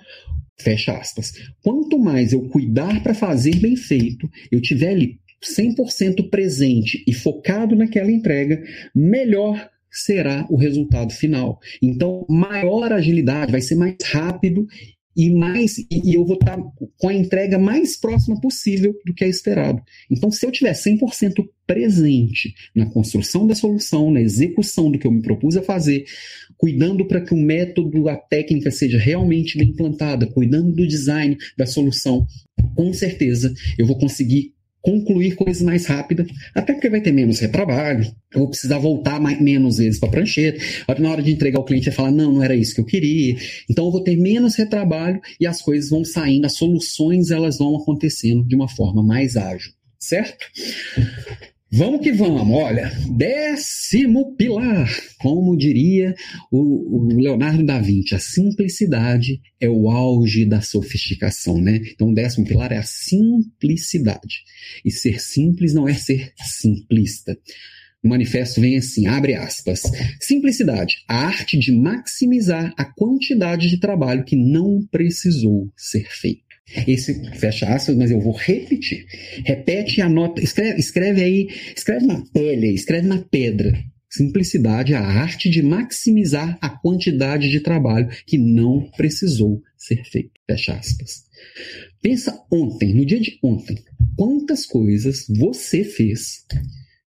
fecha 0.60 0.98
aspas. 0.98 1.32
Quanto 1.64 1.98
mais 1.98 2.34
eu 2.34 2.42
cuidar 2.50 3.02
para 3.02 3.14
fazer 3.14 3.56
bem 3.56 3.78
feito, 3.78 4.30
eu 4.52 4.62
tiver 4.62 4.90
ali 4.90 5.18
100% 5.42 6.30
presente 6.30 7.02
e 7.08 7.14
focado 7.14 7.78
naquela 7.78 8.12
entrega, 8.12 8.62
melhor 8.94 9.70
será 9.90 10.46
o 10.50 10.58
resultado 10.58 11.14
final. 11.14 11.60
Então, 11.82 12.26
maior 12.30 12.92
agilidade, 12.92 13.52
vai 13.52 13.62
ser 13.62 13.76
mais 13.76 13.96
rápido 14.04 14.68
e 15.18 15.32
mais 15.32 15.80
e 15.80 16.14
eu 16.14 16.24
vou 16.24 16.36
estar 16.36 16.58
com 16.98 17.10
a 17.10 17.14
entrega 17.14 17.58
mais 17.58 17.98
próxima 17.98 18.40
possível 18.40 18.96
do 19.04 19.16
que 19.16 19.24
é 19.24 19.28
esperado. 19.28 19.82
Então, 20.12 20.30
se 20.30 20.46
eu 20.46 20.52
tiver 20.52 20.74
100% 20.74 21.44
presente 21.66 22.54
na 22.76 22.86
construção 22.86 23.48
da 23.48 23.56
solução, 23.56 24.12
na 24.12 24.22
execução 24.22 24.92
do 24.92 25.00
que 25.00 25.08
eu 25.08 25.12
me 25.12 25.24
propus 25.24 25.58
a 25.58 25.64
fazer, 25.64 26.06
cuidando 26.56 27.06
para 27.06 27.20
que 27.20 27.34
o 27.34 27.38
método, 27.38 28.08
a 28.08 28.16
técnica 28.16 28.70
seja 28.70 29.00
realmente 29.00 29.58
bem 29.58 29.70
implantada, 29.70 30.28
cuidando 30.28 30.72
do 30.72 30.88
design 30.88 31.36
da 31.58 31.66
solução, 31.66 32.28
com 32.76 32.94
certeza 32.94 33.54
eu 33.78 33.88
vou 33.88 33.98
conseguir 33.98 34.54
concluir 34.88 35.36
coisas 35.36 35.62
mais 35.62 35.86
rápidas, 35.86 36.28
até 36.56 36.72
porque 36.72 36.90
vai 36.90 37.02
ter 37.02 37.12
menos 37.12 37.42
retrabalho, 37.42 38.06
eu 38.34 38.40
vou 38.40 38.48
precisar 38.48 38.78
voltar 38.78 39.20
mais, 39.20 39.42
menos 39.42 39.80
vezes 39.80 40.00
para 40.00 40.08
a 40.08 40.12
prancheta, 40.14 40.64
na 40.98 41.12
hora 41.12 41.22
de 41.22 41.30
entregar 41.30 41.60
o 41.60 41.66
cliente 41.66 41.88
vai 41.88 41.94
falar, 41.94 42.12
não, 42.12 42.32
não 42.32 42.42
era 42.42 42.56
isso 42.56 42.74
que 42.74 42.80
eu 42.80 42.86
queria, 42.86 43.36
então 43.70 43.86
eu 43.86 43.92
vou 43.92 44.02
ter 44.02 44.16
menos 44.16 44.56
retrabalho 44.56 45.20
e 45.42 45.46
as 45.46 45.62
coisas 45.62 45.90
vão 45.90 46.06
saindo, 46.06 46.46
as 46.46 46.54
soluções 46.54 47.32
elas 47.32 47.58
vão 47.58 47.76
acontecendo 47.76 48.46
de 48.46 48.56
uma 48.56 48.70
forma 48.70 49.04
mais 49.04 49.36
ágil, 49.36 49.74
certo? 50.00 50.46
Vamos 51.70 52.00
que 52.00 52.14
vamos, 52.14 52.58
olha, 52.58 52.90
décimo 53.10 54.34
pilar, 54.38 54.90
como 55.20 55.58
diria 55.58 56.16
o, 56.50 56.98
o, 56.98 57.22
Leonardo 57.22 57.66
da 57.66 57.78
Vinci, 57.78 58.16
a 58.16 58.20
simplicidade 58.20 59.42
é 59.60 59.70
o 59.70 59.90
auge 59.90 60.46
da 60.46 60.62
sofisticação, 60.62 61.60
né? 61.60 61.82
Então, 61.94 62.10
o 62.10 62.14
décimo 62.14 62.48
pilar 62.48 62.72
é 62.72 62.78
a 62.78 62.84
simplicidade. 62.84 64.44
E 64.86 64.90
ser 64.90 65.20
simples 65.20 65.74
não 65.74 65.90
é 65.90 65.94
ser 65.94 66.32
simplista. 66.38 67.38
O 68.02 68.08
manifesto 68.08 68.62
vem 68.62 68.78
assim, 68.78 69.06
abre 69.06 69.34
aspas. 69.34 69.82
Simplicidade, 70.22 71.04
a 71.06 71.26
arte 71.26 71.60
de 71.60 71.74
maximizar 71.74 72.74
a 72.78 72.86
quantidade 72.86 73.70
de 73.70 73.78
trabalho 73.78 74.24
que 74.24 74.38
não 74.38 74.88
precisou 74.90 75.70
ser 75.76 76.08
feito. 76.10 76.47
Esse 76.88 77.14
fecha 77.36 77.68
aspas, 77.68 77.96
mas 77.96 78.12
eu 78.12 78.20
vou 78.20 78.34
repetir. 78.34 79.06
Repete 79.46 80.00
e 80.00 80.02
anota, 80.02 80.42
escreve, 80.42 80.80
escreve 80.80 81.24
aí, 81.24 81.48
escreve 81.76 82.06
na 82.06 82.22
pele, 82.34 82.74
escreve 82.74 83.08
na 83.08 83.20
pedra. 83.20 83.72
Simplicidade 84.10 84.94
a 84.94 85.02
arte 85.02 85.50
de 85.50 85.62
maximizar 85.62 86.58
a 86.62 86.70
quantidade 86.70 87.50
de 87.50 87.60
trabalho 87.60 88.10
que 88.26 88.38
não 88.38 88.90
precisou 88.92 89.62
ser 89.78 90.04
feito. 90.06 90.32
Fecha 90.46 90.74
aspas. 90.74 91.24
Pensa 92.02 92.38
ontem, 92.52 92.94
no 92.94 93.06
dia 93.06 93.20
de 93.20 93.38
ontem, 93.44 93.78
quantas 94.16 94.66
coisas 94.66 95.26
você 95.30 95.84
fez 95.84 96.46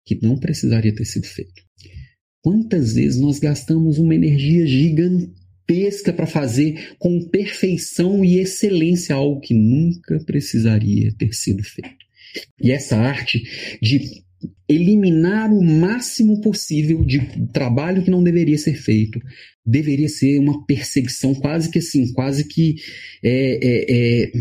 que 0.05 0.19
não 0.21 0.37
precisaria 0.37 0.93
ter 0.93 1.05
sido 1.05 1.27
feito. 1.27 1.63
Quantas 2.41 2.93
vezes 2.93 3.19
nós 3.19 3.39
gastamos 3.39 3.97
uma 3.97 4.15
energia 4.15 4.65
gigantesca 4.65 5.44
pesca 5.65 6.13
para 6.13 6.27
fazer 6.27 6.95
com 6.99 7.27
perfeição 7.29 8.23
e 8.23 8.39
excelência 8.39 9.15
algo 9.15 9.41
que 9.41 9.53
nunca 9.53 10.19
precisaria 10.25 11.13
ter 11.17 11.33
sido 11.33 11.63
feito. 11.63 12.05
E 12.61 12.71
essa 12.71 12.97
arte 12.97 13.43
de 13.81 14.23
eliminar 14.67 15.51
o 15.51 15.63
máximo 15.63 16.41
possível 16.41 17.03
de 17.03 17.19
trabalho 17.53 18.03
que 18.03 18.11
não 18.11 18.23
deveria 18.23 18.57
ser 18.57 18.75
feito 18.75 19.19
deveria 19.65 20.09
ser 20.09 20.39
uma 20.39 20.65
perseguição 20.65 21.33
quase 21.33 21.71
que 21.71 21.79
assim, 21.79 22.11
quase 22.13 22.47
que 22.47 22.75
é, 23.23 23.59
é, 23.61 24.23
é 24.23 24.31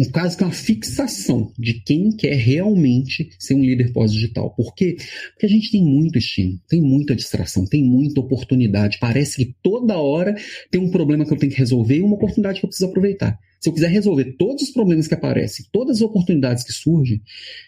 um 0.00 0.10
caso 0.10 0.34
que 0.34 0.42
é 0.42 0.46
uma 0.46 0.52
fixação 0.52 1.52
de 1.58 1.74
quem 1.74 2.10
quer 2.10 2.34
realmente 2.34 3.28
ser 3.38 3.54
um 3.54 3.60
líder 3.60 3.92
pós-digital. 3.92 4.54
Por 4.54 4.74
quê? 4.74 4.96
Porque 5.32 5.44
a 5.44 5.48
gente 5.48 5.70
tem 5.70 5.84
muito 5.84 6.16
estímulo, 6.16 6.58
tem 6.66 6.80
muita 6.80 7.14
distração, 7.14 7.66
tem 7.66 7.84
muita 7.84 8.18
oportunidade. 8.18 8.96
Parece 8.98 9.36
que 9.36 9.54
toda 9.62 9.98
hora 9.98 10.34
tem 10.70 10.80
um 10.80 10.90
problema 10.90 11.26
que 11.26 11.32
eu 11.34 11.36
tenho 11.36 11.52
que 11.52 11.58
resolver 11.58 11.98
e 11.98 12.02
uma 12.02 12.14
oportunidade 12.14 12.60
que 12.60 12.64
eu 12.64 12.68
preciso 12.68 12.88
aproveitar. 12.88 13.38
Se 13.60 13.68
eu 13.68 13.74
quiser 13.74 13.88
resolver 13.88 14.36
todos 14.38 14.62
os 14.62 14.70
problemas 14.70 15.06
que 15.06 15.12
aparecem, 15.12 15.66
todas 15.70 15.98
as 15.98 16.02
oportunidades 16.02 16.64
que 16.64 16.72
surgem, 16.72 17.20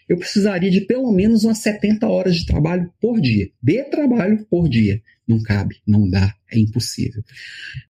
eu 0.08 0.16
precisaria 0.16 0.70
de 0.70 0.80
pelo 0.80 1.12
menos 1.12 1.44
umas 1.44 1.58
70 1.58 2.08
horas 2.08 2.36
de 2.36 2.46
trabalho 2.46 2.90
por 2.98 3.20
dia. 3.20 3.50
De 3.62 3.84
trabalho 3.84 4.46
por 4.48 4.68
dia. 4.70 5.02
Não 5.28 5.42
cabe, 5.42 5.76
não 5.86 6.08
dá, 6.08 6.34
é 6.50 6.58
impossível. 6.58 7.22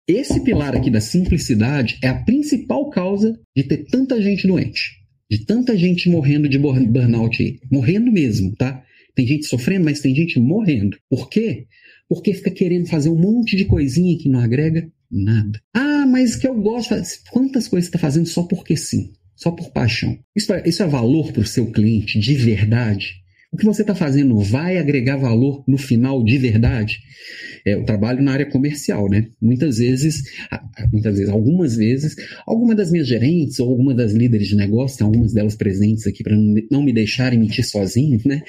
Esse 0.07 0.41
pilar 0.43 0.77
aqui 0.77 0.91
da 0.91 1.01
simplicidade 1.01 1.99
é 2.03 2.09
a 2.09 2.23
principal 2.23 2.91
causa 2.91 3.39
de 3.57 3.63
ter 3.63 3.85
tanta 3.87 4.21
gente 4.21 4.47
doente, 4.47 4.99
de 5.31 5.45
tanta 5.47 5.77
gente 5.77 6.11
morrendo 6.11 6.49
de 6.49 6.59
burnout 6.59 7.41
aí. 7.41 7.61
Morrendo 7.71 8.11
mesmo, 8.11 8.55
tá? 8.57 8.85
Tem 9.15 9.27
gente 9.27 9.47
sofrendo, 9.47 9.85
mas 9.85 10.01
tem 10.01 10.15
gente 10.15 10.41
morrendo. 10.41 10.99
Por 11.09 11.29
quê? 11.31 11.67
Porque 12.09 12.35
fica 12.35 12.51
querendo 12.51 12.87
fazer 12.87 13.09
um 13.09 13.19
monte 13.19 13.57
de 13.57 13.65
coisinha 13.65 14.19
que 14.19 14.29
não 14.29 14.41
agrega 14.41 14.91
nada. 15.13 15.61
Ah, 15.75 16.07
mas 16.07 16.37
que 16.37 16.49
eu 16.49 16.55
gosto. 16.55 16.95
Quantas 17.31 17.69
coisas 17.69 17.87
você 17.87 17.97
está 17.97 17.99
fazendo 17.99 18.27
só 18.27 18.43
porque 18.45 18.77
sim? 18.77 19.13
Só 19.37 19.51
por 19.51 19.71
paixão. 19.71 20.19
Isso 20.35 20.53
é, 20.53 20.63
isso 20.67 20.83
é 20.83 20.87
valor 20.87 21.33
para 21.33 21.43
o 21.43 21.47
seu 21.47 21.71
cliente 21.71 22.19
de 22.19 22.35
verdade? 22.35 23.23
O 23.53 23.57
que 23.57 23.67
você 23.67 23.83
está 23.83 23.95
fazendo 23.95 24.39
vai 24.39 24.79
agregar 24.79 25.17
valor 25.17 25.63
no 25.69 25.77
final 25.77 26.25
de 26.25 26.39
verdade? 26.39 26.99
É, 27.67 27.75
eu 27.75 27.85
trabalho 27.85 28.23
na 28.23 28.33
área 28.33 28.47
comercial, 28.47 29.09
né? 29.09 29.29
Muitas 29.41 29.79
vezes, 29.79 30.23
muitas 30.93 31.17
vezes, 31.17 31.33
algumas 31.33 31.77
vezes, 31.77 32.17
alguma 32.47 32.75
das 32.75 32.91
minhas 32.91 33.07
gerentes 33.07 33.59
ou 33.61 33.69
alguma 33.69 33.95
das 33.95 34.13
líderes 34.13 34.49
de 34.49 34.57
negócio, 34.57 34.99
tem 34.99 35.07
algumas 35.07 35.33
delas 35.33 35.57
presentes 35.57 36.07
aqui 36.07 36.23
para 36.23 36.37
não 36.71 36.83
me 36.83 36.93
deixarem 36.93 37.39
mentir 37.39 37.65
sozinho, 37.65 38.21
né? 38.25 38.43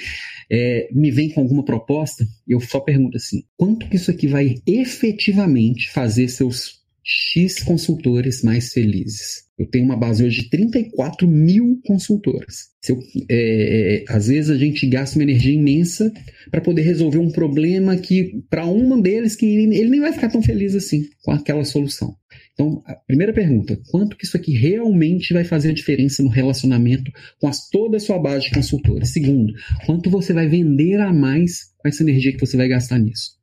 É, 0.52 0.90
me 0.94 1.10
vem 1.10 1.30
com 1.30 1.42
alguma 1.42 1.64
proposta 1.64 2.28
eu 2.48 2.60
só 2.60 2.80
pergunto 2.80 3.18
assim: 3.18 3.44
quanto 3.58 3.88
que 3.88 3.96
isso 3.96 4.12
aqui 4.12 4.28
vai 4.28 4.56
efetivamente 4.66 5.92
fazer 5.92 6.28
seus 6.28 6.83
X 7.04 7.64
consultores 7.64 8.42
mais 8.42 8.72
felizes? 8.72 9.44
Eu 9.58 9.68
tenho 9.68 9.86
uma 9.86 9.96
base 9.96 10.24
hoje 10.24 10.42
de 10.42 10.50
34 10.50 11.28
mil 11.28 11.80
consultoras. 11.86 12.70
Eu, 12.90 13.00
é, 13.30 14.04
é, 14.04 14.06
às 14.10 14.28
vezes 14.28 14.50
a 14.50 14.58
gente 14.58 14.88
gasta 14.88 15.18
uma 15.18 15.24
energia 15.24 15.54
imensa 15.54 16.12
para 16.50 16.60
poder 16.60 16.82
resolver 16.82 17.20
um 17.20 17.32
problema 17.32 17.96
que, 17.96 18.44
para 18.50 18.66
um 18.66 19.00
deles, 19.00 19.36
que 19.36 19.46
ele, 19.46 19.76
ele 19.78 19.90
nem 19.90 20.00
vai 20.00 20.12
ficar 20.12 20.30
tão 20.30 20.42
feliz 20.42 20.76
assim 20.76 21.06
com 21.24 21.32
aquela 21.32 21.64
solução. 21.64 22.16
Então, 22.54 22.82
a 22.86 22.96
primeira 22.96 23.32
pergunta: 23.32 23.80
quanto 23.90 24.18
que 24.18 24.26
isso 24.26 24.38
aqui 24.38 24.54
realmente 24.54 25.34
vai 25.34 25.44
fazer 25.44 25.70
a 25.70 25.74
diferença 25.74 26.24
no 26.24 26.30
relacionamento 26.30 27.12
com 27.40 27.48
as, 27.48 27.70
toda 27.70 27.98
a 27.98 28.00
sua 28.00 28.18
base 28.18 28.46
de 28.46 28.52
consultores? 28.52 29.14
Segundo, 29.14 29.54
quanto 29.86 30.10
você 30.10 30.34
vai 30.34 30.48
vender 30.48 31.00
a 31.00 31.14
mais 31.14 31.74
com 31.78 31.88
essa 31.88 32.02
energia 32.02 32.34
que 32.34 32.40
você 32.40 32.58
vai 32.58 32.68
gastar 32.68 32.98
nisso? 32.98 33.34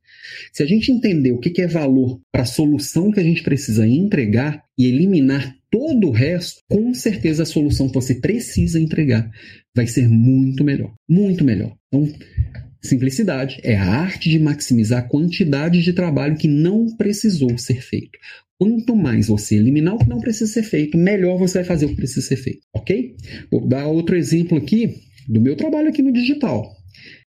Se 0.51 0.63
a 0.63 0.65
gente 0.65 0.91
entender 0.91 1.31
o 1.31 1.39
que 1.39 1.61
é 1.61 1.67
valor 1.67 2.19
para 2.31 2.43
a 2.43 2.45
solução 2.45 3.11
que 3.11 3.19
a 3.19 3.23
gente 3.23 3.43
precisa 3.43 3.87
entregar 3.87 4.63
e 4.77 4.87
eliminar 4.87 5.55
todo 5.69 6.07
o 6.07 6.11
resto, 6.11 6.61
com 6.69 6.93
certeza 6.93 7.43
a 7.43 7.45
solução 7.45 7.87
que 7.87 7.95
você 7.95 8.15
precisa 8.15 8.79
entregar 8.79 9.31
vai 9.75 9.87
ser 9.87 10.07
muito 10.07 10.63
melhor. 10.63 10.93
Muito 11.09 11.43
melhor. 11.43 11.75
Então, 11.87 12.13
simplicidade 12.81 13.59
é 13.63 13.75
a 13.75 13.85
arte 13.85 14.29
de 14.29 14.39
maximizar 14.39 14.99
a 14.99 15.07
quantidade 15.07 15.81
de 15.81 15.93
trabalho 15.93 16.37
que 16.37 16.47
não 16.47 16.95
precisou 16.97 17.57
ser 17.57 17.81
feito. 17.81 18.19
Quanto 18.59 18.95
mais 18.95 19.27
você 19.27 19.55
eliminar 19.55 19.95
o 19.95 19.97
que 19.97 20.09
não 20.09 20.19
precisa 20.19 20.51
ser 20.51 20.63
feito, 20.63 20.97
melhor 20.97 21.37
você 21.37 21.59
vai 21.59 21.63
fazer 21.63 21.85
o 21.85 21.89
que 21.89 21.95
precisa 21.95 22.21
ser 22.21 22.35
feito, 22.35 22.61
ok? 22.75 23.15
Vou 23.49 23.67
dar 23.67 23.87
outro 23.87 24.15
exemplo 24.15 24.57
aqui 24.57 24.97
do 25.27 25.41
meu 25.41 25.55
trabalho 25.55 25.89
aqui 25.89 26.01
no 26.01 26.11
digital. 26.11 26.71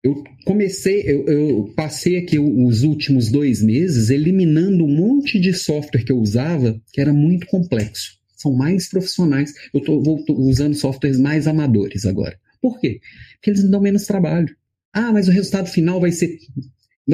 Eu 0.02 0.24
comecei, 0.44 1.02
eu, 1.06 1.26
eu, 1.26 1.72
passei 1.76 2.16
aqui 2.16 2.36
os 2.36 2.82
últimos 2.82 3.30
dois 3.30 3.62
meses 3.62 4.10
eliminando 4.10 4.84
um 4.84 4.96
monte 4.96 5.38
de 5.38 5.54
software 5.54 6.04
que 6.04 6.10
eu 6.10 6.18
usava 6.18 6.80
que 6.92 7.00
era 7.00 7.12
muito 7.12 7.46
complexo. 7.46 8.18
São 8.36 8.52
mais 8.52 8.88
profissionais. 8.88 9.52
Eu 9.72 9.78
estou 9.78 10.24
usando 10.40 10.74
softwares 10.74 11.20
mais 11.20 11.46
amadores 11.46 12.04
agora. 12.04 12.36
Por 12.60 12.80
quê? 12.80 13.00
Porque 13.34 13.50
eles 13.50 13.62
me 13.62 13.70
dão 13.70 13.80
menos 13.80 14.04
trabalho. 14.04 14.48
Ah, 14.92 15.12
mas 15.12 15.28
o 15.28 15.30
resultado 15.30 15.68
final 15.68 16.00
vai 16.00 16.10
ser. 16.10 16.36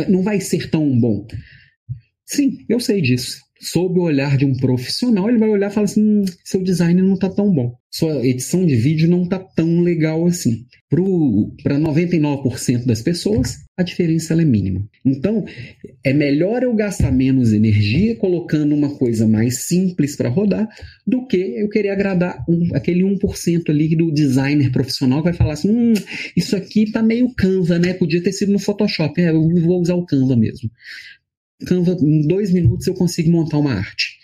não 0.09 0.23
vai 0.23 0.41
ser 0.41 0.71
tão 0.71 0.99
bom. 0.99 1.27
Sim, 2.25 2.65
eu 2.69 2.81
sei 2.81 3.03
disso. 3.03 3.39
sob 3.61 3.99
o 3.99 4.05
olhar 4.05 4.37
de 4.39 4.47
um 4.47 4.55
profissional, 4.57 5.29
ele 5.29 5.39
vai 5.39 5.51
olhar 5.51 5.71
e 5.71 5.75
falar 5.75 5.85
assim: 5.85 6.03
hum, 6.03 6.25
seu 6.45 6.63
design 6.63 7.03
não 7.03 7.15
está 7.15 7.29
tão 7.29 7.53
bom, 7.53 7.75
sua 7.91 8.27
edição 8.27 8.65
de 8.65 8.77
vídeo 8.77 9.09
não 9.09 9.25
está 9.25 9.39
tão 9.39 9.81
legal 9.81 10.27
assim. 10.27 10.65
Para 10.91 11.79
99% 11.79 12.87
das 12.87 13.03
pessoas, 13.03 13.59
a 13.77 13.83
diferença 13.83 14.33
é 14.33 14.45
mínima. 14.45 14.89
Então, 15.05 15.45
é 16.03 16.15
melhor 16.15 16.63
eu 16.63 16.75
gastar 16.75 17.13
menos 17.13 17.53
energia 17.53 18.17
colocando 18.17 18.75
uma 18.75 18.97
coisa 18.97 19.29
mais 19.29 19.59
simples 19.65 20.17
para 20.17 20.31
rodar 20.31 20.67
do 21.07 21.27
que 21.27 21.37
eu 21.37 21.69
querer 21.69 21.91
agradar 21.91 22.43
um, 22.49 22.75
aquele 22.75 23.03
1% 23.03 23.69
ali 23.69 23.95
do 23.95 24.11
designer 24.11 24.73
profissional 24.73 25.19
que 25.19 25.25
vai 25.29 25.35
falar 25.35 25.53
assim: 25.53 25.69
hum, 25.71 25.93
isso 26.35 26.57
aqui 26.57 26.85
está 26.85 27.03
meio 27.03 27.35
Canva, 27.35 27.79
né? 27.79 27.93
Podia 27.93 28.23
ter 28.23 28.33
sido 28.33 28.53
no 28.53 28.59
Photoshop. 28.59 29.21
É, 29.21 29.29
eu 29.29 29.47
vou 29.61 29.83
usar 29.83 29.95
o 29.95 30.07
Canva 30.07 30.37
mesmo. 30.37 30.71
Canva, 31.67 31.99
em 32.01 32.27
dois 32.27 32.51
minutos 32.51 32.87
eu 32.87 32.95
consigo 32.95 33.31
montar 33.31 33.59
uma 33.59 33.75
arte. 33.75 34.17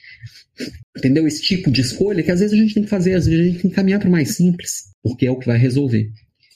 Entendeu? 0.96 1.26
Esse 1.26 1.42
tipo 1.42 1.70
de 1.70 1.82
escolha 1.82 2.22
que 2.22 2.30
às 2.30 2.40
vezes 2.40 2.58
a 2.58 2.62
gente 2.62 2.72
tem 2.72 2.84
que 2.84 2.88
fazer, 2.88 3.14
às 3.14 3.26
vezes 3.26 3.40
a 3.40 3.44
gente 3.44 3.60
tem 3.60 3.70
que 3.70 3.76
caminhar 3.76 4.00
para 4.00 4.08
o 4.08 4.12
mais 4.12 4.36
simples, 4.36 4.84
porque 5.02 5.26
é 5.26 5.30
o 5.30 5.38
que 5.38 5.46
vai 5.46 5.58
resolver. 5.58 6.10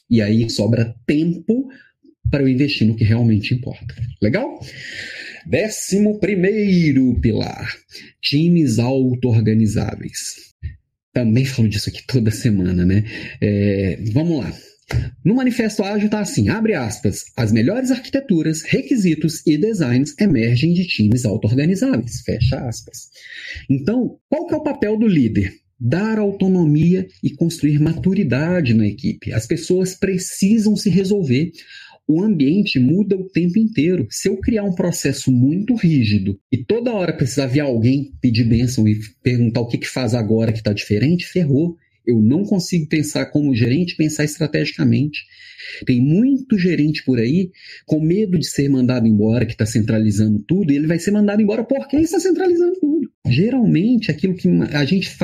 E 0.09 0.21
aí 0.21 0.49
sobra 0.49 0.95
tempo 1.05 1.67
para 2.29 2.43
eu 2.43 2.47
investir 2.47 2.87
no 2.87 2.95
que 2.95 3.03
realmente 3.03 3.53
importa. 3.53 3.95
Legal? 4.21 4.59
Décimo 5.45 6.19
primeiro 6.19 7.19
pilar: 7.19 7.75
times 8.21 8.79
auto-organizáveis. 8.79 10.49
Também 11.13 11.45
falo 11.45 11.67
disso 11.67 11.89
aqui 11.89 12.05
toda 12.05 12.31
semana, 12.31 12.85
né? 12.85 13.03
É, 13.41 13.99
vamos 14.13 14.39
lá. 14.39 14.53
No 15.23 15.35
Manifesto 15.35 15.83
Ágil 15.83 16.07
está 16.07 16.19
assim, 16.19 16.49
abre 16.49 16.73
aspas, 16.73 17.25
as 17.37 17.51
melhores 17.51 17.91
arquiteturas, 17.91 18.63
requisitos 18.63 19.45
e 19.45 19.57
designs 19.57 20.15
emergem 20.19 20.73
de 20.73 20.87
times 20.87 21.25
auto-organizáveis, 21.25 22.21
fecha 22.21 22.57
aspas. 22.67 23.09
Então, 23.69 24.17
qual 24.27 24.47
que 24.47 24.53
é 24.53 24.57
o 24.57 24.63
papel 24.63 24.97
do 24.97 25.07
líder? 25.07 25.53
Dar 25.79 26.19
autonomia 26.19 27.07
e 27.23 27.29
construir 27.29 27.79
maturidade 27.79 28.73
na 28.73 28.85
equipe. 28.85 29.31
As 29.31 29.47
pessoas 29.47 29.95
precisam 29.95 30.75
se 30.75 30.89
resolver. 30.89 31.51
O 32.07 32.23
ambiente 32.23 32.79
muda 32.79 33.15
o 33.15 33.29
tempo 33.29 33.59
inteiro. 33.59 34.07
Se 34.09 34.27
eu 34.27 34.37
criar 34.37 34.63
um 34.63 34.73
processo 34.73 35.31
muito 35.31 35.75
rígido 35.75 36.39
e 36.51 36.57
toda 36.57 36.91
hora 36.91 37.13
precisar 37.13 37.45
vir 37.45 37.59
alguém 37.59 38.11
pedir 38.19 38.45
bênção 38.45 38.87
e 38.87 38.99
perguntar 39.21 39.61
o 39.61 39.67
que, 39.67 39.77
que 39.77 39.87
faz 39.87 40.13
agora 40.13 40.51
que 40.51 40.57
está 40.57 40.73
diferente, 40.73 41.27
ferrou 41.27 41.77
eu 42.09 42.19
não 42.19 42.43
consigo 42.43 42.87
pensar 42.87 43.27
como 43.27 43.55
gerente, 43.55 43.95
pensar 43.95 44.25
estrategicamente. 44.25 45.19
Tem 45.85 46.01
muito 46.01 46.57
gerente 46.57 47.03
por 47.03 47.19
aí 47.19 47.51
com 47.85 47.99
medo 47.99 48.39
de 48.39 48.47
ser 48.47 48.69
mandado 48.69 49.07
embora, 49.07 49.45
que 49.45 49.51
está 49.51 49.65
centralizando 49.65 50.39
tudo, 50.47 50.71
e 50.71 50.75
ele 50.75 50.87
vai 50.87 50.97
ser 50.97 51.11
mandado 51.11 51.41
embora 51.41 51.63
porque 51.63 51.97
está 51.97 52.19
centralizando 52.19 52.79
tudo. 52.79 53.09
Geralmente, 53.27 54.09
aquilo 54.09 54.33
que 54.33 54.47
a 54.73 54.85
gente 54.85 55.15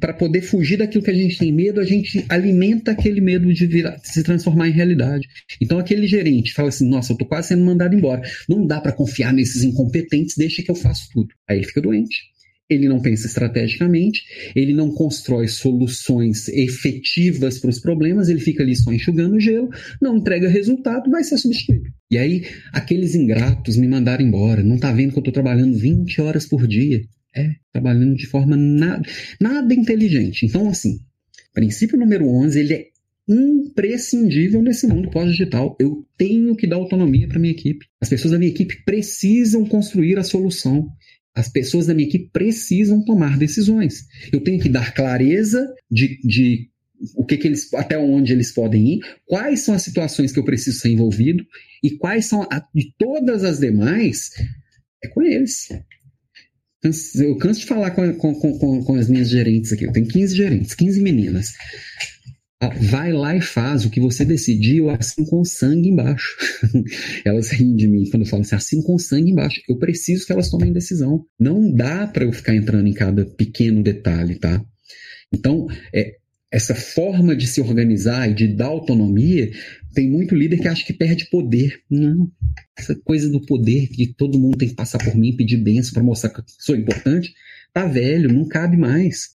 para 0.00 0.12
poder 0.12 0.42
fugir 0.42 0.76
daquilo 0.76 1.02
que 1.02 1.10
a 1.10 1.14
gente 1.14 1.38
tem 1.38 1.52
medo, 1.52 1.80
a 1.80 1.84
gente 1.84 2.24
alimenta 2.28 2.90
aquele 2.90 3.20
medo 3.20 3.52
de, 3.52 3.66
virar, 3.66 3.98
se 4.02 4.22
transformar 4.22 4.68
em 4.68 4.72
realidade. 4.72 5.26
Então, 5.62 5.78
aquele 5.78 6.06
gerente 6.06 6.52
fala 6.52 6.68
assim: 6.68 6.88
Nossa, 6.88 7.12
eu 7.12 7.14
estou 7.14 7.28
quase 7.28 7.48
sendo 7.48 7.64
mandado 7.64 7.94
embora. 7.94 8.22
Não 8.48 8.66
dá 8.66 8.80
para 8.80 8.92
confiar 8.92 9.32
nesses 9.32 9.62
incompetentes, 9.62 10.36
deixa 10.36 10.62
que 10.62 10.70
eu 10.70 10.74
faço 10.74 11.08
tudo. 11.12 11.28
Aí 11.48 11.58
ele 11.58 11.66
fica 11.66 11.80
doente 11.80 12.33
ele 12.68 12.88
não 12.88 13.00
pensa 13.00 13.26
estrategicamente, 13.26 14.22
ele 14.54 14.72
não 14.72 14.90
constrói 14.90 15.48
soluções 15.48 16.48
efetivas 16.48 17.58
para 17.58 17.70
os 17.70 17.78
problemas, 17.78 18.28
ele 18.28 18.40
fica 18.40 18.62
ali 18.62 18.74
só 18.74 18.92
enxugando 18.92 19.38
gelo, 19.38 19.68
não 20.00 20.16
entrega 20.16 20.48
resultado, 20.48 21.10
vai 21.10 21.22
ser 21.22 21.36
substituído. 21.38 21.90
E 22.10 22.16
aí, 22.16 22.44
aqueles 22.72 23.14
ingratos 23.14 23.76
me 23.76 23.88
mandaram 23.88 24.24
embora, 24.24 24.62
não 24.62 24.76
está 24.76 24.92
vendo 24.92 25.12
que 25.12 25.18
eu 25.18 25.20
estou 25.20 25.34
trabalhando 25.34 25.76
20 25.76 26.20
horas 26.20 26.46
por 26.46 26.66
dia. 26.66 27.02
É, 27.36 27.50
trabalhando 27.72 28.14
de 28.14 28.28
forma 28.28 28.56
nada, 28.56 29.02
nada 29.40 29.74
inteligente. 29.74 30.46
Então, 30.46 30.68
assim, 30.68 31.00
princípio 31.52 31.98
número 31.98 32.28
11, 32.28 32.60
ele 32.60 32.74
é 32.74 32.86
imprescindível 33.28 34.62
nesse 34.62 34.86
mundo 34.86 35.10
pós-digital. 35.10 35.76
Eu 35.80 36.06
tenho 36.16 36.54
que 36.54 36.66
dar 36.66 36.76
autonomia 36.76 37.26
para 37.26 37.38
minha 37.38 37.52
equipe. 37.52 37.86
As 38.00 38.08
pessoas 38.08 38.32
da 38.32 38.38
minha 38.38 38.50
equipe 38.50 38.84
precisam 38.84 39.64
construir 39.64 40.18
a 40.18 40.22
solução. 40.22 40.88
As 41.34 41.48
pessoas 41.48 41.86
da 41.86 41.94
minha 41.94 42.08
equipe 42.08 42.30
precisam 42.32 43.04
tomar 43.04 43.36
decisões. 43.36 44.06
Eu 44.32 44.40
tenho 44.40 44.60
que 44.60 44.68
dar 44.68 44.94
clareza 44.94 45.74
de, 45.90 46.20
de 46.22 46.70
o 47.16 47.24
que, 47.24 47.36
que 47.36 47.48
eles, 47.48 47.72
até 47.74 47.98
onde 47.98 48.32
eles 48.32 48.52
podem 48.52 48.94
ir, 48.94 49.00
quais 49.26 49.60
são 49.60 49.74
as 49.74 49.82
situações 49.82 50.32
que 50.32 50.38
eu 50.38 50.44
preciso 50.44 50.78
ser 50.78 50.90
envolvido 50.90 51.44
e 51.82 51.90
quais 51.98 52.26
são 52.26 52.42
a, 52.44 52.64
de 52.74 52.94
todas 52.96 53.44
as 53.44 53.58
demais 53.58 54.30
é 55.02 55.08
com 55.08 55.22
eles. 55.22 55.68
Eu 57.16 57.36
canso 57.36 57.60
de 57.60 57.66
falar 57.66 57.90
com, 57.92 58.14
com, 58.14 58.34
com, 58.34 58.84
com 58.84 58.94
as 58.94 59.08
minhas 59.08 59.30
gerentes 59.30 59.72
aqui. 59.72 59.84
Eu 59.84 59.92
tenho 59.92 60.06
15 60.06 60.36
gerentes, 60.36 60.74
15 60.74 61.00
meninas. 61.00 61.52
Vai 62.68 63.12
lá 63.12 63.36
e 63.36 63.40
faz 63.40 63.84
o 63.84 63.90
que 63.90 64.00
você 64.00 64.24
decidiu, 64.24 64.90
assim 64.90 65.24
com 65.24 65.44
sangue 65.44 65.88
embaixo. 65.88 66.36
elas 67.24 67.50
riem 67.50 67.74
de 67.74 67.88
mim 67.88 68.08
quando 68.10 68.26
falo 68.26 68.42
assim, 68.42 68.54
assim 68.54 68.82
com 68.82 68.98
sangue 68.98 69.30
embaixo. 69.30 69.60
Eu 69.68 69.78
preciso 69.78 70.26
que 70.26 70.32
elas 70.32 70.50
tomem 70.50 70.72
decisão. 70.72 71.24
Não 71.38 71.70
dá 71.70 72.06
para 72.06 72.24
eu 72.24 72.32
ficar 72.32 72.54
entrando 72.54 72.86
em 72.86 72.92
cada 72.92 73.24
pequeno 73.24 73.82
detalhe, 73.82 74.36
tá? 74.36 74.64
Então, 75.32 75.66
é, 75.92 76.16
essa 76.54 76.74
forma 76.74 77.34
de 77.34 77.48
se 77.48 77.60
organizar 77.60 78.30
e 78.30 78.34
de 78.34 78.46
dar 78.46 78.66
autonomia, 78.66 79.50
tem 79.92 80.08
muito 80.08 80.36
líder 80.36 80.60
que 80.60 80.68
acha 80.68 80.84
que 80.84 80.92
perde 80.92 81.28
poder. 81.28 81.80
Não. 81.90 82.30
Essa 82.78 82.94
coisa 82.94 83.28
do 83.28 83.44
poder, 83.44 83.88
que 83.88 84.14
todo 84.14 84.38
mundo 84.38 84.56
tem 84.56 84.68
que 84.68 84.74
passar 84.76 84.98
por 84.98 85.16
mim, 85.16 85.36
pedir 85.36 85.56
bênção 85.56 85.92
para 85.92 86.02
mostrar 86.04 86.30
que 86.30 86.42
sou 86.60 86.76
importante, 86.76 87.32
tá 87.72 87.86
velho, 87.86 88.32
não 88.32 88.46
cabe 88.46 88.76
mais. 88.76 89.30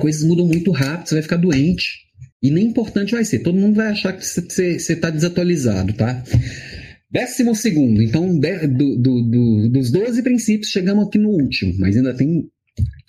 Coisas 0.00 0.22
mudam 0.22 0.46
muito 0.46 0.70
rápido, 0.70 1.08
você 1.08 1.14
vai 1.16 1.22
ficar 1.22 1.38
doente. 1.38 2.09
E 2.42 2.50
nem 2.50 2.66
importante 2.66 3.12
vai 3.12 3.24
ser. 3.24 3.40
Todo 3.40 3.58
mundo 3.58 3.76
vai 3.76 3.88
achar 3.88 4.12
que 4.14 4.24
você 4.24 4.76
está 4.76 5.10
desatualizado, 5.10 5.92
tá? 5.92 6.22
Décimo 7.10 7.54
segundo. 7.54 8.02
Então, 8.02 8.38
de, 8.38 8.66
do, 8.66 8.96
do, 8.96 9.22
do, 9.22 9.68
dos 9.68 9.90
12 9.90 10.22
princípios, 10.22 10.70
chegamos 10.70 11.06
aqui 11.06 11.18
no 11.18 11.30
último. 11.30 11.74
Mas 11.78 11.96
ainda 11.96 12.14
tem 12.14 12.48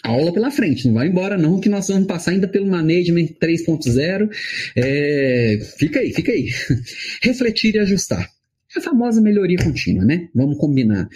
aula 0.04 0.34
pela 0.34 0.52
frente. 0.52 0.88
Não 0.88 0.96
vai 0.96 1.08
embora 1.08 1.38
não, 1.38 1.60
que 1.60 1.70
nós 1.70 1.88
vamos 1.88 2.08
passar 2.08 2.32
ainda 2.32 2.48
pelo 2.48 2.68
Management 2.68 3.28
3.0. 3.42 4.30
É, 4.76 5.60
fica 5.78 6.00
aí, 6.00 6.12
fica 6.14 6.32
aí. 6.32 6.50
Refletir 7.22 7.76
e 7.76 7.80
ajustar. 7.80 8.28
É 8.76 8.80
a 8.80 8.82
famosa 8.82 9.22
melhoria 9.22 9.58
contínua, 9.58 10.06
né? 10.06 10.30
Vamos 10.34 10.58
combinar. 10.58 11.10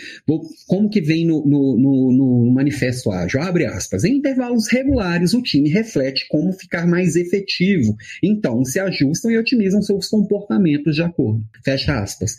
Como 0.68 0.89
que 0.89 0.99
vem 1.01 1.26
no, 1.26 1.45
no, 1.45 1.78
no, 1.78 2.12
no 2.12 2.53
manifesto 2.53 3.12
ágil? 3.12 3.41
Abre 3.41 3.66
aspas. 3.66 4.03
Em 4.03 4.18
intervalos 4.18 4.68
regulares, 4.68 5.34
o 5.34 5.41
time 5.41 5.70
reflete 5.70 6.28
como 6.28 6.51
ficar 6.51 6.86
mais 6.86 7.16
efetivo. 7.16 7.95
Então, 8.22 8.66
se 8.66 8.80
ajustam 8.80 9.32
e 9.32 9.38
otimizam 9.38 9.82
seus 9.82 10.10
comportamentos 10.10 10.95
de 10.95 11.01
acordo. 11.01 11.43
Fecha 11.64 11.97
aspas. 11.97 12.36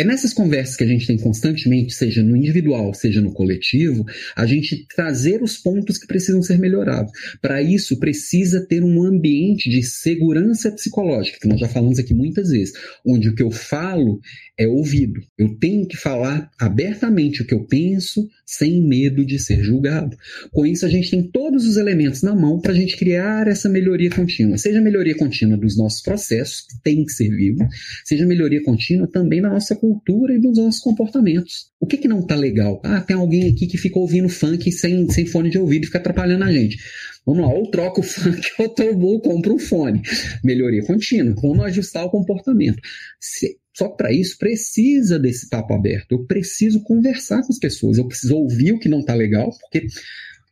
É 0.00 0.04
nessas 0.04 0.32
conversas 0.32 0.76
que 0.76 0.84
a 0.84 0.86
gente 0.86 1.06
tem 1.06 1.18
constantemente, 1.18 1.92
seja 1.92 2.22
no 2.22 2.34
individual, 2.34 2.94
seja 2.94 3.20
no 3.20 3.34
coletivo, 3.34 4.02
a 4.34 4.46
gente 4.46 4.86
trazer 4.96 5.42
os 5.42 5.58
pontos 5.58 5.98
que 5.98 6.06
precisam 6.06 6.42
ser 6.42 6.58
melhorados. 6.58 7.12
Para 7.42 7.60
isso, 7.60 7.98
precisa 7.98 8.66
ter 8.66 8.82
um 8.82 9.02
ambiente 9.02 9.68
de 9.68 9.82
segurança 9.82 10.72
psicológica, 10.72 11.38
que 11.38 11.46
nós 11.46 11.60
já 11.60 11.68
falamos 11.68 11.98
aqui 11.98 12.14
muitas 12.14 12.48
vezes, 12.48 12.72
onde 13.06 13.28
o 13.28 13.34
que 13.34 13.42
eu 13.42 13.50
falo 13.50 14.18
é 14.58 14.66
ouvido. 14.66 15.20
Eu 15.36 15.54
tenho 15.58 15.86
que 15.86 15.98
falar 15.98 16.50
abertamente 16.58 17.42
o 17.42 17.46
que 17.46 17.52
eu 17.52 17.66
penso, 17.66 18.26
sem 18.46 18.82
medo 18.82 19.22
de 19.22 19.38
ser 19.38 19.62
julgado. 19.62 20.16
Com 20.50 20.64
isso, 20.64 20.86
a 20.86 20.88
gente 20.88 21.10
tem 21.10 21.22
todos 21.22 21.66
os 21.66 21.76
elementos 21.76 22.22
na 22.22 22.34
mão 22.34 22.58
para 22.58 22.72
a 22.72 22.74
gente 22.74 22.96
criar 22.96 23.46
essa 23.46 23.68
melhoria 23.68 24.08
contínua. 24.08 24.56
Seja 24.56 24.80
melhoria 24.80 25.14
contínua 25.14 25.58
dos 25.58 25.76
nossos 25.76 26.00
processos, 26.00 26.62
que 26.62 26.82
tem 26.82 27.04
que 27.04 27.12
ser 27.12 27.28
vivo, 27.28 27.68
seja 28.02 28.24
melhoria 28.24 28.62
contínua 28.62 29.06
também 29.06 29.42
na 29.42 29.50
nossa 29.50 29.76
cultura 29.76 29.89
e 30.30 30.38
dos 30.38 30.58
nossos 30.58 30.80
comportamentos. 30.80 31.70
O 31.80 31.86
que, 31.86 31.96
que 31.96 32.08
não 32.08 32.20
está 32.20 32.34
legal? 32.34 32.80
Ah, 32.84 33.00
tem 33.00 33.16
alguém 33.16 33.48
aqui 33.48 33.66
que 33.66 33.78
fica 33.78 33.98
ouvindo 33.98 34.28
funk 34.28 34.70
sem, 34.70 35.08
sem 35.10 35.26
fone 35.26 35.50
de 35.50 35.58
ouvido 35.58 35.84
e 35.84 35.86
fica 35.86 35.98
atrapalhando 35.98 36.44
a 36.44 36.52
gente. 36.52 36.78
Vamos 37.26 37.42
lá, 37.42 37.52
ou 37.52 37.70
troca 37.70 38.00
o 38.00 38.02
funk 38.04 38.50
ou 38.58 38.74
eu 39.12 39.20
compro 39.20 39.54
um 39.54 39.58
fone. 39.58 40.02
Melhoria 40.42 40.84
contínua. 40.84 41.34
Vamos 41.40 41.64
ajustar 41.66 42.04
o 42.04 42.10
comportamento. 42.10 42.80
Se, 43.20 43.56
só 43.76 43.88
para 43.88 44.12
isso 44.12 44.36
precisa 44.38 45.18
desse 45.18 45.48
papo 45.48 45.74
aberto. 45.74 46.12
Eu 46.12 46.26
preciso 46.26 46.82
conversar 46.82 47.42
com 47.42 47.52
as 47.52 47.58
pessoas. 47.58 47.98
Eu 47.98 48.06
preciso 48.06 48.36
ouvir 48.36 48.72
o 48.72 48.78
que 48.78 48.88
não 48.88 49.00
está 49.00 49.14
legal, 49.14 49.50
porque 49.60 49.86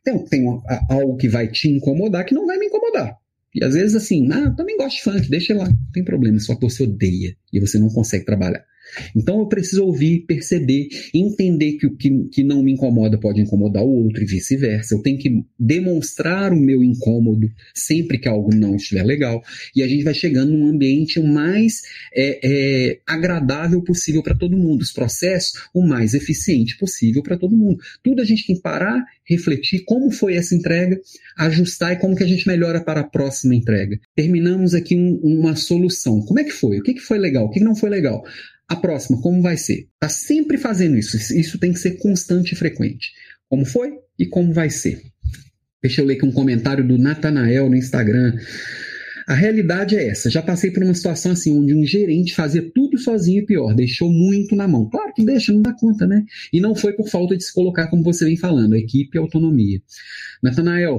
tem, 0.03 0.25
tem 0.25 0.45
algo 0.89 1.17
que 1.17 1.27
vai 1.27 1.47
te 1.47 1.69
incomodar 1.69 2.25
que 2.25 2.33
não 2.33 2.45
vai 2.45 2.57
me 2.57 2.67
incomodar. 2.67 3.15
E 3.53 3.63
às 3.63 3.73
vezes 3.73 3.95
assim, 3.95 4.31
ah, 4.31 4.45
eu 4.45 4.55
também 4.55 4.77
gosto 4.77 4.97
de 4.97 5.03
funk, 5.03 5.29
deixa 5.29 5.53
lá, 5.55 5.65
não 5.65 5.91
tem 5.91 6.03
problema, 6.03 6.39
só 6.39 6.55
que 6.55 6.61
você 6.61 6.83
odeia 6.83 7.35
e 7.51 7.59
você 7.59 7.79
não 7.79 7.89
consegue 7.89 8.25
trabalhar. 8.25 8.63
Então 9.15 9.39
eu 9.39 9.47
preciso 9.47 9.85
ouvir, 9.85 10.25
perceber, 10.25 10.87
entender 11.13 11.73
que 11.73 11.87
o 11.87 11.95
que, 11.95 12.27
que 12.31 12.43
não 12.43 12.63
me 12.63 12.71
incomoda 12.71 13.17
pode 13.17 13.41
incomodar 13.41 13.83
o 13.83 14.05
outro 14.05 14.23
e 14.23 14.25
vice-versa. 14.25 14.95
Eu 14.95 15.01
tenho 15.01 15.17
que 15.17 15.43
demonstrar 15.57 16.51
o 16.53 16.59
meu 16.59 16.83
incômodo 16.83 17.49
sempre 17.73 18.17
que 18.17 18.27
algo 18.27 18.53
não 18.53 18.75
estiver 18.75 19.03
legal. 19.03 19.41
E 19.75 19.83
a 19.83 19.87
gente 19.87 20.03
vai 20.03 20.13
chegando 20.13 20.51
num 20.51 20.67
ambiente 20.67 21.19
o 21.19 21.23
mais 21.27 21.81
é, 22.13 22.39
é, 22.43 22.99
agradável 23.07 23.81
possível 23.81 24.23
para 24.23 24.35
todo 24.35 24.57
mundo. 24.57 24.81
Os 24.81 24.91
processos 24.91 25.53
o 25.73 25.85
mais 25.85 26.13
eficiente 26.13 26.77
possível 26.77 27.21
para 27.21 27.37
todo 27.37 27.55
mundo. 27.55 27.79
Tudo 28.03 28.21
a 28.21 28.25
gente 28.25 28.45
tem 28.45 28.55
que 28.55 28.61
parar, 28.61 29.03
refletir 29.23 29.83
como 29.85 30.11
foi 30.11 30.35
essa 30.35 30.55
entrega, 30.55 30.99
ajustar 31.37 31.93
e 31.93 31.97
como 31.97 32.15
que 32.15 32.23
a 32.23 32.27
gente 32.27 32.47
melhora 32.47 32.83
para 32.83 33.01
a 33.01 33.07
próxima 33.07 33.55
entrega. 33.55 33.99
Terminamos 34.15 34.73
aqui 34.73 34.95
um, 34.95 35.19
uma 35.23 35.55
solução. 35.55 36.21
Como 36.21 36.39
é 36.39 36.43
que 36.43 36.51
foi? 36.51 36.79
O 36.79 36.83
que, 36.83 36.93
que 36.93 37.01
foi 37.01 37.17
legal? 37.17 37.45
O 37.45 37.49
que, 37.49 37.59
que 37.59 37.65
não 37.65 37.75
foi 37.75 37.89
legal? 37.89 38.23
A 38.69 38.75
próxima, 38.75 39.19
como 39.19 39.41
vai 39.41 39.57
ser? 39.57 39.87
Está 39.95 40.07
sempre 40.07 40.57
fazendo 40.57 40.95
isso. 40.95 41.17
Isso 41.17 41.57
tem 41.57 41.73
que 41.73 41.79
ser 41.79 41.97
constante 41.97 42.53
e 42.53 42.55
frequente. 42.55 43.11
Como 43.49 43.65
foi 43.65 43.93
e 44.17 44.27
como 44.27 44.53
vai 44.53 44.69
ser. 44.69 45.01
Deixa 45.81 46.01
eu 46.01 46.05
ler 46.05 46.15
aqui 46.15 46.25
um 46.25 46.31
comentário 46.31 46.87
do 46.87 46.97
Natanael 46.97 47.67
no 47.67 47.75
Instagram. 47.75 48.37
A 49.27 49.33
realidade 49.33 49.95
é 49.95 50.07
essa. 50.07 50.29
Já 50.29 50.41
passei 50.41 50.69
por 50.69 50.83
uma 50.83 50.93
situação 50.93 51.31
assim, 51.31 51.51
onde 51.51 51.73
um 51.73 51.85
gerente 51.85 52.35
fazia 52.35 52.61
tudo 52.73 52.97
sozinho 52.97 53.41
e 53.41 53.45
pior, 53.45 53.73
deixou 53.73 54.11
muito 54.11 54.55
na 54.55 54.67
mão. 54.67 54.89
Claro 54.89 55.13
que 55.13 55.25
deixa, 55.25 55.51
não 55.51 55.61
dá 55.61 55.73
conta, 55.73 56.05
né? 56.05 56.23
E 56.51 56.59
não 56.59 56.75
foi 56.75 56.93
por 56.93 57.07
falta 57.07 57.37
de 57.37 57.43
se 57.43 57.53
colocar, 57.53 57.87
como 57.87 58.03
você 58.03 58.25
vem 58.25 58.37
falando, 58.37 58.75
equipe 58.75 59.17
e 59.17 59.19
autonomia. 59.19 59.81
Natanael, 60.43 60.97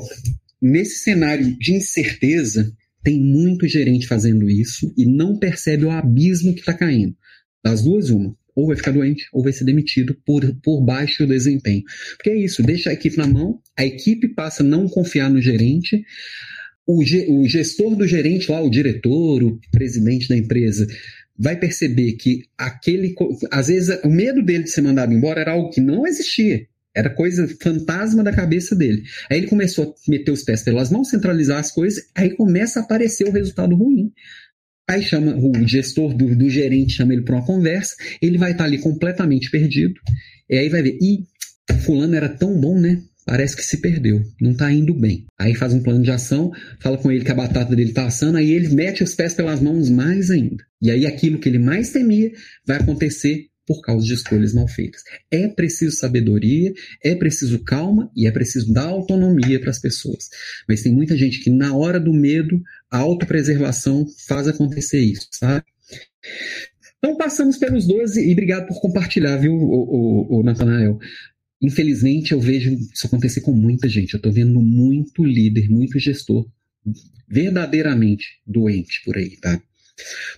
nesse 0.61 1.05
cenário 1.05 1.57
de 1.59 1.75
incerteza, 1.75 2.73
tem 3.03 3.21
muito 3.21 3.67
gerente 3.67 4.07
fazendo 4.07 4.49
isso 4.49 4.93
e 4.97 5.07
não 5.07 5.39
percebe 5.39 5.85
o 5.85 5.91
abismo 5.91 6.53
que 6.53 6.61
está 6.61 6.75
caindo. 6.75 7.17
Das 7.65 7.83
duas, 7.83 8.11
uma. 8.11 8.35
Ou 8.55 8.67
vai 8.67 8.77
ficar 8.77 8.91
doente, 8.91 9.27
ou 9.33 9.43
vai 9.43 9.53
ser 9.53 9.65
demitido 9.65 10.17
por, 10.27 10.45
por 10.63 10.81
baixo 10.81 11.27
desempenho. 11.27 11.83
Porque 12.17 12.31
é 12.31 12.37
isso, 12.37 12.63
deixa 12.63 12.91
a 12.91 12.93
equipe 12.93 13.17
na 13.17 13.27
mão, 13.27 13.61
a 13.77 13.85
equipe 13.85 14.29
passa 14.29 14.63
a 14.63 14.67
não 14.67 14.89
confiar 14.89 15.31
no 15.31 15.41
gerente, 15.41 16.05
o, 16.87 17.03
o 17.33 17.47
gestor 17.47 17.95
do 17.95 18.07
gerente 18.07 18.51
lá, 18.51 18.61
o 18.61 18.71
diretor, 18.71 19.43
o 19.43 19.61
presidente 19.71 20.29
da 20.29 20.37
empresa, 20.37 20.87
vai 21.39 21.57
perceber 21.57 22.13
que 22.13 22.43
aquele. 22.59 23.15
Às 23.51 23.69
vezes, 23.69 23.99
o 24.05 24.09
medo 24.09 24.43
dele 24.43 24.65
de 24.65 24.71
ser 24.71 24.83
mandado 24.83 25.13
embora 25.13 25.41
era 25.41 25.53
algo 25.53 25.71
que 25.71 25.81
não 25.81 26.07
existia. 26.07 26.67
Era 26.95 27.09
coisa 27.09 27.49
fantasma 27.63 28.23
da 28.23 28.33
cabeça 28.33 28.75
dele. 28.75 29.05
Aí 29.31 29.39
ele 29.39 29.47
começou 29.47 29.85
a 29.85 30.11
meter 30.11 30.33
os 30.33 30.43
pés 30.43 30.63
pelas 30.63 30.91
mãos, 30.91 31.09
centralizar 31.09 31.59
as 31.59 31.71
coisas, 31.71 32.05
aí 32.15 32.31
começa 32.31 32.81
a 32.81 32.83
aparecer 32.83 33.29
o 33.29 33.31
resultado 33.31 33.77
ruim. 33.77 34.13
Aí 34.91 35.05
chama 35.05 35.37
o 35.37 35.69
gestor 35.69 36.13
do, 36.13 36.35
do 36.35 36.51
gerente, 36.51 36.95
chama 36.95 37.13
ele 37.13 37.23
para 37.23 37.37
uma 37.37 37.47
conversa, 37.47 37.95
ele 38.21 38.37
vai 38.37 38.51
estar 38.51 38.65
tá 38.65 38.69
ali 38.69 38.77
completamente 38.77 39.49
perdido, 39.49 39.95
e 40.49 40.57
aí 40.57 40.69
vai 40.69 40.83
ver, 40.83 40.99
ih, 41.01 41.25
fulano 41.85 42.17
era 42.17 42.29
tão 42.29 42.61
bom, 42.61 42.77
né? 42.77 43.01
Parece 43.25 43.55
que 43.55 43.63
se 43.63 43.77
perdeu, 43.77 44.21
não 44.41 44.51
está 44.51 44.73
indo 44.73 44.93
bem. 44.93 45.27
Aí 45.39 45.55
faz 45.55 45.73
um 45.73 45.81
plano 45.81 46.03
de 46.03 46.11
ação, 46.11 46.51
fala 46.81 46.99
com 46.99 47.09
ele 47.13 47.25
que 47.25 47.31
a 47.31 47.37
batata 47.37 47.77
dele 47.77 47.91
está 47.91 48.07
assando, 48.07 48.37
aí 48.37 48.51
ele 48.51 48.75
mete 48.75 49.05
os 49.05 49.15
pés 49.15 49.33
pelas 49.33 49.61
mãos 49.61 49.89
mais 49.89 50.29
ainda. 50.29 50.65
E 50.83 50.91
aí 50.91 51.07
aquilo 51.07 51.39
que 51.39 51.49
ele 51.49 51.61
mais 51.61 51.91
temia 51.91 52.33
vai 52.67 52.79
acontecer 52.79 53.47
por 53.67 53.81
causa 53.83 54.07
de 54.07 54.15
escolhas 54.15 54.53
mal 54.53 54.67
feitas. 54.67 55.03
É 55.31 55.49
preciso 55.49 55.97
sabedoria, 55.97 56.73
é 57.05 57.15
preciso 57.15 57.63
calma 57.63 58.11
e 58.17 58.27
é 58.27 58.31
preciso 58.31 58.73
dar 58.73 58.87
autonomia 58.87 59.61
para 59.61 59.71
as 59.71 59.79
pessoas. 59.79 60.29
Mas 60.69 60.83
tem 60.83 60.93
muita 60.93 61.17
gente 61.17 61.41
que, 61.41 61.51
na 61.51 61.75
hora 61.77 62.01
do 62.01 62.13
medo, 62.13 62.61
a 62.91 62.99
autopreservação 62.99 64.07
faz 64.27 64.49
acontecer 64.49 65.01
isso, 65.01 65.29
sabe? 65.31 65.65
Então 66.99 67.17
passamos 67.17 67.57
pelos 67.57 67.87
12 67.87 68.29
e 68.29 68.33
obrigado 68.33 68.67
por 68.67 68.81
compartilhar, 68.81 69.37
viu, 69.37 69.55
o, 69.55 70.41
o, 70.41 70.41
o. 70.41 70.99
Infelizmente, 71.63 72.33
eu 72.33 72.41
vejo 72.41 72.73
isso 72.73 73.07
acontecer 73.07 73.43
com 73.43 73.53
muita 73.53 73.89
gente. 73.89 74.15
Eu 74.15 74.19
estou 74.19 74.33
vendo 74.33 74.61
muito 74.61 75.25
líder, 75.25 75.69
muito 75.69 75.99
gestor 75.99 76.47
verdadeiramente 77.29 78.41
doente 78.47 79.03
por 79.05 79.17
aí, 79.17 79.37
tá? 79.37 79.63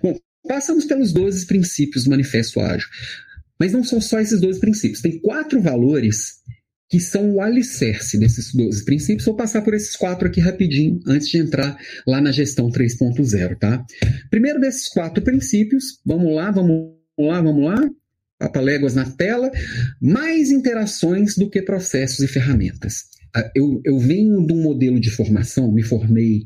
Bom, 0.02 0.18
Passamos 0.46 0.84
pelos 0.84 1.12
12 1.12 1.46
princípios 1.46 2.04
do 2.04 2.10
Manifesto 2.10 2.60
Ágil. 2.60 2.88
Mas 3.58 3.72
não 3.72 3.84
são 3.84 4.00
só 4.00 4.18
esses 4.18 4.40
12 4.40 4.58
princípios. 4.58 5.00
Tem 5.00 5.20
quatro 5.20 5.60
valores 5.60 6.42
que 6.92 7.00
são 7.00 7.30
o 7.30 7.40
alicerce 7.40 8.18
desses 8.18 8.52
12 8.52 8.84
princípios. 8.84 9.24
Vou 9.24 9.34
passar 9.34 9.62
por 9.62 9.72
esses 9.72 9.96
quatro 9.96 10.28
aqui 10.28 10.40
rapidinho, 10.40 11.00
antes 11.06 11.28
de 11.28 11.38
entrar 11.38 11.78
lá 12.06 12.20
na 12.20 12.30
gestão 12.30 12.70
3.0, 12.70 13.56
tá? 13.58 13.82
Primeiro 14.28 14.60
desses 14.60 14.88
quatro 14.88 15.22
princípios, 15.22 16.00
vamos 16.04 16.34
lá, 16.34 16.50
vamos 16.50 16.92
lá, 17.18 17.40
vamos 17.40 17.64
lá. 17.64 17.90
Papaléguas 18.38 18.94
na 18.94 19.08
tela. 19.10 19.50
Mais 20.00 20.50
interações 20.50 21.34
do 21.34 21.48
que 21.48 21.62
processos 21.62 22.20
e 22.20 22.28
ferramentas. 22.28 23.04
Ah, 23.34 23.50
eu, 23.54 23.80
eu 23.84 23.98
venho 23.98 24.46
de 24.46 24.52
um 24.52 24.60
modelo 24.60 25.00
de 25.00 25.10
formação, 25.10 25.72
me 25.72 25.82
formei 25.82 26.42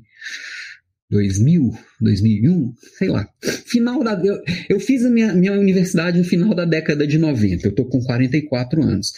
2000, 1.10 1.72
2001, 2.00 2.74
sei 2.98 3.08
lá. 3.08 3.28
Final 3.66 4.02
da, 4.02 4.12
eu, 4.24 4.42
eu 4.68 4.80
fiz 4.80 5.04
a 5.04 5.10
minha, 5.10 5.32
minha 5.34 5.52
universidade 5.52 6.18
no 6.18 6.24
final 6.24 6.54
da 6.54 6.64
década 6.64 7.06
de 7.06 7.18
90, 7.18 7.66
eu 7.66 7.70
estou 7.70 7.86
com 7.86 8.00
44 8.00 8.82
anos. 8.82 9.12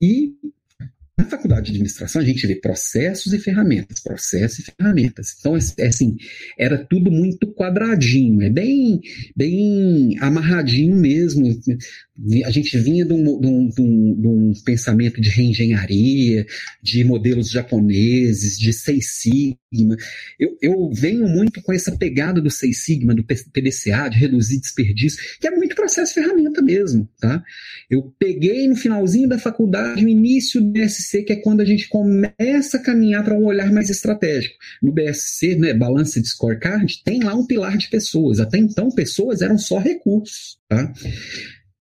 E 0.00 0.34
na 1.20 1.26
faculdade 1.26 1.66
de 1.66 1.72
administração, 1.72 2.22
a 2.22 2.24
gente 2.24 2.46
vê 2.46 2.54
processos 2.54 3.34
e 3.34 3.38
ferramentas, 3.38 4.00
processos 4.00 4.60
e 4.60 4.72
ferramentas. 4.72 5.36
Então, 5.38 5.54
é, 5.54 5.60
é, 5.78 5.88
assim, 5.88 6.16
era 6.58 6.78
tudo 6.78 7.10
muito 7.10 7.52
quadradinho, 7.52 8.40
é 8.42 8.48
bem, 8.48 9.00
bem 9.36 10.16
amarradinho 10.20 10.96
mesmo. 10.96 11.60
A 12.44 12.50
gente 12.50 12.78
vinha 12.78 13.04
de 13.04 13.12
um, 13.12 13.40
de 13.40 13.46
um, 13.46 13.68
de 13.68 13.80
um, 13.80 14.20
de 14.20 14.28
um 14.28 14.52
pensamento 14.64 15.20
de 15.20 15.30
reengenharia, 15.30 16.46
de 16.82 17.04
modelos 17.04 17.50
japoneses, 17.50 18.58
de 18.58 18.72
Seis 18.72 19.18
Sigma. 19.18 19.96
Eu, 20.38 20.56
eu 20.62 20.90
venho 20.92 21.28
muito 21.28 21.62
com 21.62 21.72
essa 21.72 21.96
pegada 21.96 22.40
do 22.40 22.50
Seis 22.50 22.84
Sigma, 22.84 23.14
do 23.14 23.24
PDCA, 23.24 24.08
de 24.08 24.18
reduzir 24.18 24.60
desperdício, 24.60 25.18
que 25.40 25.46
é 25.46 25.50
muito 25.50 25.74
processo 25.74 26.14
ferramenta 26.14 26.62
mesmo, 26.62 27.08
tá? 27.20 27.42
Eu 27.90 28.14
peguei 28.18 28.68
no 28.68 28.76
finalzinho 28.76 29.28
da 29.28 29.38
faculdade, 29.38 30.02
no 30.02 30.08
início 30.08 30.60
do 30.60 30.78
SC, 30.88 31.10
BSC, 31.10 31.22
que 31.22 31.32
é 31.32 31.36
quando 31.36 31.60
a 31.60 31.64
gente 31.64 31.88
começa 31.88 32.76
a 32.76 32.82
caminhar 32.82 33.24
para 33.24 33.34
um 33.34 33.44
olhar 33.44 33.72
mais 33.72 33.90
estratégico. 33.90 34.54
No 34.82 34.92
BSC, 34.92 35.56
né, 35.56 35.74
balança 35.74 36.20
de 36.20 36.28
scorecard, 36.28 37.02
tem 37.04 37.22
lá 37.22 37.34
um 37.34 37.46
pilar 37.46 37.76
de 37.76 37.88
pessoas. 37.88 38.40
Até 38.40 38.58
então, 38.58 38.90
pessoas 38.90 39.40
eram 39.40 39.58
só 39.58 39.78
recursos. 39.78 40.58
Tá? 40.68 40.92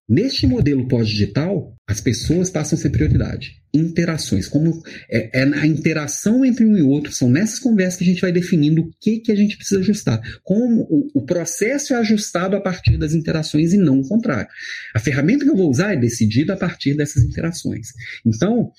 Neste 0.10 0.48
modelo 0.48 0.88
pós-digital, 0.88 1.76
as 1.88 2.02
pessoas 2.02 2.50
passam 2.50 2.78
a 2.78 2.82
ser 2.82 2.90
prioridade. 2.90 3.62
Interações, 3.72 4.48
como 4.48 4.82
é, 5.10 5.30
é, 5.40 5.44
a 5.44 5.68
interação 5.68 6.44
entre 6.44 6.66
um 6.66 6.76
e 6.76 6.82
outro, 6.82 7.12
são 7.12 7.30
nessas 7.30 7.60
conversas 7.60 7.98
que 7.98 8.04
a 8.04 8.08
gente 8.08 8.22
vai 8.22 8.32
definindo 8.32 8.82
o 8.82 8.92
que, 9.00 9.20
que 9.20 9.32
a 9.32 9.36
gente 9.36 9.56
precisa 9.56 9.82
ajustar. 9.82 10.20
Como 10.44 10.82
o, 10.90 11.08
o 11.14 11.26
processo 11.26 11.94
é 11.94 11.98
ajustado 11.98 12.56
a 12.56 12.62
partir 12.62 12.98
das 12.98 13.14
interações 13.14 13.72
e 13.72 13.78
não 13.78 14.00
o 14.00 14.08
contrário. 14.08 14.50
A 14.96 15.00
ferramenta 15.00 15.46
que 15.46 15.52
eu 15.52 15.56
vou 15.56 15.70
usar 15.70 15.94
é 15.94 15.98
decidida 15.98 16.54
a 16.54 16.58
partir 16.58 16.96
dessas 16.96 17.24
interações. 17.24 17.90
Então, 18.26 18.72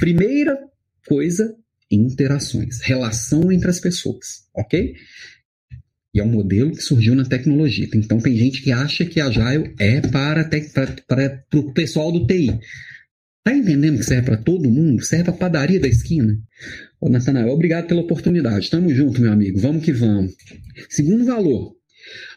Primeira 0.00 0.58
coisa, 1.06 1.54
interações, 1.90 2.80
relação 2.80 3.52
entre 3.52 3.68
as 3.68 3.78
pessoas, 3.78 4.48
ok? 4.54 4.94
E 6.12 6.20
é 6.20 6.24
um 6.24 6.30
modelo 6.30 6.72
que 6.72 6.82
surgiu 6.82 7.14
na 7.14 7.24
tecnologia. 7.24 7.88
Então 7.94 8.18
tem 8.18 8.36
gente 8.36 8.62
que 8.62 8.72
acha 8.72 9.04
que 9.04 9.20
Agile 9.20 9.74
é 9.78 10.00
para, 10.00 10.48
para, 10.74 10.96
para 11.06 11.58
o 11.58 11.72
pessoal 11.72 12.10
do 12.10 12.26
TI. 12.26 12.58
Tá 13.42 13.54
entendendo 13.54 13.98
que 13.98 14.04
serve 14.04 14.26
para 14.26 14.36
todo 14.36 14.70
mundo? 14.70 15.02
Serve 15.02 15.24
para 15.24 15.32
padaria 15.34 15.80
da 15.80 15.88
esquina? 15.88 16.36
Ô, 17.00 17.08
Natanael, 17.08 17.48
obrigado 17.48 17.86
pela 17.86 18.02
oportunidade. 18.02 18.68
Tamo 18.68 18.90
junto, 18.94 19.20
meu 19.20 19.32
amigo. 19.32 19.58
Vamos 19.58 19.84
que 19.84 19.92
vamos. 19.92 20.34
Segundo 20.90 21.24
valor, 21.24 21.74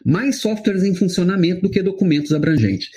mais 0.04 0.36
softwares 0.36 0.82
em 0.82 0.94
funcionamento 0.94 1.62
do 1.62 1.70
que 1.70 1.82
documentos 1.82 2.32
abrangentes. 2.32 2.88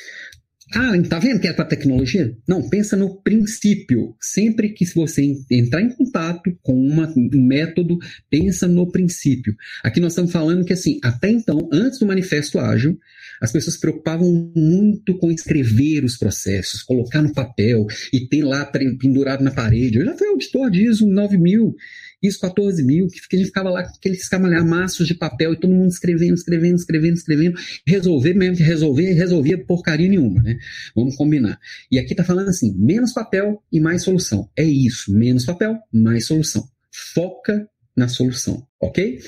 Ah, 0.74 0.92
tá 1.08 1.18
vendo 1.18 1.40
que 1.40 1.48
é 1.48 1.54
para 1.54 1.64
tecnologia? 1.64 2.36
Não, 2.48 2.68
pensa 2.70 2.98
no 2.98 3.22
princípio. 3.22 4.16
Sempre 4.20 4.70
que 4.70 4.86
você 4.86 5.24
entrar 5.50 5.82
em 5.82 5.90
contato 5.90 6.58
com 6.62 6.74
uma, 6.74 7.08
um 7.16 7.42
método, 7.42 7.98
pensa 8.30 8.68
no 8.68 8.92
princípio. 8.92 9.56
Aqui 9.82 10.02
nós 10.02 10.12
estamos 10.12 10.32
falando 10.32 10.66
que, 10.66 10.74
assim, 10.74 11.00
até 11.02 11.30
então, 11.30 11.70
antes 11.72 12.00
do 12.00 12.06
manifesto 12.06 12.60
ágil, 12.60 13.00
as 13.42 13.52
pessoas 13.52 13.76
se 13.76 13.82
preocupavam 13.82 14.52
muito 14.56 15.18
com 15.18 15.32
escrever 15.32 16.04
os 16.04 16.18
processos, 16.18 16.84
colocar 16.84 17.22
no 17.22 17.34
papel 17.34 17.86
e 18.14 18.28
ter 18.28 18.44
lá 18.44 18.66
pendurado 19.00 19.44
na 19.44 19.52
parede. 19.52 20.00
Eu 20.00 20.06
já 20.06 20.18
fui 20.18 20.28
auditor 20.28 20.72
de 20.72 20.84
ISO 20.84 21.08
9000 21.08 21.76
isso 22.22 22.40
14 22.40 22.84
mil, 22.84 23.08
que 23.08 23.36
a 23.36 23.38
gente 23.38 23.48
ficava 23.48 23.70
lá 23.70 23.84
com 23.84 23.96
aqueles 23.96 24.28
camalhaços 24.28 25.08
de 25.08 25.14
papel 25.14 25.54
e 25.54 25.60
todo 25.60 25.74
mundo 25.74 25.90
escrevendo, 25.90 26.34
escrevendo, 26.34 26.76
escrevendo, 26.76 27.16
escrevendo, 27.16 27.60
resolver 27.86 28.34
mesmo 28.34 28.58
que 28.58 28.64
resolver, 28.64 29.14
resolvia 29.14 29.64
porcaria 29.64 30.10
nenhuma, 30.10 30.42
né? 30.42 30.58
Vamos 30.96 31.16
combinar. 31.16 31.60
E 31.92 32.00
aqui 32.00 32.16
tá 32.16 32.24
falando 32.24 32.50
assim, 32.50 32.74
menos 32.78 33.14
papel 33.14 33.62
e 33.72 33.80
mais 33.80 34.04
solução. 34.04 34.50
É 34.58 34.64
isso, 34.64 35.14
menos 35.14 35.46
papel, 35.46 35.78
mais 35.94 36.26
solução. 36.26 36.68
Foca 37.14 37.70
na 37.96 38.08
solução, 38.08 38.66
ok? 38.82 39.20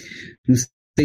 No 0.47 0.55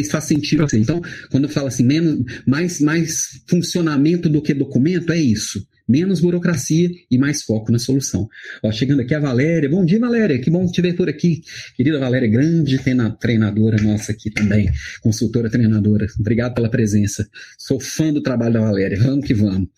se 0.03 0.11
faz 0.11 0.25
sentido 0.25 0.65
assim. 0.65 0.81
Então, 0.81 1.01
quando 1.31 1.45
eu 1.45 1.51
falo 1.51 1.69
assim, 1.69 1.85
menos, 1.85 2.25
mais, 2.47 2.81
mais 2.81 3.43
funcionamento 3.47 4.29
do 4.29 4.43
que 4.43 4.55
documento, 4.55 5.13
é 5.13 5.21
isso 5.21 5.65
menos 5.89 6.21
burocracia 6.21 6.91
e 7.11 7.19
mais 7.19 7.43
foco 7.43 7.71
na 7.71 7.79
solução. 7.79 8.29
Ó, 8.63 8.73
chegando 8.73 9.01
aqui 9.01 9.15
a 9.15 9.21
Valéria. 9.21 9.69
Bom 9.69 9.85
dia, 9.85 10.01
Valéria. 10.01 10.39
Que 10.39 10.51
bom 10.51 10.67
te 10.67 10.81
ver 10.81 10.95
por 10.95 11.09
aqui. 11.09 11.43
Querida 11.77 11.99
Valéria, 11.99 12.29
grande 12.29 12.79
treinadora 13.21 13.83
nossa 13.83 14.13
aqui 14.13 14.31
também, 14.31 14.71
consultora 15.03 15.51
treinadora. 15.51 16.07
Obrigado 16.19 16.55
pela 16.55 16.71
presença. 16.71 17.29
Sou 17.59 17.79
fã 17.79 18.13
do 18.13 18.23
trabalho 18.23 18.55
da 18.55 18.61
Valéria. 18.61 18.99
Vamos 18.99 19.27
que 19.27 19.35
vamos. 19.35 19.69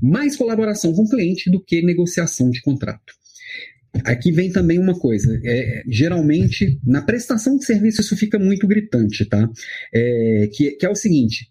Mais 0.00 0.36
colaboração 0.36 0.92
com 0.92 1.02
o 1.02 1.08
cliente 1.08 1.50
do 1.50 1.62
que 1.62 1.82
negociação 1.82 2.50
de 2.50 2.60
contrato. 2.62 3.17
Aqui 4.04 4.32
vem 4.32 4.50
também 4.50 4.78
uma 4.78 4.98
coisa, 4.98 5.40
é, 5.44 5.82
geralmente 5.88 6.78
na 6.84 7.02
prestação 7.02 7.56
de 7.56 7.64
serviço 7.64 8.00
isso 8.00 8.16
fica 8.16 8.38
muito 8.38 8.66
gritante, 8.66 9.24
tá? 9.24 9.48
É, 9.94 10.48
que, 10.52 10.72
que 10.72 10.86
é 10.86 10.90
o 10.90 10.94
seguinte: 10.94 11.46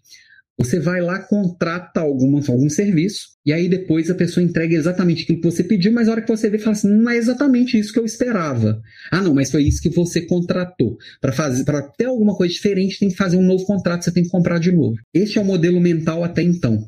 você 0.58 0.80
vai 0.80 1.00
lá, 1.00 1.20
contrata 1.20 2.00
alguma, 2.00 2.40
algum 2.48 2.68
serviço, 2.68 3.28
e 3.46 3.52
aí 3.52 3.68
depois 3.68 4.10
a 4.10 4.14
pessoa 4.14 4.42
entrega 4.42 4.74
exatamente 4.74 5.22
aquilo 5.22 5.40
que 5.40 5.48
você 5.48 5.62
pediu, 5.62 5.92
mas 5.92 6.08
a 6.08 6.10
hora 6.10 6.20
que 6.20 6.28
você 6.28 6.50
vê, 6.50 6.58
fala 6.58 6.72
assim: 6.72 6.88
não 6.88 7.08
é 7.08 7.16
exatamente 7.16 7.78
isso 7.78 7.92
que 7.92 7.98
eu 7.98 8.04
esperava. 8.04 8.82
Ah, 9.08 9.22
não, 9.22 9.32
mas 9.32 9.52
foi 9.52 9.62
isso 9.62 9.80
que 9.80 9.88
você 9.88 10.22
contratou. 10.22 10.98
Para 11.20 11.30
fazer, 11.30 11.64
para 11.64 11.80
ter 11.80 12.06
alguma 12.06 12.34
coisa 12.34 12.52
diferente, 12.52 12.98
tem 12.98 13.08
que 13.08 13.16
fazer 13.16 13.36
um 13.36 13.46
novo 13.46 13.64
contrato, 13.64 14.04
você 14.04 14.10
tem 14.10 14.24
que 14.24 14.30
comprar 14.30 14.58
de 14.58 14.72
novo. 14.72 14.96
Este 15.14 15.38
é 15.38 15.40
o 15.40 15.44
modelo 15.44 15.80
mental 15.80 16.24
até 16.24 16.42
então. 16.42 16.84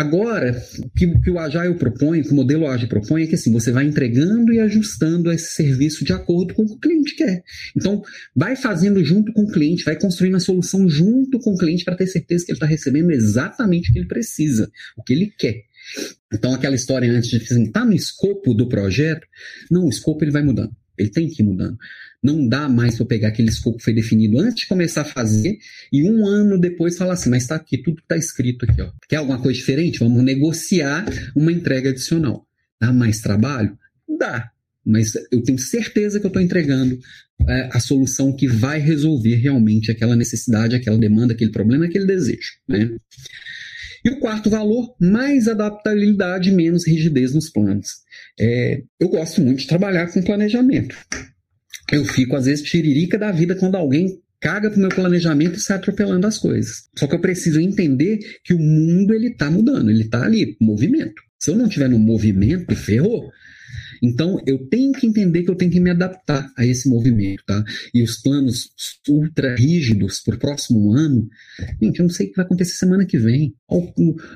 Agora, 0.00 0.58
o 0.78 0.88
que, 0.96 1.06
que, 1.20 1.30
o 1.30 1.38
Agile 1.38 1.74
propõe, 1.74 2.22
que 2.22 2.30
o 2.30 2.34
modelo 2.34 2.66
Agile 2.66 2.88
propõe, 2.88 3.24
é 3.24 3.26
que 3.26 3.34
assim, 3.34 3.52
você 3.52 3.70
vai 3.70 3.84
entregando 3.84 4.50
e 4.50 4.58
ajustando 4.58 5.30
esse 5.30 5.52
serviço 5.54 6.06
de 6.06 6.12
acordo 6.14 6.54
com 6.54 6.62
o 6.62 6.66
que 6.66 6.72
o 6.72 6.78
cliente 6.78 7.14
quer. 7.14 7.44
Então, 7.76 8.02
vai 8.34 8.56
fazendo 8.56 9.04
junto 9.04 9.30
com 9.34 9.42
o 9.42 9.52
cliente, 9.52 9.84
vai 9.84 10.00
construindo 10.00 10.36
a 10.36 10.40
solução 10.40 10.88
junto 10.88 11.38
com 11.38 11.52
o 11.52 11.58
cliente 11.58 11.84
para 11.84 11.96
ter 11.96 12.06
certeza 12.06 12.46
que 12.46 12.50
ele 12.50 12.56
está 12.56 12.64
recebendo 12.64 13.10
exatamente 13.10 13.90
o 13.90 13.92
que 13.92 13.98
ele 13.98 14.08
precisa, 14.08 14.70
o 14.96 15.02
que 15.02 15.12
ele 15.12 15.34
quer. 15.38 15.64
Então, 16.32 16.54
aquela 16.54 16.74
história 16.74 17.12
antes 17.12 17.28
de 17.28 17.36
assim, 17.36 17.70
tá 17.70 17.84
no 17.84 17.92
escopo 17.92 18.54
do 18.54 18.70
projeto, 18.70 19.26
não, 19.70 19.84
o 19.84 19.90
escopo 19.90 20.24
ele 20.24 20.32
vai 20.32 20.42
mudando. 20.42 20.74
Ele 21.00 21.10
tem 21.10 21.28
que 21.28 21.42
ir 21.42 21.46
mudando. 21.46 21.76
Não 22.22 22.46
dá 22.46 22.68
mais 22.68 22.96
para 22.96 23.06
pegar 23.06 23.28
aquele 23.28 23.48
escopo 23.48 23.78
que 23.78 23.84
foi 23.84 23.94
definido 23.94 24.38
antes 24.38 24.62
de 24.62 24.68
começar 24.68 25.00
a 25.00 25.04
fazer 25.04 25.58
e 25.90 26.08
um 26.08 26.26
ano 26.26 26.58
depois 26.58 26.98
falar 26.98 27.14
assim, 27.14 27.30
mas 27.30 27.42
está 27.42 27.54
aqui, 27.56 27.78
tudo 27.78 27.98
está 28.00 28.16
escrito 28.16 28.66
aqui. 28.66 28.82
Ó. 28.82 28.90
Quer 29.08 29.16
alguma 29.16 29.40
coisa 29.40 29.58
diferente? 29.58 30.00
Vamos 30.00 30.22
negociar 30.22 31.06
uma 31.34 31.50
entrega 31.50 31.90
adicional. 31.90 32.46
Dá 32.80 32.92
mais 32.92 33.20
trabalho? 33.20 33.76
Dá. 34.18 34.50
Mas 34.84 35.12
eu 35.30 35.42
tenho 35.42 35.58
certeza 35.58 36.18
que 36.20 36.26
eu 36.26 36.28
estou 36.28 36.42
entregando 36.42 36.98
é, 37.48 37.68
a 37.72 37.80
solução 37.80 38.34
que 38.34 38.46
vai 38.46 38.78
resolver 38.78 39.36
realmente 39.36 39.90
aquela 39.90 40.16
necessidade, 40.16 40.76
aquela 40.76 40.98
demanda, 40.98 41.32
aquele 41.32 41.50
problema, 41.50 41.86
aquele 41.86 42.06
desejo. 42.06 42.52
Né? 42.68 42.96
E 44.04 44.10
o 44.10 44.18
quarto 44.18 44.48
valor, 44.48 44.94
mais 44.98 45.46
adaptabilidade, 45.46 46.50
menos 46.50 46.86
rigidez 46.86 47.34
nos 47.34 47.50
planos. 47.50 47.88
É, 48.38 48.82
eu 48.98 49.08
gosto 49.08 49.40
muito 49.40 49.60
de 49.60 49.66
trabalhar 49.66 50.10
com 50.12 50.22
planejamento 50.22 50.96
eu 51.92 52.04
fico, 52.04 52.36
às 52.36 52.46
vezes, 52.46 52.64
tiririca 52.64 53.18
da 53.18 53.32
vida 53.32 53.54
quando 53.54 53.74
alguém 53.74 54.20
caga 54.40 54.70
pro 54.70 54.80
meu 54.80 54.88
planejamento 54.88 55.56
e 55.56 55.60
sai 55.60 55.76
atropelando 55.76 56.26
as 56.26 56.38
coisas. 56.38 56.88
Só 56.96 57.06
que 57.06 57.14
eu 57.14 57.20
preciso 57.20 57.60
entender 57.60 58.18
que 58.44 58.54
o 58.54 58.58
mundo 58.58 59.12
ele 59.12 59.34
tá 59.34 59.50
mudando, 59.50 59.90
ele 59.90 60.04
tá 60.04 60.24
ali, 60.24 60.56
movimento. 60.60 61.20
Se 61.38 61.50
eu 61.50 61.56
não 61.56 61.68
tiver 61.68 61.88
no 61.88 61.98
movimento, 61.98 62.74
ferrou. 62.74 63.30
Então, 64.02 64.40
eu 64.46 64.66
tenho 64.68 64.92
que 64.92 65.06
entender 65.06 65.42
que 65.42 65.50
eu 65.50 65.54
tenho 65.54 65.70
que 65.70 65.80
me 65.80 65.90
adaptar 65.90 66.50
a 66.56 66.64
esse 66.64 66.88
movimento, 66.88 67.42
tá? 67.46 67.62
E 67.92 68.02
os 68.02 68.16
planos 68.16 68.70
ultra 69.08 69.54
rígidos 69.56 70.20
para 70.20 70.36
o 70.36 70.38
próximo 70.38 70.92
ano, 70.92 71.28
gente, 71.80 71.98
eu 71.98 72.04
não 72.04 72.10
sei 72.10 72.26
o 72.26 72.30
que 72.30 72.36
vai 72.36 72.44
acontecer 72.44 72.74
semana 72.74 73.04
que 73.04 73.18
vem. 73.18 73.54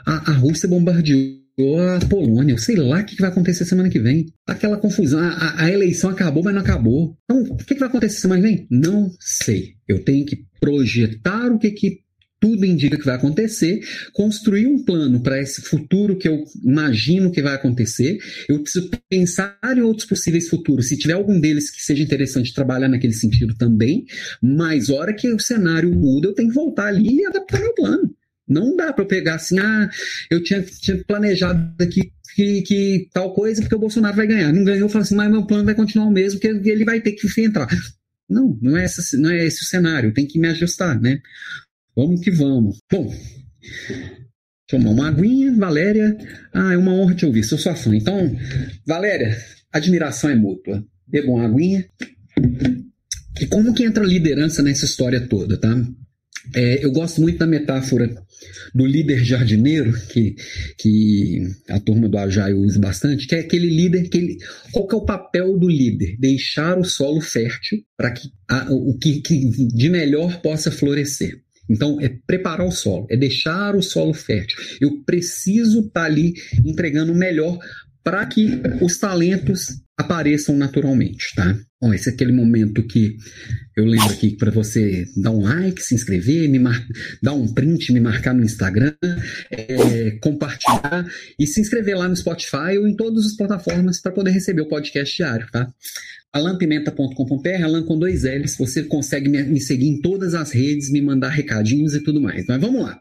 A, 0.07 0.31
a 0.31 0.35
Rússia 0.35 0.69
bombardeou 0.69 1.45
a 1.57 2.05
Polônia. 2.09 2.55
Eu 2.55 2.59
sei 2.59 2.77
lá 2.77 3.01
o 3.01 3.05
que 3.05 3.21
vai 3.21 3.31
acontecer 3.31 3.65
semana 3.65 3.89
que 3.89 4.01
vem. 4.01 4.27
Aquela 4.47 4.77
confusão. 4.77 5.21
A, 5.21 5.65
a 5.65 5.71
eleição 5.71 6.11
acabou, 6.11 6.43
mas 6.43 6.55
não 6.55 6.63
acabou. 6.63 7.17
Então, 7.25 7.43
o 7.43 7.57
que 7.57 7.75
vai 7.75 7.89
acontecer 7.89 8.21
semana 8.21 8.43
que 8.43 8.49
vem? 8.49 8.67
Não 8.71 9.11
sei. 9.21 9.75
Eu 9.87 10.05
tenho 10.05 10.27
que 10.27 10.45
projetar 10.61 11.53
o 11.53 11.59
que, 11.59 11.71
que 11.71 12.04
tudo 12.45 12.67
indica 12.67 12.99
que 12.99 13.07
vai 13.07 13.15
acontecer, 13.15 13.81
construir 14.13 14.67
um 14.67 14.85
plano 14.85 15.19
para 15.19 15.41
esse 15.41 15.63
futuro 15.63 16.15
que 16.15 16.29
eu 16.29 16.45
imagino 16.63 17.33
que 17.33 17.41
vai 17.41 17.55
acontecer. 17.55 18.19
Eu 18.47 18.61
preciso 18.61 18.91
pensar 19.09 19.59
em 19.75 19.81
outros 19.81 20.07
possíveis 20.07 20.47
futuros. 20.51 20.89
Se 20.89 20.99
tiver 20.99 21.15
algum 21.15 21.41
deles 21.41 21.71
que 21.71 21.83
seja 21.83 22.03
interessante 22.03 22.53
trabalhar 22.53 22.87
naquele 22.87 23.15
sentido 23.15 23.55
também, 23.55 24.05
mas 24.43 24.91
hora 24.91 25.15
que 25.15 25.27
o 25.33 25.41
cenário 25.41 25.91
muda, 25.91 26.29
eu 26.29 26.35
tenho 26.35 26.51
que 26.51 26.55
voltar 26.55 26.89
ali 26.89 27.21
e 27.21 27.27
adaptar 27.27 27.61
meu 27.61 27.73
plano. 27.73 28.15
Não 28.47 28.77
dá 28.77 28.93
para 28.93 29.05
eu 29.05 29.09
pegar 29.09 29.37
assim, 29.37 29.59
ah, 29.59 29.89
eu 30.31 30.43
tinha, 30.43 30.61
tinha 30.61 31.03
planejado 31.03 31.75
aqui 31.81 32.13
que, 32.37 32.61
que, 32.61 33.09
tal 33.11 33.33
coisa 33.33 33.63
porque 33.63 33.75
o 33.75 33.79
Bolsonaro 33.79 34.17
vai 34.17 34.27
ganhar. 34.27 34.53
Não 34.53 34.65
ganhou, 34.65 34.81
eu 34.81 34.89
falo 34.91 35.03
assim, 35.03 35.15
mas 35.15 35.31
meu 35.31 35.47
plano 35.47 35.65
vai 35.65 35.75
continuar 35.75 36.09
o 36.09 36.13
mesmo, 36.13 36.39
porque 36.39 36.69
ele 36.69 36.85
vai 36.85 37.01
ter 37.01 37.13
que 37.13 37.27
entrar. 37.41 37.69
Não, 38.29 38.59
não 38.61 38.77
é, 38.77 38.85
essa, 38.85 39.17
não 39.19 39.31
é 39.31 39.47
esse 39.47 39.63
o 39.63 39.67
cenário, 39.67 40.13
tem 40.13 40.27
que 40.27 40.39
me 40.39 40.49
ajustar, 40.49 41.01
né? 41.01 41.21
Vamos 41.97 42.21
que 42.21 42.31
vamos. 42.31 42.79
Bom, 42.91 43.13
tomar 44.69 44.91
uma 44.91 45.09
aguinha, 45.09 45.55
Valéria. 45.57 46.17
Ah, 46.53 46.73
é 46.73 46.77
uma 46.77 46.93
honra 46.93 47.15
te 47.15 47.25
ouvir, 47.25 47.45
sou 47.45 47.59
sua 47.59 47.75
fã. 47.75 47.95
Então, 47.95 48.37
Valéria, 48.87 49.37
admiração 49.73 50.31
é 50.31 50.35
mútua. 50.35 50.85
Beba 51.07 51.31
uma 51.31 51.45
aguinha. 51.45 51.85
E 53.41 53.47
como 53.47 53.75
que 53.75 53.85
entra 53.85 54.05
a 54.05 54.07
liderança 54.07 54.63
nessa 54.63 54.85
história 54.85 55.21
toda, 55.21 55.57
tá? 55.59 55.75
É, 56.55 56.85
eu 56.85 56.93
gosto 56.93 57.21
muito 57.21 57.39
da 57.39 57.47
metáfora 57.47 58.15
do 58.75 58.85
líder 58.85 59.25
jardineiro, 59.25 59.93
que, 60.09 60.37
que 60.79 61.43
a 61.69 61.81
turma 61.81 62.09
do 62.09 62.19
Agile 62.19 62.53
usa 62.53 62.79
bastante, 62.79 63.27
que 63.27 63.35
é 63.35 63.41
aquele 63.41 63.69
líder 63.69 64.09
que 64.09 64.19
ele. 64.19 64.37
Qual 64.71 64.87
que 64.87 64.95
é 64.95 64.99
o 64.99 65.05
papel 65.05 65.59
do 65.59 65.69
líder? 65.69 66.17
Deixar 66.19 66.79
o 66.79 66.85
solo 66.85 67.21
fértil 67.21 67.83
para 67.97 68.11
que 68.11 68.29
a, 68.49 68.71
o 68.71 68.99
que, 68.99 69.21
que 69.21 69.49
de 69.69 69.89
melhor 69.89 70.43
possa 70.43 70.71
florescer. 70.71 71.44
Então, 71.69 72.01
é 72.01 72.09
preparar 72.27 72.67
o 72.67 72.71
solo, 72.71 73.07
é 73.11 73.17
deixar 73.17 73.75
o 73.75 73.83
solo 73.83 74.13
fértil. 74.13 74.59
Eu 74.81 75.03
preciso 75.05 75.81
estar 75.81 76.03
tá 76.03 76.07
ali 76.07 76.35
entregando 76.65 77.13
o 77.13 77.17
melhor 77.17 77.59
para 78.03 78.25
que 78.27 78.61
os 78.83 78.99
talentos 78.99 79.83
apareçam 79.97 80.57
naturalmente, 80.57 81.35
tá? 81.35 81.57
Bom, 81.81 81.95
esse 81.95 82.09
é 82.09 82.13
aquele 82.13 82.33
momento 82.33 82.83
que 82.83 83.17
eu 83.77 83.85
lembro 83.85 84.11
aqui 84.11 84.37
para 84.37 84.51
você 84.51 85.05
dar 85.17 85.31
um 85.31 85.43
like, 85.43 85.81
se 85.83 85.95
inscrever, 85.95 86.49
me 86.49 86.59
mar... 86.59 86.85
dar 87.23 87.33
um 87.33 87.53
print, 87.53 87.93
me 87.93 88.01
marcar 88.01 88.35
no 88.35 88.45
Instagram, 88.45 88.95
é, 89.51 90.13
compartilhar 90.21 91.07
e 91.39 91.47
se 91.47 91.61
inscrever 91.61 91.97
lá 91.97 92.09
no 92.09 92.17
Spotify 92.17 92.77
ou 92.79 92.89
em 92.89 92.97
todas 92.97 93.27
as 93.27 93.37
plataformas 93.37 94.01
para 94.01 94.13
poder 94.13 94.33
receber 94.33 94.63
o 94.63 94.69
podcast 94.69 95.17
diário, 95.17 95.47
tá? 95.51 95.73
alampimenta.com.br, 96.35 97.63
Alan 97.63 97.85
com 97.85 97.97
dois 97.97 98.25
L's, 98.25 98.57
você 98.57 98.83
consegue 98.83 99.29
me 99.29 99.61
seguir 99.61 99.87
em 99.87 100.01
todas 100.01 100.35
as 100.35 100.51
redes, 100.51 100.91
me 100.91 101.01
mandar 101.01 101.29
recadinhos 101.29 101.95
e 101.95 102.03
tudo 102.03 102.21
mais. 102.21 102.45
Mas 102.47 102.61
vamos 102.61 102.83
lá. 102.83 103.01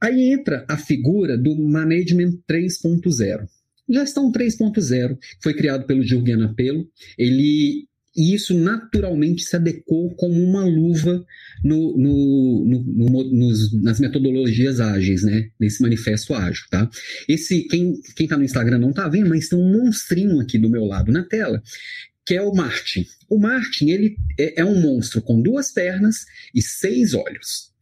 Aí 0.00 0.32
entra 0.32 0.64
a 0.68 0.76
figura 0.76 1.36
do 1.36 1.56
Management 1.56 2.38
3.0. 2.48 3.46
Gestão 3.88 4.30
3.0 4.30 5.18
foi 5.42 5.54
criado 5.54 5.84
pelo 5.86 6.04
Jürgen 6.04 6.44
Apelo. 6.44 6.86
Ele 7.18 7.88
e 8.16 8.34
isso 8.34 8.58
naturalmente 8.58 9.44
se 9.44 9.54
adequou 9.54 10.12
como 10.16 10.42
uma 10.42 10.64
luva 10.64 11.24
no, 11.62 11.96
no, 11.96 12.64
no, 12.64 13.24
nos, 13.30 13.72
nas 13.80 14.00
metodologias 14.00 14.80
ágeis, 14.80 15.22
né? 15.22 15.48
Nesse 15.60 15.80
manifesto 15.80 16.34
ágil, 16.34 16.64
tá? 16.70 16.90
Esse, 17.28 17.62
quem, 17.68 17.94
quem 18.16 18.26
tá 18.26 18.36
no 18.36 18.42
Instagram 18.42 18.78
não 18.78 18.92
tá 18.92 19.08
vendo, 19.08 19.28
mas 19.28 19.48
tem 19.48 19.58
um 19.58 19.72
monstrinho 19.72 20.40
aqui 20.40 20.58
do 20.58 20.68
meu 20.68 20.84
lado 20.84 21.12
na 21.12 21.22
tela, 21.22 21.62
que 22.30 22.36
é 22.36 22.42
o 22.42 22.54
Martin. 22.54 23.04
O 23.28 23.40
Martin, 23.40 23.90
ele 23.90 24.16
é, 24.38 24.60
é 24.60 24.64
um 24.64 24.80
monstro 24.80 25.20
com 25.20 25.42
duas 25.42 25.72
pernas 25.72 26.26
e 26.54 26.62
seis 26.62 27.12
olhos. 27.12 27.72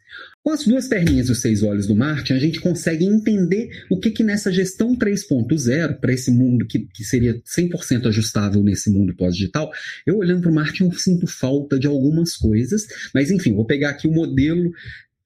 Com 0.43 0.53
as 0.53 0.65
duas 0.65 0.89
perninhas 0.89 1.29
e 1.29 1.33
os 1.33 1.43
seis 1.43 1.63
olhos 1.63 1.87
do 1.87 1.95
Martin, 1.95 2.33
a 2.33 2.39
gente 2.39 2.59
consegue 2.59 3.05
entender 3.05 3.69
o 3.91 4.01
que, 4.01 4.11
que 4.11 4.25
nessa 4.25 4.51
gestão 4.51 4.97
3.0, 4.97 6.01
para 6.01 6.15
esse 6.15 6.31
mundo 6.31 6.67
que, 6.67 6.79
que 6.79 7.05
seria 7.05 7.39
100% 7.43 8.07
ajustável 8.07 8.63
nesse 8.63 8.89
mundo 8.89 9.15
pós-digital, 9.15 9.71
eu 10.07 10.17
olhando 10.17 10.41
para 10.41 10.51
o 10.51 10.55
Martin, 10.55 10.85
eu 10.85 10.93
sinto 10.95 11.27
falta 11.27 11.79
de 11.79 11.87
algumas 11.87 12.35
coisas, 12.35 12.87
mas 13.15 13.31
enfim, 13.31 13.53
vou 13.53 13.67
pegar 13.67 13.91
aqui 13.91 14.09
o 14.09 14.13
modelo 14.13 14.73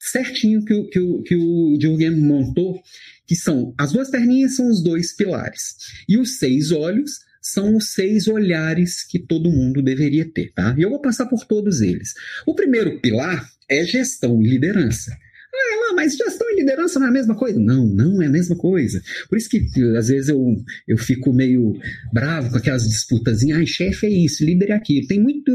certinho 0.01 0.65
que 0.65 0.75
o, 0.75 0.89
que 0.89 0.99
o, 0.99 1.23
que 1.23 1.37
o 1.37 1.79
Jürgen 1.81 2.17
montou, 2.17 2.83
que 3.25 3.37
são 3.37 3.73
as 3.79 3.93
duas 3.93 4.11
perninhas 4.11 4.57
são 4.57 4.69
os 4.69 4.83
dois 4.83 5.15
pilares, 5.15 5.77
e 6.09 6.19
os 6.19 6.39
seis 6.39 6.73
olhos 6.73 7.21
são 7.43 7.77
os 7.77 7.93
seis 7.93 8.29
olhares 8.29 9.03
que 9.03 9.19
todo 9.19 9.51
mundo 9.51 9.83
deveria 9.83 10.25
ter, 10.25 10.53
tá? 10.53 10.75
E 10.79 10.83
eu 10.83 10.91
vou 10.91 11.01
passar 11.01 11.27
por 11.27 11.45
todos 11.45 11.81
eles. 11.81 12.15
O 12.47 12.55
primeiro 12.55 13.01
pilar 13.01 13.51
é 13.69 13.85
gestão 13.85 14.41
e 14.41 14.49
liderança. 14.49 15.19
Ah, 15.55 15.93
mas 15.95 16.17
gestão 16.17 16.51
e 16.51 16.61
liderança 16.61 16.99
não 16.99 17.07
é 17.07 17.11
a 17.11 17.13
mesma 17.13 17.35
coisa. 17.35 17.59
Não, 17.61 17.87
não 17.87 18.23
é 18.23 18.27
a 18.27 18.31
mesma 18.31 18.57
coisa. 18.57 19.03
Por 19.29 19.37
isso 19.37 19.49
que 19.51 19.59
às 19.97 20.09
vezes 20.09 20.29
eu, 20.29 20.57
eu 20.89 20.97
fico 20.97 21.33
meio 21.33 21.75
bravo 22.13 22.51
com 22.51 22.57
aquelas 22.57 22.89
disputas. 22.89 23.43
Ah, 23.51 23.67
chefe 23.67 24.07
é 24.07 24.11
isso, 24.11 24.45
líder 24.45 24.71
é 24.71 24.75
aquilo. 24.75 25.07
Tem 25.07 25.21
muito. 25.21 25.53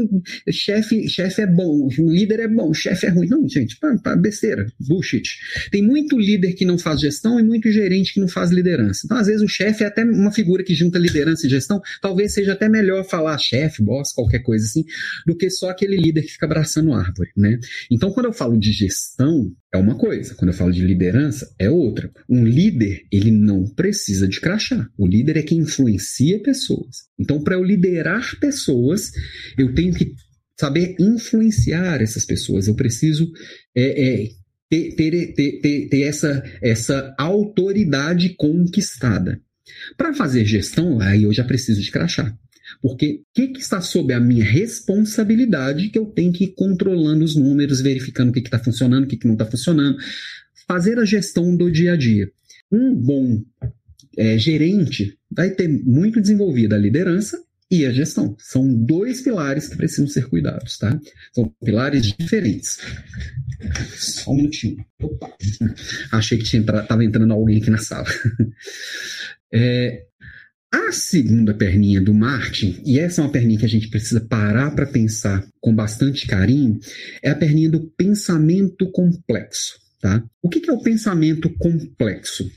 Chefe, 0.50 1.08
chefe 1.08 1.42
é 1.42 1.46
bom, 1.46 1.88
líder 1.98 2.40
é 2.40 2.48
bom, 2.48 2.72
chefe 2.72 3.06
é 3.06 3.10
ruim. 3.10 3.28
Não, 3.28 3.48
gente, 3.48 3.76
pá, 3.78 3.96
pá, 4.02 4.16
besteira, 4.16 4.66
bullshit. 4.80 5.28
Tem 5.70 5.82
muito 5.82 6.16
líder 6.16 6.52
que 6.52 6.64
não 6.64 6.78
faz 6.78 7.00
gestão 7.00 7.40
e 7.40 7.42
muito 7.42 7.70
gerente 7.72 8.14
que 8.14 8.20
não 8.20 8.28
faz 8.28 8.50
liderança. 8.50 9.02
Então, 9.04 9.16
às 9.16 9.26
vezes, 9.26 9.42
o 9.42 9.48
chefe 9.48 9.82
é 9.82 9.86
até 9.88 10.04
uma 10.04 10.30
figura 10.30 10.62
que 10.62 10.74
junta 10.74 10.98
liderança 10.98 11.46
e 11.46 11.50
gestão. 11.50 11.80
Talvez 12.00 12.34
seja 12.34 12.52
até 12.52 12.68
melhor 12.68 13.04
falar 13.04 13.36
chefe, 13.38 13.82
boss, 13.82 14.12
qualquer 14.12 14.40
coisa 14.40 14.64
assim, 14.64 14.84
do 15.26 15.36
que 15.36 15.50
só 15.50 15.70
aquele 15.70 15.96
líder 15.96 16.22
que 16.22 16.32
fica 16.32 16.46
abraçando 16.46 16.92
árvore, 16.92 17.30
né? 17.36 17.58
Então, 17.90 18.12
quando 18.12 18.26
eu 18.26 18.32
falo 18.32 18.58
de 18.58 18.72
gestão, 18.72 19.50
é 19.72 19.76
uma 19.78 19.87
coisa. 19.96 20.34
Quando 20.34 20.50
eu 20.50 20.56
falo 20.56 20.72
de 20.72 20.84
liderança, 20.84 21.54
é 21.58 21.70
outra. 21.70 22.10
Um 22.28 22.44
líder, 22.44 23.02
ele 23.12 23.30
não 23.30 23.64
precisa 23.64 24.28
de 24.28 24.40
crachá. 24.40 24.88
O 24.96 25.06
líder 25.06 25.36
é 25.36 25.42
quem 25.42 25.58
influencia 25.58 26.42
pessoas. 26.42 27.08
Então, 27.18 27.42
para 27.42 27.54
eu 27.54 27.64
liderar 27.64 28.38
pessoas, 28.40 29.10
eu 29.56 29.74
tenho 29.74 29.94
que 29.94 30.12
saber 30.58 30.96
influenciar 30.98 32.02
essas 32.02 32.24
pessoas. 32.24 32.66
Eu 32.66 32.74
preciso 32.74 33.30
é, 33.76 34.24
é, 34.24 34.28
ter, 34.68 34.94
ter, 34.94 35.34
ter, 35.34 35.88
ter, 35.88 36.02
essa, 36.02 36.42
essa 36.62 37.14
autoridade 37.18 38.34
conquistada. 38.36 39.40
Para 39.96 40.14
fazer 40.14 40.44
gestão, 40.44 41.00
aí 41.00 41.24
eu 41.24 41.32
já 41.32 41.44
preciso 41.44 41.80
de 41.80 41.90
crachá. 41.90 42.34
Porque 42.80 43.22
o 43.22 43.34
que, 43.34 43.48
que, 43.48 43.60
está 43.60 43.80
sob 43.80 44.12
a 44.12 44.20
minha 44.20 44.44
responsabilidade 44.44 45.88
que 45.88 45.98
eu 45.98 46.06
tenho 46.06 46.32
que 46.32 46.44
ir 46.44 46.54
controlando 46.54 47.24
os 47.24 47.36
números, 47.36 47.80
verificando 47.80 48.30
o 48.30 48.32
que 48.32 48.40
está 48.40 48.58
funcionando, 48.58 49.04
o 49.04 49.06
que, 49.06 49.16
que 49.16 49.26
não 49.26 49.34
está 49.34 49.46
funcionando, 49.46 49.98
fazer 50.66 50.98
a 50.98 51.04
gestão 51.04 51.56
do 51.56 51.70
dia 51.70 51.94
a 51.94 51.96
dia. 51.96 52.30
Um 52.70 52.94
bom 52.94 53.42
é, 54.16 54.38
gerente 54.38 55.16
vai 55.30 55.50
ter 55.50 55.68
muito 55.68 56.20
desenvolvida 56.20 56.76
a 56.76 56.78
liderança 56.78 57.42
e 57.70 57.84
a 57.84 57.92
gestão. 57.92 58.34
São 58.38 58.72
dois 58.72 59.20
pilares 59.20 59.68
que 59.68 59.76
precisam 59.76 60.06
ser 60.06 60.26
cuidados, 60.28 60.78
tá? 60.78 60.98
São 61.32 61.52
pilares 61.64 62.14
diferentes. 62.18 62.78
Só 63.96 64.30
um 64.30 64.36
minutinho. 64.36 64.84
Opa. 65.00 65.30
Achei 66.12 66.38
que 66.38 66.56
estava 66.56 67.04
entrando 67.04 67.32
alguém 67.32 67.58
aqui 67.58 67.70
na 67.70 67.78
sala. 67.78 68.06
É, 69.50 70.04
a 70.72 70.92
segunda 70.92 71.54
perninha 71.54 72.00
do 72.00 72.12
Martin, 72.12 72.82
e 72.84 72.98
essa 72.98 73.20
é 73.20 73.24
uma 73.24 73.32
perninha 73.32 73.58
que 73.58 73.64
a 73.64 73.68
gente 73.68 73.88
precisa 73.88 74.20
parar 74.20 74.70
para 74.74 74.86
pensar 74.86 75.46
com 75.60 75.74
bastante 75.74 76.26
carinho, 76.26 76.78
é 77.22 77.30
a 77.30 77.34
perninha 77.34 77.70
do 77.70 77.90
pensamento 77.96 78.90
complexo. 78.90 79.78
Tá? 80.00 80.22
O 80.42 80.48
que, 80.48 80.60
que 80.60 80.70
é 80.70 80.72
o 80.72 80.82
pensamento 80.82 81.50
complexo? 81.58 82.48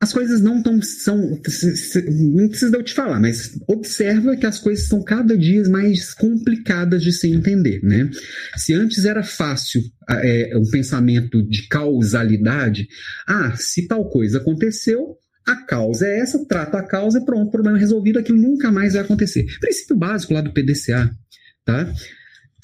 As 0.00 0.12
coisas 0.12 0.40
não 0.40 0.58
estão. 0.58 0.80
São, 0.80 1.18
não 1.18 2.48
precisa 2.48 2.76
eu 2.76 2.82
te 2.84 2.94
falar, 2.94 3.18
mas 3.18 3.58
observa 3.66 4.36
que 4.36 4.46
as 4.46 4.60
coisas 4.60 4.84
estão 4.84 5.02
cada 5.02 5.36
dia 5.36 5.68
mais 5.68 6.14
complicadas 6.14 7.02
de 7.02 7.12
se 7.12 7.28
entender. 7.28 7.80
Né? 7.82 8.08
Se 8.56 8.72
antes 8.74 9.04
era 9.04 9.24
fácil 9.24 9.82
é, 10.08 10.56
um 10.56 10.70
pensamento 10.70 11.42
de 11.42 11.66
causalidade, 11.66 12.86
ah, 13.26 13.56
se 13.56 13.88
tal 13.88 14.08
coisa 14.08 14.38
aconteceu, 14.38 15.16
a 15.48 15.56
causa 15.64 16.06
é 16.06 16.20
essa, 16.20 16.44
trata 16.44 16.78
a 16.78 16.82
causa 16.82 17.22
pronto, 17.22 17.50
problema 17.50 17.78
resolvido, 17.78 18.18
aquilo 18.18 18.38
nunca 18.38 18.70
mais 18.70 18.92
vai 18.92 19.02
acontecer. 19.02 19.46
Princípio 19.60 19.96
básico 19.96 20.34
lá 20.34 20.42
do 20.42 20.52
PDCA, 20.52 21.10
tá? 21.64 21.90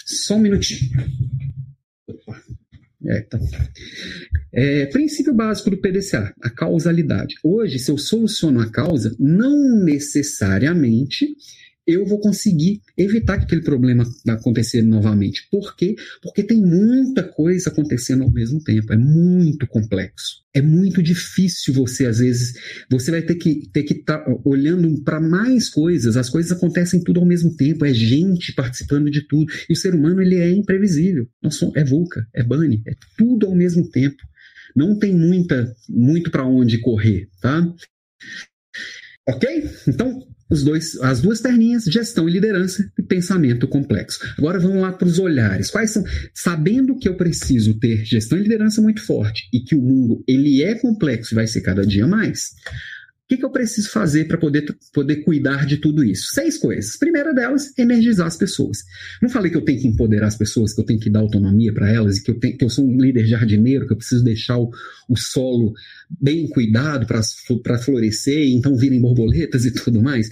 Só 0.05 0.37
um 0.37 0.41
minutinho. 0.41 0.91
É, 3.07 3.21
tá. 3.23 3.39
é, 4.53 4.87
princípio 4.87 5.35
básico 5.35 5.71
do 5.71 5.79
PDCA, 5.79 6.35
a 6.43 6.51
causalidade. 6.51 7.35
Hoje, 7.43 7.79
se 7.79 7.91
eu 7.91 7.99
soluciono 7.99 8.61
a 8.61 8.71
causa, 8.71 9.15
não 9.19 9.83
necessariamente 9.83 11.35
eu 11.87 12.07
vou 12.07 12.19
conseguir 12.19 12.81
evitar 12.97 13.39
que 13.39 13.45
aquele 13.45 13.63
problema 13.63 14.05
acontecer 14.29 14.83
novamente. 14.83 15.47
Por 15.51 15.77
quê? 15.77 15.95
Porque 16.23 16.43
tem 16.43 16.61
muita 16.61 17.23
coisa 17.23 17.69
acontecendo 17.69 18.23
ao 18.23 18.31
mesmo 18.31 18.63
tempo. 18.63 18.93
É 18.93 18.97
muito 18.97 19.67
complexo. 19.67 20.43
É 20.55 20.63
muito 20.63 21.03
difícil 21.03 21.75
você, 21.75 22.07
às 22.07 22.19
vezes, 22.19 22.55
você 22.91 23.11
vai 23.11 23.23
ter 23.23 23.35
que 23.35 23.69
ter 23.73 23.83
que 23.83 23.95
estar 23.95 24.19
tá 24.19 24.37
olhando 24.45 25.03
para 25.03 25.21
mais 25.21 25.69
coisas. 25.69 26.17
As 26.17 26.31
coisas 26.31 26.53
acontecem 26.53 27.03
tudo 27.03 27.21
ao 27.21 27.27
mesmo 27.27 27.55
tempo. 27.55 27.85
É 27.85 27.93
gente 27.93 28.55
participando 28.55 29.11
de 29.11 29.27
tudo. 29.27 29.53
E 29.69 29.73
o 29.73 29.77
ser 29.77 29.95
humano, 29.95 30.23
ele 30.23 30.37
é 30.37 30.51
imprevisível. 30.51 31.29
é 31.75 31.85
VUCA, 31.85 32.27
é 32.33 32.43
BANI, 32.43 32.83
é 32.87 32.95
tudo 33.19 33.47
ao 33.47 33.55
mesmo 33.55 33.89
tempo. 33.91 34.23
Não 34.75 34.99
tem 34.99 35.15
muita, 35.15 35.75
muito 35.89 36.31
para 36.31 36.47
onde 36.47 36.81
correr, 36.81 37.29
tá? 37.41 37.63
Ok? 39.29 39.71
Então, 39.87 40.27
dois, 40.63 40.97
as 41.01 41.21
duas 41.21 41.41
terninhas, 41.41 41.85
gestão 41.85 42.29
e 42.29 42.33
liderança 42.33 42.91
e 42.99 43.03
pensamento 43.03 43.67
complexo. 43.67 44.19
Agora 44.39 44.59
vamos 44.59 44.81
lá 44.81 44.93
para 44.93 45.09
os 45.09 45.19
olhares. 45.19 45.71
Quais 45.71 45.91
são? 45.91 46.05
Sabendo 46.35 46.97
que 46.99 47.09
eu 47.09 47.17
preciso 47.17 47.75
ter 47.79 48.05
gestão 48.05 48.39
e 48.39 48.43
liderança 48.43 48.81
muito 48.83 49.05
forte 49.05 49.49
e 49.53 49.61
que 49.61 49.75
o 49.75 49.81
mundo 49.81 50.23
ele 50.29 50.63
é 50.63 50.75
complexo 50.75 51.35
e 51.35 51.37
vai 51.37 51.47
ser 51.47 51.61
cada 51.61 51.87
dia 51.87 52.07
mais, 52.07 52.55
o 53.25 53.27
que, 53.27 53.39
que 53.39 53.45
eu 53.45 53.51
preciso 53.51 53.91
fazer 53.91 54.27
para 54.27 54.37
poder, 54.37 54.67
poder 54.93 55.25
cuidar 55.25 55.65
de 55.65 55.79
tudo 55.79 56.05
isso? 56.05 56.35
Seis 56.35 56.59
coisas. 56.59 56.99
Primeira 56.99 57.33
delas, 57.33 57.73
energizar 57.79 58.27
as 58.27 58.37
pessoas. 58.37 58.85
Não 59.23 59.31
falei 59.31 59.51
que 59.51 59.57
eu 59.57 59.65
tenho 59.65 59.81
que 59.81 59.89
empoderar 59.89 60.27
as 60.27 60.37
pessoas, 60.37 60.75
que 60.75 60.81
eu 60.83 60.85
tenho 60.85 61.01
que 61.01 61.09
dar 61.09 61.21
autonomia 61.21 61.73
para 61.73 61.91
elas, 61.91 62.21
que 62.21 62.31
eu, 62.31 62.39
tenho, 62.39 62.59
que 62.59 62.63
eu 62.63 62.69
sou 62.69 62.87
um 62.87 63.01
líder 63.01 63.25
jardineiro, 63.25 63.87
que 63.87 63.95
eu 63.95 63.97
preciso 63.97 64.23
deixar 64.23 64.59
o, 64.59 64.71
o 65.09 65.17
solo 65.17 65.73
bem 66.21 66.47
cuidado 66.49 67.07
para 67.07 67.79
florescer 67.79 68.41
e 68.41 68.53
então 68.53 68.77
virem 68.77 69.01
borboletas 69.01 69.65
e 69.65 69.73
tudo 69.73 70.03
mais. 70.03 70.29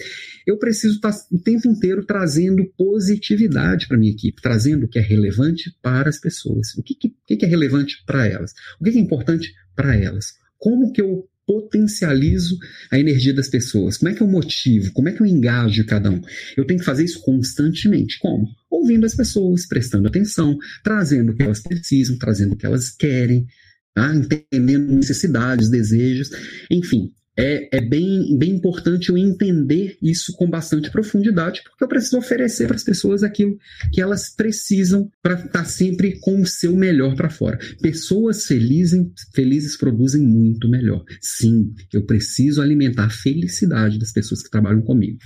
Eu 0.47 0.59
preciso 0.59 0.97
estar 0.97 1.14
o 1.30 1.38
tempo 1.38 1.66
inteiro 1.68 2.05
trazendo 2.05 2.70
positividade 2.76 3.88
para 3.88 3.97
minha 3.97 4.12
equipe, 4.12 4.43
trazendo 4.43 4.84
o 4.84 4.88
que 4.88 4.99
é 4.99 5.03
relevante 5.03 5.74
para 5.80 6.11
as 6.11 6.20
pessoas. 6.20 6.74
O 6.76 6.82
que, 6.82 6.95
que, 6.95 7.36
que 7.38 7.45
é 7.47 7.49
relevante 7.49 8.03
para 8.05 8.26
elas? 8.26 8.53
O 8.78 8.84
que 8.84 8.90
é 8.90 8.99
importante 8.99 9.55
para 9.74 9.97
elas? 9.97 10.34
Como 10.59 10.93
que 10.93 11.01
eu 11.01 11.26
potencializo 11.53 12.59
a 12.90 12.98
energia 12.98 13.34
das 13.34 13.48
pessoas? 13.48 13.98
Como 13.98 14.11
é 14.11 14.14
que 14.14 14.22
eu 14.22 14.26
motivo? 14.26 14.92
Como 14.92 15.09
é 15.09 15.12
que 15.12 15.20
eu 15.20 15.26
engajo 15.26 15.84
cada 15.84 16.11
um? 16.11 16.20
Eu 16.57 16.64
tenho 16.64 16.80
que 16.80 16.86
fazer 16.86 17.05
isso 17.05 17.20
constantemente. 17.20 18.18
Como? 18.18 18.48
Ouvindo 18.70 19.05
as 19.05 19.14
pessoas, 19.14 19.66
prestando 19.66 20.09
atenção, 20.09 20.59
trazendo 20.82 21.32
o 21.32 21.34
que 21.34 21.42
elas 21.42 21.61
precisam, 21.61 22.16
trazendo 22.16 22.55
o 22.55 22.57
que 22.57 22.64
elas 22.64 22.90
querem, 22.90 23.46
tá? 23.94 24.14
entendendo 24.14 24.92
necessidades, 24.92 25.68
desejos, 25.68 26.30
enfim 26.70 27.12
é, 27.37 27.78
é 27.78 27.80
bem, 27.80 28.37
bem 28.37 28.51
importante 28.51 29.09
eu 29.09 29.16
entender 29.16 29.97
isso 30.03 30.35
com 30.37 30.49
bastante 30.49 30.91
profundidade, 30.91 31.62
porque 31.64 31.85
eu 31.85 31.89
preciso 31.89 32.18
oferecer 32.18 32.66
para 32.66 32.76
as 32.76 32.85
pessoas 32.85 33.22
aquilo 33.22 33.59
que 33.93 34.01
elas 34.01 34.35
precisam 34.35 35.11
para 35.22 35.35
estar 35.35 35.49
tá 35.49 35.64
sempre 35.64 36.18
com 36.20 36.41
o 36.41 36.47
seu 36.47 36.76
melhor 36.76 37.14
para 37.14 37.30
fora. 37.30 37.59
Pessoas 37.80 38.47
felizes, 38.47 39.07
felizes 39.35 39.76
produzem 39.76 40.22
muito 40.22 40.68
melhor. 40.68 41.05
Sim, 41.20 41.74
eu 41.93 42.05
preciso 42.05 42.61
alimentar 42.61 43.07
a 43.07 43.11
felicidade 43.11 43.99
das 43.99 44.12
pessoas 44.12 44.43
que 44.43 44.51
trabalham 44.51 44.83
comigo. 44.83 45.18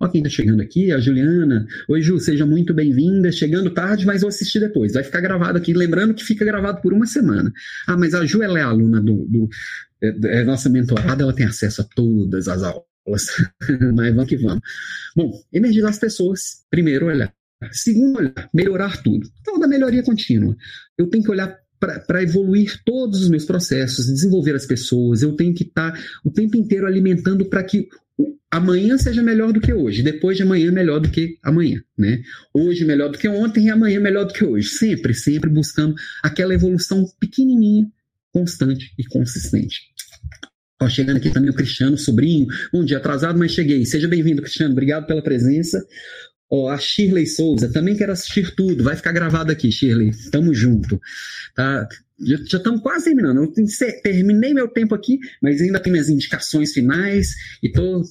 Ó, 0.00 0.08
quem 0.08 0.20
está 0.20 0.30
chegando 0.30 0.60
aqui, 0.60 0.92
a 0.92 0.98
Juliana. 0.98 1.66
Oi, 1.88 2.02
Ju, 2.02 2.18
seja 2.18 2.46
muito 2.46 2.72
bem-vinda. 2.74 3.30
Chegando 3.32 3.70
tarde, 3.70 4.06
mas 4.06 4.20
vou 4.20 4.28
assistir 4.28 4.60
depois. 4.60 4.92
Vai 4.92 5.02
ficar 5.02 5.20
gravado 5.20 5.58
aqui. 5.58 5.72
Lembrando 5.72 6.14
que 6.14 6.24
fica 6.24 6.44
gravado 6.44 6.80
por 6.80 6.92
uma 6.92 7.06
semana. 7.06 7.52
Ah, 7.86 7.96
mas 7.96 8.14
a 8.14 8.24
Ju, 8.24 8.42
ela 8.42 8.58
é 8.58 8.62
aluna 8.62 9.00
do, 9.00 9.26
do, 9.26 9.48
é, 10.02 10.40
é 10.40 10.44
nossa 10.44 10.68
mentorada, 10.68 11.22
ela 11.22 11.34
tem 11.34 11.46
acesso 11.46 11.80
a 11.80 11.84
todas 11.84 12.48
as 12.48 12.62
aulas. 12.62 12.84
Mas 13.94 14.14
vamos 14.14 14.28
que 14.28 14.36
vamos. 14.36 14.62
Bom, 15.14 15.32
energizar 15.52 15.90
as 15.90 15.98
pessoas. 15.98 16.64
Primeiro, 16.70 17.06
olhar. 17.06 17.32
Segundo, 17.70 18.18
olhar. 18.18 18.50
Melhorar 18.52 19.02
tudo. 19.02 19.28
Então, 19.40 19.58
da 19.58 19.68
melhoria 19.68 20.02
contínua. 20.02 20.56
Eu 20.96 21.08
tenho 21.08 21.22
que 21.22 21.30
olhar 21.30 21.54
para 21.78 22.22
evoluir 22.22 22.80
todos 22.84 23.22
os 23.22 23.28
meus 23.28 23.44
processos, 23.44 24.06
desenvolver 24.06 24.54
as 24.54 24.66
pessoas. 24.66 25.22
Eu 25.22 25.36
tenho 25.36 25.54
que 25.54 25.64
estar 25.64 25.92
tá 25.92 25.98
o 26.24 26.30
tempo 26.30 26.56
inteiro 26.56 26.86
alimentando 26.86 27.44
para 27.44 27.62
que 27.62 27.88
amanhã 28.50 28.96
seja 28.96 29.22
melhor 29.22 29.52
do 29.52 29.60
que 29.60 29.72
hoje, 29.72 30.02
depois 30.02 30.36
de 30.36 30.42
amanhã 30.44 30.70
melhor 30.70 31.00
do 31.00 31.10
que 31.10 31.38
amanhã, 31.42 31.82
né? 31.98 32.22
Hoje 32.52 32.84
melhor 32.84 33.10
do 33.10 33.18
que 33.18 33.26
ontem 33.26 33.66
e 33.66 33.70
amanhã 33.70 33.98
melhor 33.98 34.24
do 34.24 34.32
que 34.32 34.44
hoje. 34.44 34.68
Sempre, 34.68 35.12
sempre 35.12 35.50
buscando 35.50 35.94
aquela 36.22 36.54
evolução 36.54 37.04
pequenininha, 37.18 37.86
constante 38.32 38.92
e 38.98 39.04
consistente. 39.04 39.80
Ó, 40.80 40.88
chegando 40.88 41.16
aqui 41.16 41.30
também 41.30 41.50
o 41.50 41.54
Cristiano, 41.54 41.96
sobrinho. 41.96 42.46
Um 42.72 42.84
dia 42.84 42.98
atrasado, 42.98 43.38
mas 43.38 43.52
cheguei. 43.52 43.84
Seja 43.84 44.06
bem-vindo, 44.06 44.42
Cristiano. 44.42 44.72
Obrigado 44.72 45.06
pela 45.06 45.22
presença. 45.22 45.84
Ó, 46.50 46.68
a 46.68 46.78
Shirley 46.78 47.26
Souza, 47.26 47.72
também 47.72 47.96
quero 47.96 48.12
assistir 48.12 48.54
tudo. 48.54 48.84
Vai 48.84 48.94
ficar 48.94 49.12
gravado 49.12 49.50
aqui, 49.50 49.72
Shirley. 49.72 50.12
Tamo 50.30 50.54
junto. 50.54 51.00
Tá? 51.54 51.88
Já, 52.20 52.36
estamos 52.36 52.80
quase 52.80 53.06
terminando. 53.06 53.42
Eu 53.42 53.52
terminei 54.02 54.54
meu 54.54 54.68
tempo 54.68 54.94
aqui, 54.94 55.18
mas 55.42 55.60
ainda 55.60 55.80
tenho 55.80 55.98
as 55.98 56.08
indicações 56.08 56.72
finais 56.72 57.34
e 57.62 57.70
tô. 57.70 58.02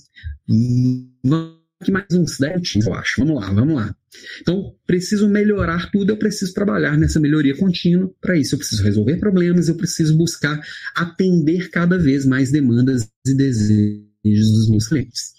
Aqui 1.81 1.91
mais 1.91 2.05
uns 2.11 2.37
10 2.37 2.53
minutinhos, 2.53 2.87
eu 2.87 2.93
acho. 2.93 3.13
Vamos 3.19 3.41
lá, 3.41 3.51
vamos 3.51 3.75
lá. 3.75 3.95
Então, 4.41 4.75
preciso 4.85 5.27
melhorar 5.27 5.91
tudo, 5.91 6.11
eu 6.11 6.17
preciso 6.17 6.53
trabalhar 6.53 6.97
nessa 6.97 7.19
melhoria 7.19 7.57
contínua. 7.57 8.13
Para 8.21 8.37
isso, 8.37 8.55
eu 8.55 8.59
preciso 8.59 8.83
resolver 8.83 9.17
problemas, 9.17 9.67
eu 9.67 9.75
preciso 9.75 10.17
buscar 10.17 10.61
atender 10.95 11.69
cada 11.69 11.97
vez 11.97 12.25
mais 12.25 12.51
demandas 12.51 13.09
e 13.25 13.35
desejos 13.35 14.03
dos 14.23 14.69
meus 14.69 14.87
clientes. 14.87 15.33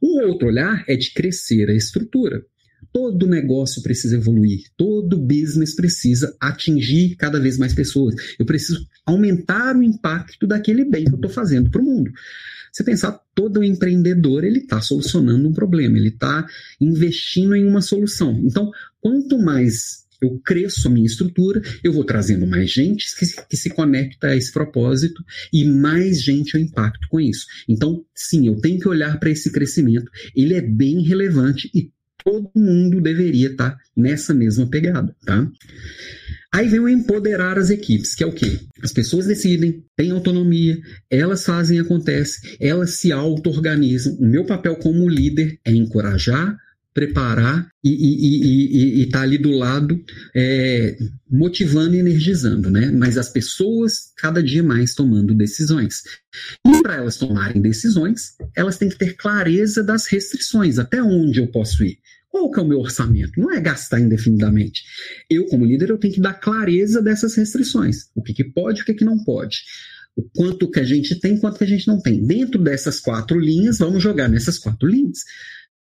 O 0.00 0.20
outro 0.26 0.48
olhar 0.48 0.84
é 0.88 0.96
de 0.96 1.12
crescer 1.12 1.68
a 1.70 1.74
estrutura. 1.74 2.44
Todo 2.92 3.26
negócio 3.26 3.82
precisa 3.82 4.16
evoluir, 4.16 4.64
todo 4.76 5.16
business 5.16 5.74
precisa 5.74 6.36
atingir 6.40 7.16
cada 7.16 7.40
vez 7.40 7.56
mais 7.56 7.72
pessoas. 7.72 8.14
Eu 8.38 8.44
preciso 8.44 8.86
aumentar 9.06 9.74
o 9.76 9.82
impacto 9.82 10.46
daquele 10.46 10.84
bem 10.84 11.04
que 11.04 11.12
eu 11.12 11.16
estou 11.16 11.30
fazendo 11.30 11.70
para 11.70 11.80
o 11.80 11.84
mundo. 11.84 12.10
Você 12.72 12.84
pensar, 12.84 13.20
todo 13.34 13.62
empreendedor 13.62 14.44
ele 14.44 14.60
está 14.60 14.80
solucionando 14.80 15.46
um 15.46 15.52
problema, 15.52 15.98
ele 15.98 16.08
está 16.08 16.46
investindo 16.80 17.54
em 17.54 17.66
uma 17.66 17.82
solução. 17.82 18.40
Então, 18.42 18.70
quanto 19.00 19.38
mais 19.38 20.02
eu 20.22 20.38
cresço 20.38 20.86
a 20.86 20.90
minha 20.90 21.04
estrutura, 21.04 21.60
eu 21.82 21.92
vou 21.92 22.04
trazendo 22.04 22.46
mais 22.46 22.70
gente 22.70 23.14
que, 23.16 23.26
que 23.48 23.56
se 23.56 23.68
conecta 23.70 24.28
a 24.28 24.36
esse 24.36 24.52
propósito 24.52 25.22
e 25.52 25.64
mais 25.64 26.22
gente 26.22 26.54
eu 26.54 26.60
impacto 26.60 27.08
com 27.08 27.20
isso. 27.20 27.44
Então, 27.68 28.04
sim, 28.14 28.46
eu 28.46 28.56
tenho 28.56 28.78
que 28.78 28.88
olhar 28.88 29.18
para 29.18 29.30
esse 29.30 29.50
crescimento, 29.50 30.10
ele 30.34 30.54
é 30.54 30.62
bem 30.62 31.02
relevante 31.02 31.68
e 31.74 31.90
todo 32.24 32.50
mundo 32.54 33.00
deveria 33.00 33.50
estar 33.50 33.70
tá 33.72 33.78
nessa 33.96 34.32
mesma 34.34 34.66
pegada, 34.66 35.14
tá? 35.24 35.48
Aí 36.54 36.68
vem 36.68 36.80
o 36.80 36.88
empoderar 36.88 37.58
as 37.58 37.70
equipes, 37.70 38.14
que 38.14 38.22
é 38.22 38.26
o 38.26 38.32
quê? 38.32 38.60
As 38.82 38.92
pessoas 38.92 39.26
decidem, 39.26 39.82
têm 39.96 40.10
autonomia, 40.10 40.78
elas 41.10 41.46
fazem 41.46 41.80
acontece, 41.80 42.56
elas 42.60 42.90
se 42.96 43.10
auto-organizam. 43.10 44.14
O 44.16 44.26
meu 44.26 44.44
papel 44.44 44.76
como 44.76 45.08
líder 45.08 45.58
é 45.64 45.72
encorajar, 45.72 46.54
preparar 46.92 47.66
e 47.82 49.02
estar 49.02 49.20
tá 49.20 49.24
ali 49.24 49.38
do 49.38 49.50
lado, 49.50 49.98
é, 50.36 50.94
motivando 51.30 51.94
e 51.94 52.00
energizando, 52.00 52.70
né? 52.70 52.90
Mas 52.90 53.16
as 53.16 53.30
pessoas 53.30 54.12
cada 54.18 54.42
dia 54.42 54.62
mais 54.62 54.94
tomando 54.94 55.34
decisões. 55.34 56.02
E 56.66 56.82
para 56.82 56.96
elas 56.96 57.16
tomarem 57.16 57.62
decisões, 57.62 58.34
elas 58.54 58.76
têm 58.76 58.90
que 58.90 58.98
ter 58.98 59.16
clareza 59.16 59.82
das 59.82 60.06
restrições, 60.06 60.78
até 60.78 61.02
onde 61.02 61.40
eu 61.40 61.46
posso 61.46 61.82
ir. 61.82 61.98
Qual 62.32 62.50
que 62.50 62.58
é 62.58 62.62
o 62.62 62.66
meu 62.66 62.80
orçamento? 62.80 63.38
Não 63.38 63.52
é 63.52 63.60
gastar 63.60 64.00
indefinidamente. 64.00 64.84
Eu, 65.28 65.44
como 65.44 65.66
líder, 65.66 65.90
eu 65.90 65.98
tenho 65.98 66.14
que 66.14 66.20
dar 66.20 66.32
clareza 66.32 67.02
dessas 67.02 67.34
restrições. 67.34 68.08
O 68.14 68.22
que, 68.22 68.32
que 68.32 68.42
pode 68.42 68.80
e 68.80 68.82
o 68.82 68.86
que, 68.86 68.94
que 68.94 69.04
não 69.04 69.22
pode. 69.22 69.58
O 70.16 70.22
quanto 70.22 70.70
que 70.70 70.80
a 70.80 70.84
gente 70.84 71.20
tem, 71.20 71.38
quanto 71.38 71.58
que 71.58 71.64
a 71.64 71.68
gente 71.68 71.86
não 71.86 72.00
tem. 72.00 72.24
Dentro 72.24 72.58
dessas 72.58 73.00
quatro 73.00 73.38
linhas, 73.38 73.78
vamos 73.78 74.02
jogar 74.02 74.28
nessas 74.28 74.58
quatro 74.58 74.88
linhas. 74.88 75.18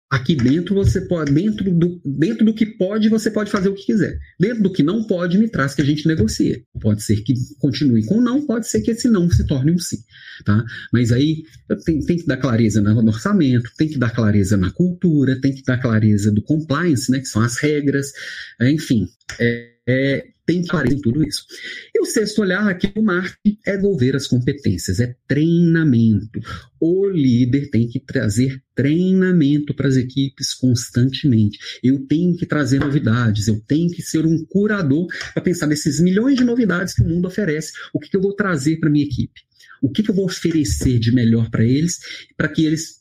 Aqui 0.09 0.35
dentro 0.35 0.73
você 0.73 1.01
pode, 1.01 1.33
dentro 1.33 1.69
do, 1.69 2.01
dentro 2.05 2.45
do 2.45 2.53
que 2.53 2.65
pode, 2.65 3.09
você 3.09 3.29
pode 3.29 3.51
fazer 3.51 3.67
o 3.67 3.73
que 3.73 3.87
quiser. 3.87 4.17
Dentro 4.39 4.63
do 4.63 4.71
que 4.71 4.81
não 4.81 5.03
pode, 5.03 5.37
me 5.37 5.49
traz 5.49 5.75
que 5.75 5.81
a 5.81 5.85
gente 5.85 6.07
negocia. 6.07 6.63
Pode 6.79 7.03
ser 7.03 7.17
que 7.23 7.33
continue 7.59 8.05
com 8.05 8.21
não, 8.21 8.45
pode 8.45 8.69
ser 8.69 8.79
que 8.79 8.91
esse 8.91 9.09
não 9.09 9.29
se 9.29 9.45
torne 9.45 9.71
um 9.71 9.77
sim. 9.77 9.97
Tá? 10.45 10.63
Mas 10.93 11.11
aí 11.11 11.43
tem, 11.83 11.99
tem 11.99 12.17
que 12.17 12.25
dar 12.25 12.37
clareza 12.37 12.81
no 12.81 13.07
orçamento, 13.09 13.69
tem 13.77 13.89
que 13.89 13.97
dar 13.97 14.11
clareza 14.11 14.55
na 14.55 14.71
cultura, 14.71 15.41
tem 15.41 15.53
que 15.53 15.63
dar 15.63 15.77
clareza 15.77 16.31
do 16.31 16.41
compliance, 16.41 17.11
né, 17.11 17.19
que 17.19 17.27
são 17.27 17.41
as 17.41 17.57
regras, 17.57 18.13
enfim. 18.61 19.09
É, 19.37 19.71
é, 19.85 20.25
tem 20.47 20.63
clareza 20.63 20.95
em 20.95 21.01
tudo 21.01 21.27
isso. 21.27 21.45
E 21.93 22.01
o 22.01 22.05
sexto 22.05 22.41
olhar 22.41 22.65
aqui 22.67 22.87
do 22.87 23.03
marketing 23.03 23.59
é 23.65 23.75
desenvolver 23.75 24.15
as 24.15 24.25
competências, 24.25 25.01
é 25.01 25.13
treinamento. 25.27 26.39
O 26.79 27.07
líder 27.09 27.69
tem 27.69 27.87
que 27.87 27.99
trazer 27.99 28.63
treinamento 28.73 29.75
para 29.75 29.89
as 29.89 29.97
equipes 29.97 30.53
constantemente. 30.53 31.59
Eu 31.83 32.07
tenho 32.07 32.35
que 32.37 32.45
trazer 32.45 32.79
novidades, 32.79 33.47
eu 33.47 33.59
tenho 33.67 33.91
que 33.91 34.01
ser 34.01 34.25
um 34.25 34.43
curador 34.45 35.07
para 35.33 35.43
pensar 35.43 35.67
nesses 35.67 35.99
milhões 35.99 36.37
de 36.37 36.45
novidades 36.45 36.93
que 36.93 37.03
o 37.03 37.07
mundo 37.07 37.27
oferece. 37.27 37.73
O 37.93 37.99
que, 37.99 38.09
que 38.09 38.15
eu 38.15 38.21
vou 38.21 38.33
trazer 38.33 38.77
para 38.77 38.89
minha 38.89 39.05
equipe? 39.05 39.41
O 39.81 39.91
que, 39.91 40.01
que 40.01 40.09
eu 40.09 40.15
vou 40.15 40.25
oferecer 40.25 40.97
de 40.97 41.11
melhor 41.11 41.49
para 41.49 41.65
eles, 41.65 41.99
para 42.37 42.47
que 42.47 42.65
eles 42.65 42.97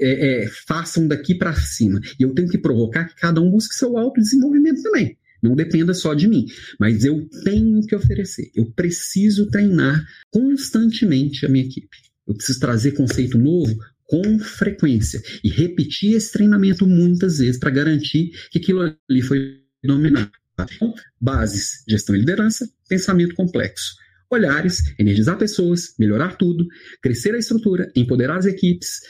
é, 0.00 0.44
é, 0.44 0.48
façam 0.66 1.06
daqui 1.06 1.34
para 1.34 1.54
cima. 1.54 2.00
E 2.18 2.22
eu 2.24 2.34
tenho 2.34 2.48
que 2.48 2.58
provocar 2.58 3.04
que 3.04 3.14
cada 3.14 3.40
um 3.40 3.50
busque 3.50 3.74
seu 3.74 3.96
autodesenvolvimento 3.96 4.82
também. 4.82 5.16
Não 5.44 5.54
dependa 5.54 5.92
só 5.92 6.14
de 6.14 6.26
mim, 6.26 6.46
mas 6.80 7.04
eu 7.04 7.28
tenho 7.44 7.82
que 7.82 7.94
oferecer. 7.94 8.50
Eu 8.54 8.64
preciso 8.72 9.46
treinar 9.50 10.02
constantemente 10.30 11.44
a 11.44 11.50
minha 11.50 11.66
equipe. 11.66 11.98
Eu 12.26 12.34
preciso 12.34 12.58
trazer 12.58 12.92
conceito 12.92 13.36
novo 13.36 13.76
com 14.04 14.38
frequência 14.38 15.22
e 15.44 15.50
repetir 15.50 16.14
esse 16.14 16.32
treinamento 16.32 16.86
muitas 16.86 17.36
vezes 17.38 17.58
para 17.58 17.68
garantir 17.68 18.30
que 18.50 18.58
aquilo 18.58 18.80
ali 19.10 19.20
foi 19.20 19.60
dominado. 19.84 20.30
Então, 20.58 20.94
bases, 21.20 21.84
gestão 21.86 22.16
e 22.16 22.20
liderança, 22.20 22.66
pensamento 22.88 23.34
complexo. 23.34 23.96
Olhares, 24.30 24.94
energizar 24.98 25.36
pessoas, 25.36 25.94
melhorar 25.98 26.38
tudo, 26.38 26.66
crescer 27.02 27.34
a 27.34 27.38
estrutura, 27.38 27.92
empoderar 27.94 28.38
as 28.38 28.46
equipes, 28.46 29.00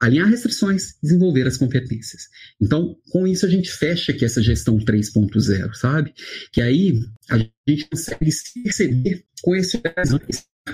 alinhar 0.00 0.28
restrições, 0.28 0.94
desenvolver 1.02 1.46
as 1.46 1.56
competências. 1.56 2.28
Então, 2.60 2.96
com 3.10 3.26
isso 3.26 3.46
a 3.46 3.48
gente 3.48 3.70
fecha 3.70 4.12
aqui 4.12 4.24
essa 4.24 4.42
gestão 4.42 4.76
3.0, 4.78 5.74
sabe? 5.74 6.12
Que 6.52 6.60
aí 6.60 7.00
a 7.30 7.38
gente 7.38 7.88
consegue 7.90 8.30
se 8.30 8.62
perceber 8.62 9.24
com 9.42 9.54
esse 9.54 9.80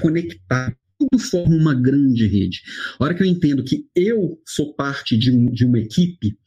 conectar 0.00 0.76
tudo 0.98 1.18
forma 1.18 1.56
uma 1.56 1.74
grande 1.74 2.26
rede. 2.26 2.62
A 2.98 3.04
hora 3.04 3.14
que 3.14 3.22
eu 3.22 3.26
entendo 3.26 3.64
que 3.64 3.86
eu 3.94 4.38
sou 4.46 4.74
parte 4.74 5.16
de, 5.16 5.30
um, 5.30 5.50
de 5.50 5.64
uma 5.64 5.78
equipe, 5.78 6.38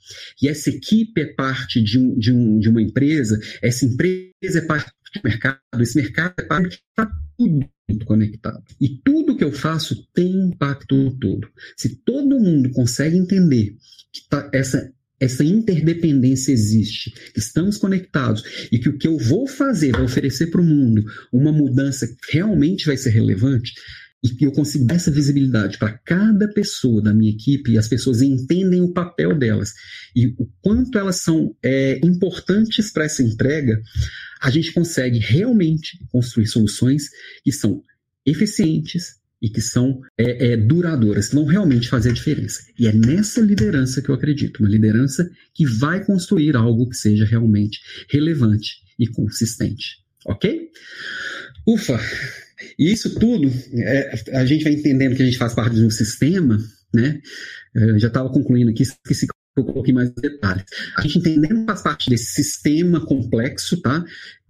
e 0.42 0.48
essa 0.48 0.70
equipe 0.70 1.20
é 1.20 1.34
parte 1.34 1.82
de, 1.82 1.98
um, 1.98 2.18
de, 2.18 2.32
um, 2.32 2.60
de 2.60 2.70
uma 2.70 2.82
empresa, 2.82 3.40
essa 3.62 3.86
empresa 3.86 4.60
é 4.60 4.62
parte 4.62 4.92
do 5.16 5.22
mercado, 5.24 5.60
esse 5.80 5.96
mercado 5.96 6.36
é 6.38 6.44
parte, 6.44 6.84
está 6.90 7.12
tudo 7.38 7.68
muito 7.90 8.06
conectado. 8.06 8.64
E 8.80 8.90
tudo 9.04 9.36
que 9.36 9.44
eu 9.44 9.52
faço 9.52 10.08
tem 10.14 10.48
impacto 10.48 10.96
no 10.96 11.18
todo. 11.18 11.48
Se 11.78 11.96
todo 12.04 12.40
mundo 12.40 12.72
consegue 12.72 13.18
entender 13.18 13.76
que 14.12 14.28
tá, 14.30 14.50
essa 14.54 14.92
essa 15.20 15.44
interdependência 15.44 16.52
existe, 16.52 17.12
que 17.34 17.40
estamos 17.40 17.78
conectados 17.78 18.68
e 18.70 18.78
que 18.78 18.90
o 18.90 18.98
que 18.98 19.08
eu 19.08 19.18
vou 19.18 19.48
fazer, 19.48 19.94
vai 19.94 20.04
oferecer 20.04 20.48
para 20.48 20.60
o 20.60 20.66
mundo 20.66 21.02
uma 21.32 21.52
mudança 21.52 22.06
que 22.08 22.34
realmente 22.34 22.86
vai 22.86 22.98
ser 22.98 23.12
relevante, 23.12 23.74
e 24.24 24.30
que 24.30 24.46
eu 24.46 24.52
consigo 24.52 24.88
essa 24.90 25.12
visibilidade 25.12 25.78
para 25.78 25.98
cada 25.98 26.48
pessoa 26.48 27.02
da 27.02 27.14
minha 27.14 27.32
equipe 27.32 27.72
e 27.72 27.78
as 27.78 27.90
pessoas 27.90 28.22
entendem 28.22 28.82
o 28.82 28.94
papel 28.94 29.38
delas 29.38 29.74
e 30.16 30.28
o 30.38 30.50
quanto 30.62 30.98
elas 30.98 31.18
são 31.18 31.56
é, 31.62 32.00
importantes 32.04 32.92
para 32.92 33.04
essa 33.04 33.22
entrega, 33.22 33.82
a 34.42 34.50
gente 34.50 34.72
consegue 34.72 35.20
realmente 35.20 36.00
construir 36.10 36.48
soluções 36.48 37.10
que 37.44 37.52
são 37.52 37.84
eficientes 38.26 39.22
e 39.42 39.50
que 39.50 39.60
são 39.60 40.00
é, 40.18 40.54
é, 40.54 40.58
duradouras, 40.58 41.28
que 41.28 41.36
vão 41.36 41.44
realmente 41.44 41.90
fazer 41.90 42.12
a 42.12 42.14
diferença. 42.14 42.64
E 42.80 42.88
é 42.88 42.94
nessa 42.94 43.42
liderança 43.42 44.02
que 44.02 44.08
eu 44.08 44.16
acredito, 44.16 44.62
uma 44.62 44.70
liderança 44.70 45.30
que 45.54 45.66
vai 45.66 46.06
construir 46.06 46.56
algo 46.56 46.90
que 46.90 46.96
seja 46.96 47.26
realmente 47.26 47.82
relevante 48.10 48.78
e 48.98 49.06
consistente. 49.06 49.98
Ok? 50.26 50.70
Ufa! 51.68 52.00
E 52.78 52.92
isso 52.92 53.20
tudo, 53.20 53.52
é, 53.76 54.16
a 54.34 54.46
gente 54.46 54.64
vai 54.64 54.74
entendendo 54.74 55.16
que 55.16 55.22
a 55.22 55.26
gente 55.26 55.38
faz 55.38 55.54
parte 55.54 55.76
de 55.76 55.84
um 55.84 55.90
sistema, 55.90 56.58
né? 56.94 57.20
Eu 57.74 58.00
já 58.00 58.08
estava 58.08 58.30
concluindo 58.30 58.72
aqui, 58.72 58.84
esqueci 58.84 59.28
que 59.28 59.34
eu 59.60 59.66
coloquei 59.66 59.94
mais 59.94 60.12
detalhes. 60.14 60.66
A 60.98 61.02
gente 61.02 61.20
entendendo 61.20 61.60
que 61.60 61.66
faz 61.66 61.82
parte 61.82 62.10
desse 62.10 62.34
sistema 62.34 63.06
complexo, 63.06 63.82
tá? 63.82 64.04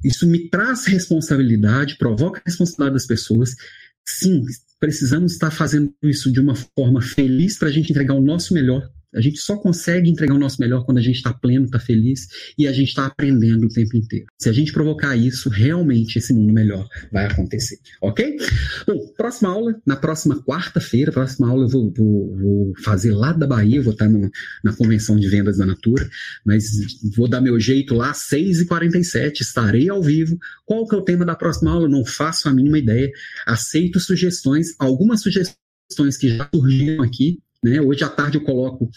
Isso 0.03 0.27
me 0.27 0.49
traz 0.49 0.85
responsabilidade, 0.85 1.97
provoca 1.97 2.39
a 2.39 2.43
responsabilidade 2.45 2.93
das 2.93 3.07
pessoas. 3.07 3.51
Sim, 4.05 4.43
precisamos 4.79 5.33
estar 5.33 5.51
fazendo 5.51 5.93
isso 6.03 6.31
de 6.31 6.39
uma 6.39 6.55
forma 6.55 7.01
feliz 7.01 7.57
para 7.57 7.69
a 7.69 7.71
gente 7.71 7.91
entregar 7.91 8.13
o 8.13 8.21
nosso 8.21 8.53
melhor 8.53 8.89
a 9.15 9.21
gente 9.21 9.39
só 9.39 9.57
consegue 9.57 10.09
entregar 10.09 10.33
o 10.33 10.39
nosso 10.39 10.59
melhor 10.59 10.85
quando 10.85 10.97
a 10.97 11.01
gente 11.01 11.15
está 11.15 11.33
pleno, 11.33 11.65
está 11.65 11.79
feliz 11.79 12.27
e 12.57 12.67
a 12.67 12.71
gente 12.71 12.89
está 12.89 13.05
aprendendo 13.05 13.65
o 13.65 13.69
tempo 13.69 13.95
inteiro. 13.95 14.25
Se 14.39 14.49
a 14.49 14.53
gente 14.53 14.73
provocar 14.73 15.15
isso, 15.15 15.49
realmente 15.49 16.17
esse 16.17 16.33
mundo 16.33 16.53
melhor 16.53 16.87
vai 17.11 17.25
acontecer. 17.25 17.77
Ok? 18.01 18.37
Bom, 18.87 18.99
próxima 19.17 19.49
aula, 19.49 19.75
na 19.85 19.95
próxima 19.95 20.41
quarta-feira, 20.43 21.11
próxima 21.11 21.49
aula 21.49 21.65
eu 21.65 21.69
vou, 21.69 21.93
vou, 21.95 22.37
vou, 22.37 22.73
fazer 22.83 23.11
lá 23.11 23.31
da 23.31 23.45
Bahia, 23.45 23.81
vou 23.81 23.93
estar 23.93 24.09
no, 24.09 24.29
na 24.63 24.73
convenção 24.75 25.19
de 25.19 25.27
vendas 25.27 25.57
da 25.57 25.65
Natura, 25.65 26.09
mas 26.45 26.65
vou 27.15 27.27
dar 27.27 27.41
meu 27.41 27.59
jeito 27.59 27.93
lá, 27.93 28.11
6h47, 28.11 29.41
estarei 29.41 29.89
ao 29.89 30.01
vivo. 30.01 30.37
Qual 30.65 30.87
que 30.87 30.95
é 30.95 30.97
o 30.97 31.03
tema 31.03 31.25
da 31.25 31.35
próxima 31.35 31.71
aula? 31.71 31.87
Não 31.87 32.05
faço 32.05 32.49
a 32.49 32.53
mínima 32.53 32.79
ideia. 32.79 33.11
Aceito 33.45 33.99
sugestões, 33.99 34.75
algumas 34.79 35.21
sugestões 35.21 36.17
que 36.19 36.29
já 36.29 36.49
surgiram 36.53 37.03
aqui 37.03 37.39
Né? 37.63 37.79
Hoje 37.79 38.03
à 38.03 38.09
tarde 38.09 38.37
eu 38.37 38.43
coloco 38.43 38.89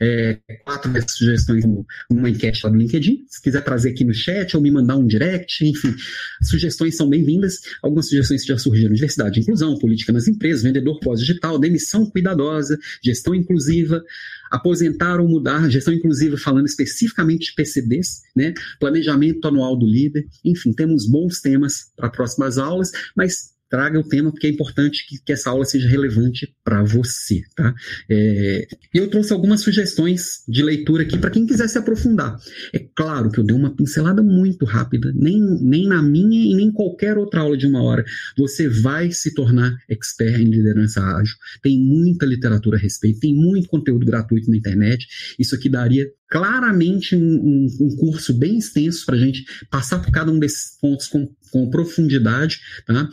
é, 0.00 0.38
quatro 0.64 0.90
sugestões 1.08 1.64
numa 2.10 2.30
enquete 2.30 2.60
lá 2.64 2.70
do 2.70 2.78
LinkedIn. 2.78 3.26
Se 3.28 3.42
quiser 3.42 3.62
trazer 3.62 3.90
aqui 3.90 4.04
no 4.04 4.14
chat 4.14 4.56
ou 4.56 4.62
me 4.62 4.70
mandar 4.70 4.96
um 4.96 5.06
direct, 5.06 5.64
enfim, 5.66 5.94
sugestões 6.42 6.96
são 6.96 7.08
bem-vindas. 7.08 7.60
Algumas 7.82 8.08
sugestões 8.08 8.44
já 8.44 8.56
surgiram: 8.56 8.94
diversidade 8.94 9.40
inclusão, 9.40 9.78
política 9.78 10.12
nas 10.12 10.26
empresas, 10.26 10.62
vendedor 10.62 10.98
pós-digital, 11.00 11.58
demissão 11.58 12.06
cuidadosa, 12.06 12.78
gestão 13.04 13.34
inclusiva, 13.34 14.02
aposentar 14.50 15.20
ou 15.20 15.28
mudar, 15.28 15.68
gestão 15.70 15.92
inclusiva 15.92 16.38
falando 16.38 16.66
especificamente 16.66 17.50
de 17.50 17.54
PCDs, 17.54 18.22
né? 18.34 18.54
planejamento 18.80 19.46
anual 19.46 19.76
do 19.76 19.86
líder. 19.86 20.26
Enfim, 20.42 20.72
temos 20.72 21.06
bons 21.06 21.40
temas 21.40 21.92
para 21.96 22.08
próximas 22.08 22.56
aulas, 22.56 22.90
mas 23.14 23.55
traga 23.68 23.98
o 23.98 24.08
tema, 24.08 24.30
porque 24.30 24.46
é 24.46 24.50
importante 24.50 25.06
que, 25.08 25.18
que 25.24 25.32
essa 25.32 25.50
aula 25.50 25.64
seja 25.64 25.88
relevante 25.88 26.54
para 26.64 26.82
você. 26.82 27.42
Tá? 27.54 27.74
É, 28.08 28.66
eu 28.94 29.08
trouxe 29.08 29.32
algumas 29.32 29.60
sugestões 29.60 30.44
de 30.48 30.62
leitura 30.62 31.02
aqui 31.02 31.18
para 31.18 31.30
quem 31.30 31.46
quiser 31.46 31.68
se 31.68 31.78
aprofundar. 31.78 32.36
É 32.72 32.78
claro 32.94 33.30
que 33.30 33.38
eu 33.38 33.44
dei 33.44 33.54
uma 33.54 33.74
pincelada 33.74 34.22
muito 34.22 34.64
rápida, 34.64 35.12
nem, 35.14 35.40
nem 35.60 35.86
na 35.86 36.02
minha 36.02 36.52
e 36.52 36.54
nem 36.54 36.70
qualquer 36.70 37.18
outra 37.18 37.40
aula 37.40 37.56
de 37.56 37.66
uma 37.66 37.82
hora. 37.82 38.04
Você 38.36 38.68
vai 38.68 39.10
se 39.10 39.34
tornar 39.34 39.76
expert 39.88 40.40
em 40.40 40.50
liderança 40.50 41.00
ágil. 41.00 41.34
Tem 41.62 41.78
muita 41.78 42.26
literatura 42.26 42.76
a 42.76 42.80
respeito, 42.80 43.20
tem 43.20 43.34
muito 43.34 43.68
conteúdo 43.68 44.06
gratuito 44.06 44.50
na 44.50 44.56
internet. 44.56 45.06
Isso 45.38 45.54
aqui 45.54 45.68
daria 45.68 46.06
claramente 46.28 47.14
um, 47.14 47.66
um, 47.80 47.96
curso 47.96 48.34
bem 48.34 48.58
extenso 48.58 49.06
para 49.06 49.14
a 49.14 49.18
gente 49.18 49.44
passar 49.70 50.00
por 50.00 50.10
cada 50.10 50.30
um 50.30 50.38
desses 50.38 50.76
pontos 50.80 51.06
com, 51.06 51.28
com 51.52 51.70
profundidade. 51.70 52.60
Tá? 52.84 53.08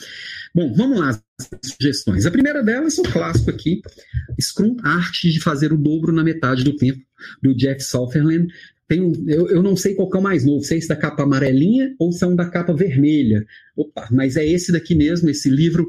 Bom, 0.54 0.74
vamos 0.74 1.00
lá, 1.00 1.22
sugestões. 1.64 2.26
A 2.26 2.32
primeira 2.32 2.64
delas 2.64 2.98
é 2.98 3.02
o 3.02 3.12
clássico 3.12 3.50
aqui, 3.50 3.82
Scrum, 4.40 4.78
arte 4.84 5.32
de 5.32 5.40
fazer 5.40 5.72
o 5.72 5.78
dobro 5.78 6.12
na 6.12 6.24
metade 6.24 6.64
do 6.64 6.76
tempo, 6.76 7.02
do 7.42 7.56
Jeff 7.56 7.84
Sutherland. 7.84 8.52
Tem, 8.88 9.00
eu, 9.28 9.48
eu 9.50 9.64
não 9.64 9.76
sei 9.76 9.96
qual 9.96 10.10
é 10.14 10.18
o 10.18 10.22
mais 10.22 10.46
novo, 10.46 10.64
se 10.64 10.74
é 10.74 10.78
esse 10.78 10.90
da 10.90 10.96
capa 10.96 11.24
amarelinha 11.24 11.96
ou 11.98 12.12
se 12.12 12.24
é 12.24 12.28
um 12.28 12.36
da 12.36 12.50
capa 12.50 12.74
vermelha. 12.74 13.46
Opa, 13.76 14.08
mas 14.12 14.36
é 14.36 14.46
esse 14.46 14.72
daqui 14.72 14.94
mesmo, 14.94 15.30
esse 15.30 15.50
livro 15.50 15.88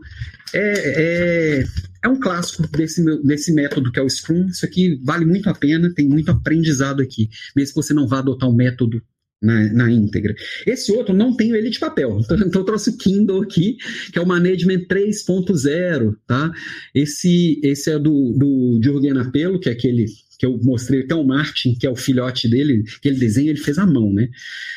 é, 0.55 1.59
é, 1.59 1.64
é 2.05 2.09
um 2.09 2.18
clássico 2.18 2.66
desse, 2.68 3.05
desse 3.22 3.53
método 3.53 3.90
que 3.90 3.99
é 3.99 4.03
o 4.03 4.09
Scrum. 4.09 4.47
Isso 4.47 4.64
aqui 4.64 5.01
vale 5.03 5.24
muito 5.24 5.51
a 5.51 5.55
pena, 5.55 5.92
tem 5.92 6.09
muito 6.09 6.30
aprendizado 6.30 7.03
aqui, 7.03 7.28
mesmo 7.57 7.74
que 7.74 7.82
você 7.82 7.92
não 7.92 8.07
vá 8.07 8.20
adotar 8.20 8.49
um 8.49 8.55
método 8.55 9.03
na, 9.42 9.72
na, 9.72 9.90
íntegra. 9.90 10.34
Esse 10.66 10.92
outro 10.92 11.14
não 11.14 11.36
tenho 11.36 11.55
ele 11.55 11.70
de 11.70 11.78
papel, 11.78 12.18
então, 12.24 12.36
então 12.38 12.61
eu 12.61 12.64
trouxe 12.64 12.90
o 12.90 12.97
Kindle 12.97 13.42
aqui, 13.42 13.76
que 14.12 14.18
é 14.18 14.22
o 14.22 14.26
Management 14.26 14.86
3.0, 14.86 16.14
tá? 16.26 16.53
Esse, 16.95 17.61
esse 17.62 17.90
é 17.90 17.99
do, 17.99 18.32
do 18.32 18.80
Jürgen 18.82 19.18
Apelo, 19.18 19.61
que 19.61 19.68
é 19.68 19.72
aquele 19.72 20.07
que 20.45 20.47
eu 20.47 20.61
mostrei 20.62 21.01
até 21.01 21.14
o 21.14 21.24
Martin, 21.24 21.74
que 21.74 21.86
é 21.86 21.90
o 21.90 21.97
filhote 21.97 22.49
dele, 22.49 22.84
que 23.01 23.09
ele 23.09 23.18
desenha, 23.18 23.51
ele 23.51 23.59
fez 23.59 23.78
à 23.78 23.86
mão, 23.86 24.12
né? 24.12 24.28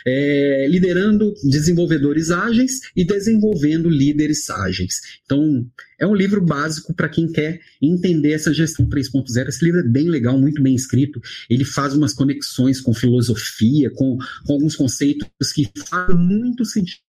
É, 0.05 0.65
liderando 0.69 1.33
desenvolvedores 1.43 2.31
ágeis 2.31 2.79
e 2.95 3.03
desenvolvendo 3.03 3.89
líderes 3.89 4.49
ágeis. 4.49 5.01
Então, 5.25 5.69
é 5.99 6.07
um 6.07 6.15
livro 6.15 6.39
básico 6.39 6.93
para 6.93 7.09
quem 7.09 7.29
quer 7.29 7.59
entender 7.81 8.31
essa 8.31 8.53
gestão 8.53 8.87
3.0. 8.87 9.49
Esse 9.49 9.65
livro 9.65 9.81
é 9.81 9.83
bem 9.83 10.09
legal, 10.09 10.39
muito 10.39 10.61
bem 10.63 10.73
escrito. 10.73 11.19
Ele 11.49 11.65
faz 11.65 11.93
umas 11.93 12.13
conexões 12.13 12.79
com 12.79 12.93
filosofia, 12.93 13.89
com, 13.91 14.17
com 14.45 14.53
alguns 14.53 14.75
conceitos 14.75 15.51
que 15.53 15.69
fazem 15.89 16.15
muito 16.15 16.63
sentido 16.63 17.07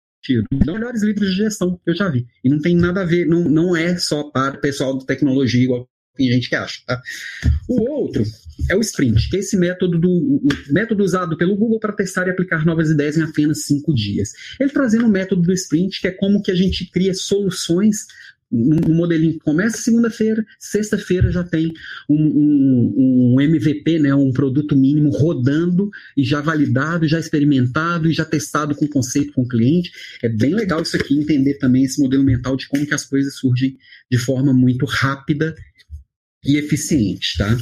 os 0.53 0.67
melhores 0.67 1.03
livros 1.03 1.31
de 1.31 1.37
gestão 1.37 1.81
que 1.83 1.91
eu 1.91 1.97
já 1.97 2.09
vi. 2.09 2.27
E 2.45 2.49
não 2.49 2.61
tem 2.61 2.77
nada 2.77 3.01
a 3.01 3.05
ver, 3.05 3.27
não, 3.27 3.43
não 3.43 3.77
é 3.77 3.97
só 3.97 4.31
para 4.31 4.57
o 4.57 4.61
pessoal 4.61 4.97
de 4.97 5.05
tecnologia, 5.05 5.65
igual 5.65 5.89
tem 6.17 6.31
gente 6.31 6.49
que 6.49 6.55
acha. 6.55 6.81
Tá? 6.87 7.01
O 7.69 7.91
outro 7.91 8.23
é 8.69 8.77
o 8.77 8.81
sprint, 8.81 9.31
que 9.31 9.37
é 9.37 9.41
esse 9.41 9.57
método 9.57 9.99
do 9.99 10.43
método 10.71 11.03
usado 11.03 11.37
pelo 11.37 11.57
Google 11.57 11.81
para 11.81 11.93
testar 11.93 12.27
e 12.27 12.31
aplicar 12.31 12.65
novas 12.65 12.91
ideias 12.91 13.17
em 13.17 13.23
apenas 13.23 13.65
cinco 13.65 13.95
dias. 13.95 14.33
Ele 14.61 14.71
trazendo 14.71 15.07
o 15.07 15.11
método 15.11 15.43
do 15.43 15.53
sprint, 15.53 16.01
que 16.01 16.09
é 16.09 16.13
como 16.13 16.43
que 16.43 16.51
a 16.51 16.55
gente 16.55 16.91
cria 16.91 17.15
soluções 17.15 18.07
um 18.53 18.95
modelinho 18.95 19.33
que 19.33 19.39
começa 19.39 19.79
segunda-feira, 19.79 20.45
sexta-feira 20.59 21.31
já 21.31 21.43
tem 21.43 21.73
um, 22.07 22.15
um, 22.15 23.35
um, 23.35 23.41
MVP, 23.41 23.99
né, 23.99 24.15
um 24.15 24.31
produto 24.31 24.77
mínimo 24.77 25.09
rodando 25.09 25.89
e 26.15 26.23
já 26.23 26.43
validado, 26.43 27.09
já 27.09 27.19
experimentado 27.19 28.11
e 28.11 28.13
já 28.13 28.27
testado 28.27 28.75
com 28.75 28.87
conceito 28.87 29.33
com 29.33 29.43
o 29.43 29.49
cliente. 29.49 29.91
É 30.23 30.29
bem 30.29 30.55
legal 30.55 30.83
isso 30.83 30.97
aqui, 30.97 31.19
entender 31.19 31.55
também 31.55 31.85
esse 31.85 32.01
modelo 32.01 32.23
mental 32.23 32.55
de 32.55 32.69
como 32.69 32.87
que 32.87 32.93
as 32.93 33.07
coisas 33.07 33.37
surgem 33.37 33.79
de 34.11 34.19
forma 34.19 34.53
muito 34.53 34.85
rápida 34.85 35.55
e 36.45 36.57
eficiente, 36.57 37.39
tá? 37.39 37.57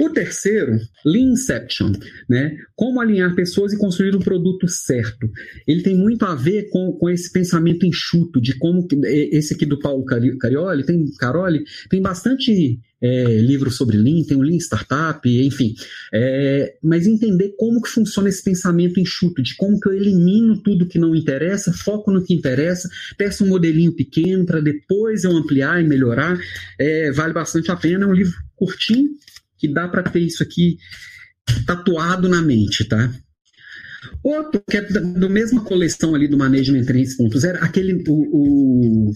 O 0.00 0.08
terceiro, 0.10 0.78
Leanception, 1.04 1.92
né? 2.28 2.56
Como 2.76 3.00
alinhar 3.00 3.34
pessoas 3.34 3.72
e 3.72 3.78
construir 3.78 4.14
um 4.14 4.20
produto 4.20 4.68
certo. 4.68 5.28
Ele 5.66 5.82
tem 5.82 5.96
muito 5.96 6.24
a 6.24 6.34
ver 6.34 6.68
com, 6.70 6.92
com 6.92 7.10
esse 7.10 7.32
pensamento 7.32 7.84
enxuto 7.84 8.40
de 8.40 8.56
como 8.58 8.86
esse 9.04 9.54
aqui 9.54 9.66
do 9.66 9.78
Paulo 9.78 10.04
Carioli 10.04 10.84
tem 10.84 11.04
Caroli 11.18 11.64
tem 11.90 12.00
bastante 12.00 12.78
é, 13.02 13.70
sobre 13.70 13.96
Lean, 13.96 14.22
tem 14.22 14.36
o 14.36 14.42
Lean 14.42 14.58
Startup, 14.58 15.28
enfim. 15.28 15.74
É, 16.12 16.76
mas 16.82 17.06
entender 17.06 17.54
como 17.58 17.82
que 17.82 17.88
funciona 17.88 18.28
esse 18.28 18.42
pensamento 18.42 19.00
enxuto, 19.00 19.42
de 19.42 19.56
como 19.56 19.80
que 19.80 19.88
eu 19.88 19.92
elimino 19.92 20.62
tudo 20.62 20.86
que 20.86 20.98
não 20.98 21.16
interessa, 21.16 21.72
foco 21.72 22.12
no 22.12 22.24
que 22.24 22.32
interessa, 22.32 22.88
peço 23.18 23.44
um 23.44 23.48
modelinho 23.48 23.92
pequeno 23.92 24.46
para 24.46 24.60
depois 24.60 25.24
eu 25.24 25.32
ampliar 25.32 25.82
e 25.82 25.86
melhorar, 25.86 26.38
é, 26.78 27.10
vale 27.10 27.32
bastante 27.32 27.70
a 27.70 27.76
pena. 27.76 28.04
É 28.04 28.08
um 28.08 28.12
livro 28.12 28.34
curtinho, 28.54 29.10
que 29.58 29.66
dá 29.66 29.88
para 29.88 30.02
ter 30.02 30.20
isso 30.20 30.42
aqui 30.42 30.78
tatuado 31.66 32.28
na 32.28 32.40
mente, 32.40 32.84
tá? 32.84 33.12
Outro, 34.22 34.62
que 34.68 34.76
é 34.76 34.82
da, 34.82 35.00
da 35.00 35.28
mesma 35.28 35.64
coleção 35.64 36.14
ali 36.14 36.28
do 36.28 36.38
Management 36.38 36.84
3.0, 36.84 37.58
aquele, 37.60 38.04
o, 38.08 39.08
o 39.08 39.12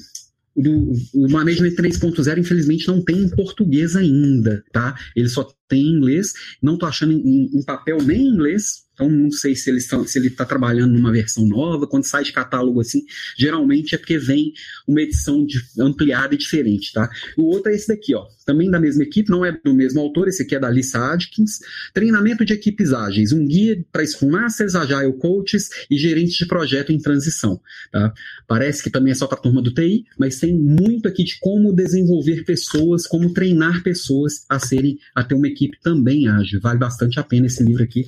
do, 0.56 0.92
o 1.14 1.28
Management 1.28 1.74
3.0, 1.74 2.38
infelizmente, 2.38 2.88
não 2.88 3.02
tem 3.02 3.18
em 3.18 3.28
português 3.28 3.96
ainda, 3.96 4.64
tá? 4.72 4.96
Ele 5.14 5.28
só 5.28 5.48
tem 5.68 5.82
em 5.82 5.96
inglês. 5.96 6.32
Não 6.62 6.74
estou 6.74 6.88
achando 6.88 7.12
em, 7.12 7.62
papel 7.64 7.98
nem 8.02 8.22
em 8.22 8.28
inglês, 8.28 8.86
então 8.96 9.10
não 9.10 9.30
sei 9.30 9.54
se 9.54 9.68
ele 9.68 9.78
está 9.78 9.98
tá 10.36 10.44
trabalhando 10.44 10.94
numa 10.94 11.12
versão 11.12 11.46
nova. 11.46 11.86
Quando 11.86 12.04
sai 12.04 12.24
de 12.24 12.32
catálogo 12.32 12.80
assim, 12.80 13.02
geralmente 13.38 13.94
é 13.94 13.98
porque 13.98 14.18
vem 14.18 14.52
uma 14.88 15.02
edição 15.02 15.44
de, 15.44 15.60
ampliada 15.78 16.34
e 16.34 16.38
diferente, 16.38 16.92
tá? 16.92 17.08
O 17.36 17.44
outro 17.44 17.70
é 17.70 17.74
esse 17.74 17.88
daqui, 17.88 18.14
ó. 18.14 18.26
Também 18.46 18.70
da 18.70 18.80
mesma 18.80 19.02
equipe, 19.02 19.30
não 19.30 19.44
é 19.44 19.52
do 19.52 19.74
mesmo 19.74 20.00
autor, 20.00 20.28
esse 20.28 20.42
aqui 20.42 20.54
é 20.54 20.60
da 20.60 20.70
Lisa 20.70 21.12
Adkins. 21.12 21.58
Treinamento 21.92 22.44
de 22.44 22.54
equipes 22.54 22.92
ágeis, 22.92 23.32
um 23.32 23.44
guia 23.46 23.84
para 23.92 24.06
Scrum 24.06 24.30
Masters, 24.30 24.74
Agile 24.74 25.12
Coaches 25.18 25.68
e 25.90 25.98
gerentes 25.98 26.36
de 26.36 26.46
projeto 26.46 26.90
em 26.90 26.98
transição, 26.98 27.60
tá? 27.92 28.14
Parece 28.46 28.82
que 28.82 28.88
também 28.88 29.10
é 29.10 29.14
só 29.14 29.26
para 29.26 29.38
a 29.38 29.42
turma 29.42 29.60
do 29.60 29.74
TI, 29.74 30.06
mas 30.18 30.38
tem 30.38 30.56
muito 30.56 31.06
aqui 31.06 31.24
de 31.24 31.38
como 31.40 31.74
desenvolver 31.74 32.44
pessoas, 32.44 33.06
como 33.06 33.34
treinar 33.34 33.82
pessoas 33.82 34.46
a 34.48 34.58
serem, 34.58 34.98
a 35.14 35.22
ter 35.22 35.34
uma 35.34 35.48
equipe 35.48 35.55
também 35.82 36.28
ágil. 36.28 36.60
Vale 36.60 36.78
bastante 36.78 37.18
a 37.18 37.22
pena 37.22 37.46
esse 37.46 37.62
livro 37.62 37.82
aqui. 37.82 38.06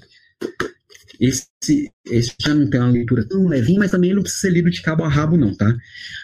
Esse, 1.20 1.90
esse 2.06 2.34
já 2.40 2.54
não 2.54 2.70
tem 2.70 2.80
uma 2.80 2.90
leitura 2.90 3.26
tão 3.26 3.48
levinha, 3.48 3.80
mas 3.80 3.90
também 3.90 4.10
ele 4.10 4.16
não 4.16 4.22
precisa 4.22 4.42
ser 4.42 4.52
lido 4.52 4.70
de 4.70 4.80
cabo 4.80 5.02
a 5.02 5.08
rabo, 5.08 5.36
não, 5.36 5.54
tá? 5.54 5.76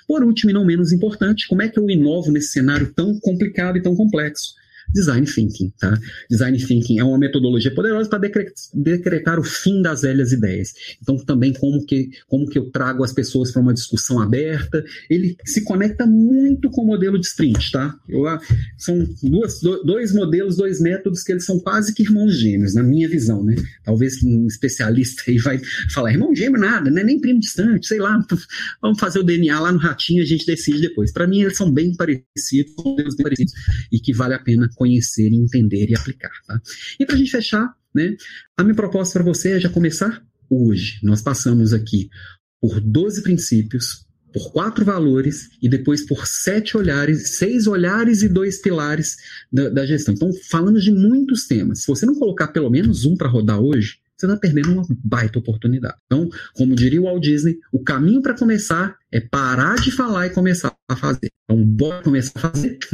Por 0.06 0.22
último, 0.22 0.50
e 0.50 0.54
não 0.54 0.64
menos 0.64 0.92
importante, 0.92 1.48
como 1.48 1.62
é 1.62 1.68
que 1.68 1.78
eu 1.78 1.90
inovo 1.90 2.30
nesse 2.30 2.52
cenário 2.52 2.92
tão 2.94 3.18
complicado 3.18 3.76
e 3.76 3.82
tão 3.82 3.96
complexo? 3.96 4.54
Design 4.92 5.26
Thinking. 5.26 5.72
Tá? 5.78 5.98
Design 6.30 6.58
Thinking 6.58 6.98
é 6.98 7.04
uma 7.04 7.18
metodologia 7.18 7.74
poderosa 7.74 8.08
para 8.08 8.28
decretar 8.74 9.38
o 9.38 9.44
fim 9.44 9.82
das 9.82 10.02
velhas 10.02 10.32
ideias. 10.32 10.72
Então, 11.00 11.16
também 11.16 11.52
como 11.52 11.84
que, 11.86 12.10
como 12.26 12.48
que 12.48 12.58
eu 12.58 12.70
trago 12.70 13.04
as 13.04 13.12
pessoas 13.12 13.52
para 13.52 13.62
uma 13.62 13.74
discussão 13.74 14.20
aberta. 14.20 14.84
Ele 15.08 15.36
se 15.44 15.62
conecta 15.62 16.06
muito 16.06 16.70
com 16.70 16.82
o 16.82 16.86
modelo 16.86 17.18
de 17.18 17.26
sprint. 17.26 17.70
Tá? 17.72 17.94
Eu, 18.08 18.26
ah, 18.26 18.40
são 18.76 19.06
duas, 19.22 19.60
dois 19.60 20.12
modelos, 20.12 20.56
dois 20.56 20.80
métodos 20.80 21.22
que 21.22 21.32
eles 21.32 21.44
são 21.44 21.58
quase 21.60 21.94
que 21.94 22.02
irmãos 22.02 22.38
gêmeos, 22.38 22.74
na 22.74 22.82
minha 22.82 23.08
visão. 23.08 23.44
Né? 23.44 23.54
Talvez 23.84 24.22
um 24.22 24.46
especialista 24.46 25.22
aí 25.28 25.38
vai 25.38 25.60
falar, 25.92 26.12
irmão 26.12 26.34
gêmeo 26.34 26.60
nada, 26.60 26.90
né? 26.90 27.02
nem 27.02 27.20
primo 27.20 27.40
distante, 27.40 27.86
sei 27.86 27.98
lá, 27.98 28.18
vamos 28.80 28.98
fazer 28.98 29.18
o 29.18 29.22
DNA 29.22 29.58
lá 29.60 29.72
no 29.72 29.78
ratinho 29.78 30.24
a 30.24 30.26
gente 30.26 30.44
decide 30.46 30.80
depois. 30.80 31.12
Para 31.12 31.26
mim, 31.26 31.42
eles 31.42 31.56
são 31.56 31.70
bem 31.70 31.94
parecidos, 31.94 32.74
modelos 32.78 33.14
bem 33.16 33.24
parecidos, 33.24 33.52
e 33.92 34.00
que 34.00 34.12
vale 34.12 34.34
a 34.34 34.38
pena 34.38 34.68
conhecer, 34.74 35.32
entender 35.32 35.90
e 35.90 35.96
aplicar. 35.96 36.32
Tá? 36.46 36.60
E 36.98 37.06
para 37.06 37.14
a 37.14 37.18
gente 37.18 37.30
fechar, 37.30 37.74
né, 37.94 38.16
a 38.56 38.62
minha 38.62 38.74
proposta 38.74 39.14
para 39.14 39.22
você 39.22 39.52
é 39.52 39.60
já 39.60 39.68
começar 39.68 40.22
hoje. 40.50 40.98
Nós 41.02 41.22
passamos 41.22 41.72
aqui 41.72 42.08
por 42.60 42.80
12 42.80 43.22
princípios, 43.22 44.06
por 44.32 44.52
quatro 44.52 44.84
valores 44.84 45.48
e 45.62 45.68
depois 45.68 46.04
por 46.04 46.26
sete 46.26 46.76
olhares, 46.76 47.36
seis 47.36 47.68
olhares 47.68 48.22
e 48.22 48.28
dois 48.28 48.60
pilares 48.60 49.16
da, 49.52 49.68
da 49.68 49.86
gestão. 49.86 50.12
Então, 50.12 50.30
falamos 50.50 50.82
de 50.82 50.90
muitos 50.90 51.46
temas. 51.46 51.82
Se 51.82 51.86
você 51.86 52.04
não 52.04 52.16
colocar 52.16 52.48
pelo 52.48 52.68
menos 52.68 53.04
um 53.04 53.16
para 53.16 53.28
rodar 53.28 53.60
hoje, 53.60 53.98
você 54.16 54.26
está 54.26 54.36
perdendo 54.36 54.72
uma 54.72 54.86
baita 55.04 55.38
oportunidade. 55.38 55.96
Então, 56.06 56.28
como 56.54 56.74
diria 56.74 57.00
o 57.00 57.04
Walt 57.04 57.22
Disney, 57.22 57.58
o 57.72 57.82
caminho 57.82 58.22
para 58.22 58.36
começar 58.36 58.96
é 59.10 59.20
parar 59.20 59.76
de 59.76 59.90
falar 59.90 60.26
e 60.26 60.30
começar 60.30 60.74
a 60.88 60.96
fazer. 60.96 61.30
Então, 61.44 61.64
bora 61.64 62.02
começar 62.02 62.32
a 62.36 62.40
fazer. 62.50 62.78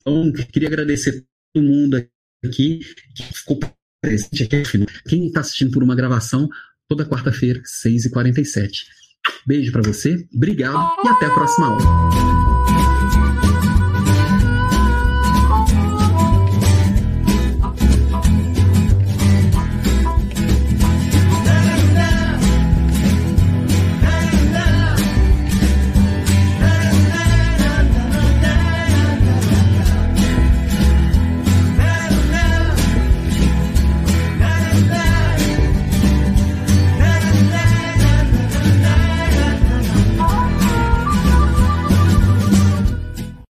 Então, 0.00 0.32
queria 0.52 0.68
agradecer 0.68 1.24
mundo 1.56 1.96
aqui 2.44 2.80
que 3.14 3.22
ficou 3.34 3.58
presente 4.02 4.42
aqui. 4.44 4.86
Quem 5.06 5.26
está 5.26 5.40
assistindo 5.40 5.70
por 5.70 5.82
uma 5.82 5.94
gravação, 5.94 6.48
toda 6.88 7.06
quarta-feira, 7.06 7.60
6h47. 7.62 8.70
Beijo 9.46 9.70
para 9.70 9.82
você, 9.82 10.26
obrigado 10.34 11.04
e 11.04 11.08
até 11.08 11.26
a 11.26 11.34
próxima 11.34 11.66
aula. 11.66 12.49